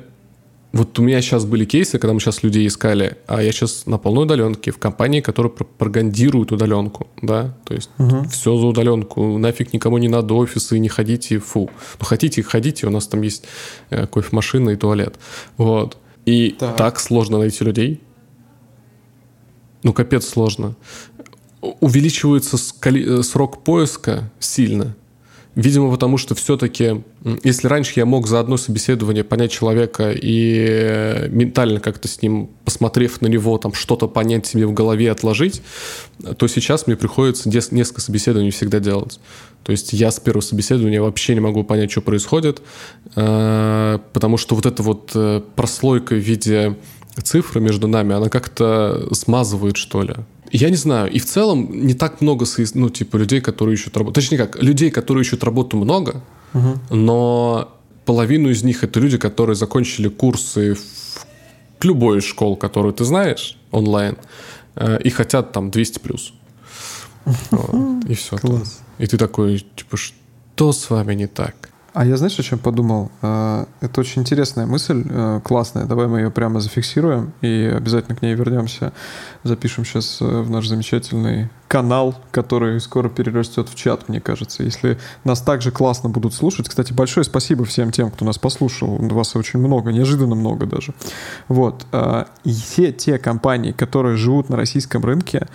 вот 0.76 0.98
у 0.98 1.02
меня 1.02 1.22
сейчас 1.22 1.46
были 1.46 1.64
кейсы, 1.64 1.98
когда 1.98 2.12
мы 2.12 2.20
сейчас 2.20 2.42
людей 2.42 2.66
искали, 2.66 3.16
а 3.26 3.42
я 3.42 3.50
сейчас 3.50 3.86
на 3.86 3.96
полной 3.96 4.24
удаленке 4.24 4.70
в 4.70 4.78
компании, 4.78 5.20
которая 5.20 5.50
пропагандирует 5.50 6.52
удаленку, 6.52 7.06
да, 7.22 7.56
то 7.64 7.74
есть 7.74 7.90
угу. 7.98 8.24
все 8.28 8.56
за 8.56 8.66
удаленку, 8.66 9.38
нафиг 9.38 9.72
никому 9.72 9.96
не 9.98 10.08
надо 10.08 10.34
офисы, 10.34 10.78
не 10.78 10.88
ходите, 10.88 11.38
фу. 11.38 11.70
Ну, 11.98 12.04
хотите, 12.04 12.42
ходите, 12.42 12.86
у 12.86 12.90
нас 12.90 13.06
там 13.06 13.22
есть 13.22 13.44
э, 13.90 14.06
кофемашина 14.06 14.70
и 14.70 14.76
туалет, 14.76 15.16
вот. 15.56 15.96
И 16.26 16.56
так. 16.58 16.76
так 16.76 17.00
сложно 17.00 17.38
найти 17.38 17.64
людей. 17.64 18.00
Ну, 19.82 19.92
капец 19.92 20.28
сложно. 20.28 20.74
Увеличивается 21.60 22.58
э, 22.84 23.22
срок 23.22 23.64
поиска 23.64 24.30
сильно. 24.40 24.94
Видимо, 25.56 25.90
потому 25.90 26.18
что 26.18 26.34
все-таки, 26.34 27.02
если 27.42 27.66
раньше 27.66 27.94
я 27.96 28.04
мог 28.04 28.26
за 28.26 28.40
одно 28.40 28.58
собеседование 28.58 29.24
понять 29.24 29.50
человека 29.50 30.12
и 30.12 31.28
ментально 31.30 31.80
как-то 31.80 32.08
с 32.08 32.20
ним, 32.20 32.50
посмотрев 32.66 33.22
на 33.22 33.26
него, 33.26 33.56
там 33.56 33.72
что-то 33.72 34.06
понять 34.06 34.46
себе 34.46 34.66
в 34.66 34.74
голове, 34.74 35.10
отложить, 35.10 35.62
то 36.36 36.46
сейчас 36.46 36.86
мне 36.86 36.94
приходится 36.94 37.48
несколько 37.48 38.02
собеседований 38.02 38.50
всегда 38.50 38.80
делать. 38.80 39.18
То 39.62 39.72
есть 39.72 39.94
я 39.94 40.10
с 40.10 40.20
первого 40.20 40.42
собеседования 40.42 41.00
вообще 41.00 41.32
не 41.32 41.40
могу 41.40 41.64
понять, 41.64 41.90
что 41.90 42.02
происходит, 42.02 42.60
э, 43.14 43.98
потому 44.12 44.36
что 44.36 44.56
вот 44.56 44.66
эта 44.66 44.82
вот 44.82 45.12
э, 45.14 45.40
прослойка 45.56 46.14
в 46.14 46.18
виде 46.18 46.76
цифры 47.22 47.62
между 47.62 47.88
нами, 47.88 48.14
она 48.14 48.28
как-то 48.28 49.08
смазывает, 49.12 49.78
что 49.78 50.02
ли. 50.02 50.14
Я 50.56 50.70
не 50.70 50.76
знаю. 50.76 51.10
И 51.10 51.18
в 51.18 51.26
целом 51.26 51.86
не 51.86 51.94
так 51.94 52.20
много, 52.20 52.46
ну, 52.74 52.90
типа, 52.90 53.16
людей, 53.16 53.40
которые 53.40 53.74
ищут 53.74 53.96
работу. 53.96 54.14
Точнее 54.14 54.38
как, 54.38 54.62
людей, 54.62 54.90
которые 54.90 55.22
ищут 55.22 55.44
работу 55.44 55.76
много, 55.76 56.22
угу. 56.54 56.78
но 56.90 57.76
половину 58.04 58.48
из 58.48 58.62
них 58.62 58.84
это 58.84 59.00
люди, 59.00 59.18
которые 59.18 59.56
закончили 59.56 60.08
курсы 60.08 60.74
в 60.74 61.84
любой 61.84 62.20
школ, 62.20 62.56
которую 62.56 62.94
ты 62.94 63.04
знаешь, 63.04 63.58
онлайн, 63.70 64.16
э, 64.76 64.98
и 65.02 65.10
хотят 65.10 65.52
там 65.52 65.70
200 65.70 65.98
плюс. 65.98 66.32
И 68.08 68.14
все. 68.14 68.36
Класс. 68.38 68.80
И 68.98 69.06
ты 69.06 69.18
такой, 69.18 69.66
типа, 69.76 69.96
что 69.96 70.72
с 70.72 70.90
вами 70.90 71.14
не 71.14 71.26
так? 71.26 71.70
А 71.96 72.04
я 72.04 72.18
знаешь, 72.18 72.38
о 72.38 72.42
чем 72.42 72.58
подумал? 72.58 73.10
Э, 73.22 73.64
это 73.80 74.02
очень 74.02 74.20
интересная 74.20 74.66
мысль, 74.66 75.02
э, 75.08 75.40
классная. 75.42 75.86
Давай 75.86 76.08
мы 76.08 76.18
ее 76.18 76.30
прямо 76.30 76.60
зафиксируем 76.60 77.32
и 77.40 77.72
обязательно 77.74 78.14
к 78.14 78.20
ней 78.20 78.34
вернемся. 78.34 78.92
Запишем 79.44 79.86
сейчас 79.86 80.18
э, 80.20 80.24
в 80.26 80.50
наш 80.50 80.66
замечательный 80.66 81.48
канал, 81.68 82.14
который 82.32 82.78
скоро 82.82 83.08
перерастет 83.08 83.70
в 83.70 83.74
чат, 83.74 84.10
мне 84.10 84.20
кажется. 84.20 84.62
Если 84.62 84.98
нас 85.24 85.40
также 85.40 85.70
классно 85.70 86.10
будут 86.10 86.34
слушать. 86.34 86.68
Кстати, 86.68 86.92
большое 86.92 87.24
спасибо 87.24 87.64
всем 87.64 87.90
тем, 87.90 88.10
кто 88.10 88.26
нас 88.26 88.36
послушал. 88.36 88.98
Вас 88.98 89.34
очень 89.34 89.58
много, 89.58 89.90
неожиданно 89.90 90.34
много 90.34 90.66
даже. 90.66 90.92
Вот. 91.48 91.86
И 92.44 92.52
все 92.52 92.92
те 92.92 93.18
компании, 93.18 93.72
которые 93.72 94.18
живут 94.18 94.50
на 94.50 94.56
российском 94.56 95.02
рынке, 95.02 95.48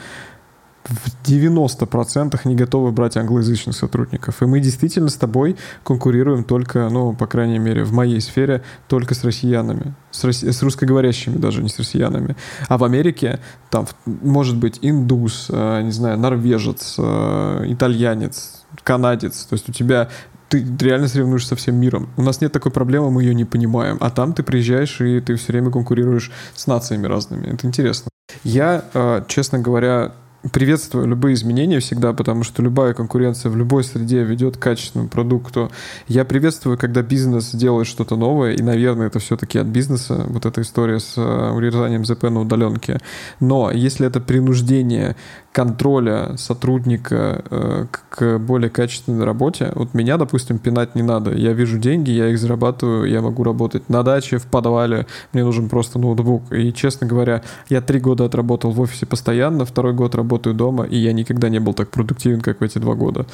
в 0.92 1.24
90% 1.24 2.40
не 2.46 2.56
готовы 2.56 2.92
брать 2.92 3.18
англоязычных 3.18 3.76
сотрудников. 3.76 4.42
И 4.42 4.46
мы 4.46 4.60
действительно 4.60 5.10
с 5.10 5.16
тобой 5.16 5.56
конкурируем 5.84 6.44
только, 6.44 6.90
ну, 6.90 7.14
по 7.14 7.28
крайней 7.28 7.60
мере, 7.60 7.84
в 7.84 7.94
моей 7.94 8.20
сфере, 8.22 8.64
только 8.88 9.16
с 9.16 9.24
россиянами. 9.24 9.94
С, 10.12 10.24
рос... 10.24 10.44
с 10.44 10.62
русскоговорящими 10.62 11.38
даже, 11.38 11.64
не 11.64 11.70
с 11.70 11.78
россиянами. 11.80 12.36
А 12.68 12.78
в 12.78 12.84
Америке 12.84 13.40
там 13.70 13.88
может 14.06 14.58
быть 14.58 14.80
индус, 14.82 15.48
э, 15.50 15.82
не 15.84 15.92
знаю, 15.92 16.18
норвежец, 16.20 16.96
э, 16.98 17.64
итальянец, 17.68 18.64
канадец. 18.84 19.46
То 19.46 19.54
есть 19.54 19.70
у 19.70 19.72
тебя 19.72 20.10
ты 20.50 20.66
реально 20.82 21.08
соревнуешься 21.08 21.50
со 21.50 21.56
всем 21.56 21.76
миром. 21.76 22.10
У 22.18 22.22
нас 22.22 22.42
нет 22.42 22.52
такой 22.52 22.74
проблемы, 22.74 23.10
мы 23.10 23.24
ее 23.24 23.34
не 23.34 23.46
понимаем. 23.46 23.98
А 24.02 24.10
там 24.10 24.34
ты 24.34 24.44
приезжаешь 24.44 25.00
и 25.00 25.22
ты 25.22 25.36
все 25.36 25.54
время 25.54 25.72
конкурируешь 25.72 26.30
с 26.54 26.68
нациями 26.68 27.08
разными. 27.08 27.48
Это 27.48 27.66
интересно. 27.68 28.10
Я, 28.44 28.84
э, 28.94 29.24
честно 29.28 29.60
говоря, 29.60 30.12
приветствую 30.52 31.08
любые 31.08 31.36
изменения 31.36 31.80
всегда, 31.80 32.14
потому 32.14 32.44
что 32.44 32.62
любая 32.64 32.94
конкуренция 32.94 33.52
в 33.52 33.58
любой 33.58 33.84
среде 33.84 34.24
ведет 34.24 34.58
к 34.58 34.60
качественному 34.60 35.10
продукту. 35.10 35.72
Я 36.08 36.26
приветствую, 36.26 36.78
когда 36.78 37.02
бизнес 37.02 37.52
делает 37.52 37.88
что-то 37.88 38.16
новое, 38.16 38.54
и, 38.54 38.62
наверное, 38.62 39.08
это 39.08 39.20
все-таки 39.20 39.60
от 39.60 39.68
бизнеса, 39.68 40.26
вот 40.28 40.46
эта 40.46 40.62
история 40.62 41.00
с 41.00 41.14
э, 41.18 41.52
урезанием 41.52 42.06
ЗП 42.06 42.24
на 42.24 42.42
удаленке. 42.42 43.00
Но 43.40 43.72
если 43.72 44.08
это 44.08 44.20
принуждение 44.20 45.16
контроля 45.52 46.38
сотрудника 46.38 47.44
э, 47.50 47.86
к 48.10 48.40
более 48.40 48.70
качественной 48.70 49.26
работе. 49.26 49.72
Вот 49.76 49.94
меня, 49.94 50.18
допустим, 50.18 50.60
пинать 50.60 50.96
не 50.96 51.04
надо. 51.04 51.32
Я 51.34 51.54
вижу 51.54 51.78
деньги, 51.78 52.12
я 52.12 52.30
их 52.30 52.40
зарабатываю, 52.40 53.10
я 53.10 53.22
могу 53.22 53.44
работать 53.44 53.90
на 53.90 54.04
даче, 54.04 54.38
в 54.38 54.46
подвале, 54.46 55.08
мне 55.34 55.44
нужен 55.44 55.68
просто 55.68 56.00
ноутбук. 56.00 56.52
И, 56.52 56.72
честно 56.74 57.06
говоря, 57.06 57.44
я 57.70 57.82
три 57.82 58.00
года 58.00 58.26
отработал 58.26 58.72
в 58.72 58.80
офисе 58.80 59.06
постоянно, 59.06 59.66
второй 59.66 59.94
год 59.94 60.16
работаю 60.32 60.56
дома, 60.56 60.86
и 60.86 60.98
я 60.98 61.12
никогда 61.12 61.50
не 61.50 61.60
был 61.60 61.74
так 61.74 61.92
продуктивен, 61.92 62.42
как 62.42 62.62
в 62.62 62.64
эти 62.64 62.80
два 62.80 62.96
года. 62.96 63.26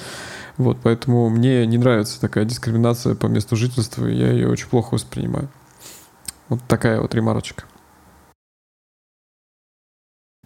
Вот, 0.58 0.78
поэтому 0.82 1.30
мне 1.30 1.66
не 1.68 1.78
нравится 1.78 2.20
такая 2.20 2.46
дискриминация 2.46 3.14
по 3.14 3.28
месту 3.28 3.56
жительства, 3.56 4.08
и 4.08 4.16
я 4.16 4.32
ее 4.32 4.50
очень 4.50 4.68
плохо 4.68 4.96
воспринимаю. 4.96 5.50
Вот 6.50 6.60
такая 6.68 7.00
вот 7.00 7.14
ремарочка. 7.14 7.66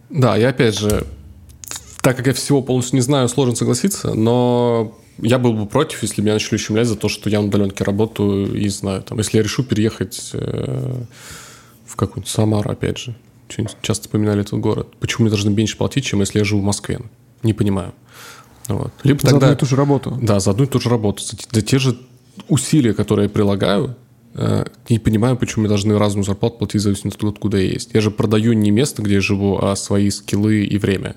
Да, 0.10 0.38
и 0.38 0.44
опять 0.44 0.78
же, 0.78 1.08
так 2.02 2.18
как 2.18 2.28
я 2.28 2.34
всего 2.34 2.62
полностью 2.62 2.98
не 2.98 3.02
знаю, 3.02 3.30
сложно 3.30 3.56
согласиться, 3.56 4.14
но 4.14 4.98
я 5.20 5.40
был 5.40 5.54
бы 5.54 5.66
против, 5.66 6.04
если 6.04 6.22
меня 6.22 6.34
начали 6.34 6.56
ущемлять 6.56 6.88
за 6.88 6.98
то, 6.98 7.08
что 7.08 7.30
я 7.30 7.40
на 7.40 7.48
удаленке 7.48 7.86
работаю 7.86 8.54
и 8.54 8.68
знаю. 8.68 9.04
Там, 9.04 9.20
если 9.20 9.38
я 9.38 9.44
решу 9.44 9.64
переехать 9.64 10.32
э, 10.34 11.04
в 11.86 11.96
какую-нибудь 11.96 12.30
Самару, 12.30 12.72
опять 12.72 12.98
же. 12.98 13.16
Часто 13.82 14.04
вспоминали 14.04 14.42
этот 14.42 14.60
город. 14.60 14.88
Почему 15.00 15.24
мне 15.24 15.30
должны 15.30 15.50
меньше 15.52 15.78
платить, 15.78 16.06
чем 16.06 16.20
если 16.20 16.40
я 16.40 16.46
живу 16.46 16.62
в 16.62 16.66
Москве? 16.66 17.00
Не 17.44 17.54
понимаю. 17.54 17.94
Вот. 18.68 18.94
Либо 19.04 19.20
за 19.22 19.30
тогда, 19.30 19.48
одну 19.48 19.56
и 19.56 19.60
ту 19.60 19.66
же 19.66 19.76
работу. 19.76 20.18
Да, 20.22 20.40
за 20.40 20.52
одну 20.52 20.64
и 20.64 20.68
ту 20.68 20.80
же 20.80 20.90
работу. 20.90 21.24
За, 21.24 21.36
за 21.52 21.62
те 21.62 21.80
же 21.80 21.98
усилия, 22.48 22.94
которые 22.94 23.26
я 23.26 23.30
прилагаю, 23.30 23.96
э, 24.36 24.66
не 24.90 25.00
понимаю, 25.00 25.38
почему 25.38 25.62
мне 25.62 25.70
должны 25.70 25.98
разную 25.98 26.24
зарплату 26.24 26.58
платить 26.60 26.82
в 26.82 26.84
зависимости 26.84 27.18
от 27.18 27.22
того, 27.22 27.32
откуда 27.32 27.58
я 27.58 27.72
есть. 27.72 27.92
Я 27.94 28.02
же 28.02 28.12
продаю 28.12 28.54
не 28.54 28.72
место, 28.72 29.02
где 29.02 29.16
я 29.16 29.22
живу, 29.22 29.60
а 29.62 29.76
свои 29.76 30.10
скиллы 30.10 30.64
и 30.64 30.78
время 30.78 31.16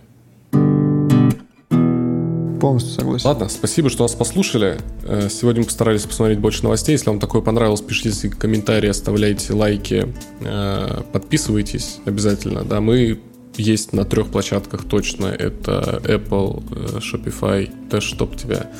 полностью 2.64 2.94
согласен. 2.94 3.28
Ладно, 3.28 3.50
спасибо, 3.50 3.90
что 3.90 4.04
нас 4.04 4.14
послушали. 4.14 4.78
Э, 5.02 5.28
сегодня 5.30 5.60
мы 5.60 5.66
постарались 5.66 6.04
посмотреть 6.04 6.38
больше 6.38 6.62
новостей. 6.62 6.92
Если 6.92 7.10
вам 7.10 7.20
такое 7.20 7.42
понравилось, 7.42 7.82
пишите 7.82 8.30
комментарии, 8.30 8.88
оставляйте 8.88 9.52
лайки, 9.52 10.08
э, 10.40 11.02
подписывайтесь 11.12 11.98
обязательно. 12.06 12.64
Да, 12.64 12.80
мы 12.80 13.20
есть 13.58 13.92
на 13.92 14.06
трех 14.06 14.28
площадках 14.28 14.84
точно. 14.84 15.26
Это 15.26 16.00
Apple, 16.04 16.64
э, 16.70 17.00
Shopify, 17.00 17.70
да 17.90 18.00
чтоб 18.00 18.34
тебя, 18.34 18.70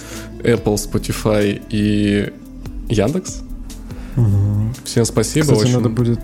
Apple, 0.42 0.76
Spotify 0.76 1.62
и 1.68 2.32
Яндекс. 2.88 3.42
Угу. 4.16 4.72
Всем 4.84 5.04
спасибо. 5.04 5.52
Кстати, 5.52 5.60
очень... 5.60 5.74
надо 5.74 5.90
будет 5.90 6.20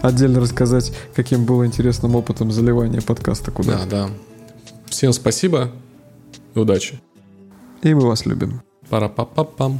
отдельно 0.00 0.38
рассказать, 0.38 0.92
каким 1.16 1.44
было 1.44 1.66
интересным 1.66 2.14
опытом 2.14 2.52
заливания 2.52 3.00
подкаста 3.00 3.50
куда. 3.50 3.78
Да, 3.78 3.86
да. 3.86 4.10
Всем 4.88 5.12
спасибо. 5.12 5.72
Удачи. 6.54 7.00
И 7.82 7.94
мы 7.94 8.00
вас 8.06 8.26
любим. 8.26 8.60
Пара-па-па-пам. 8.88 9.78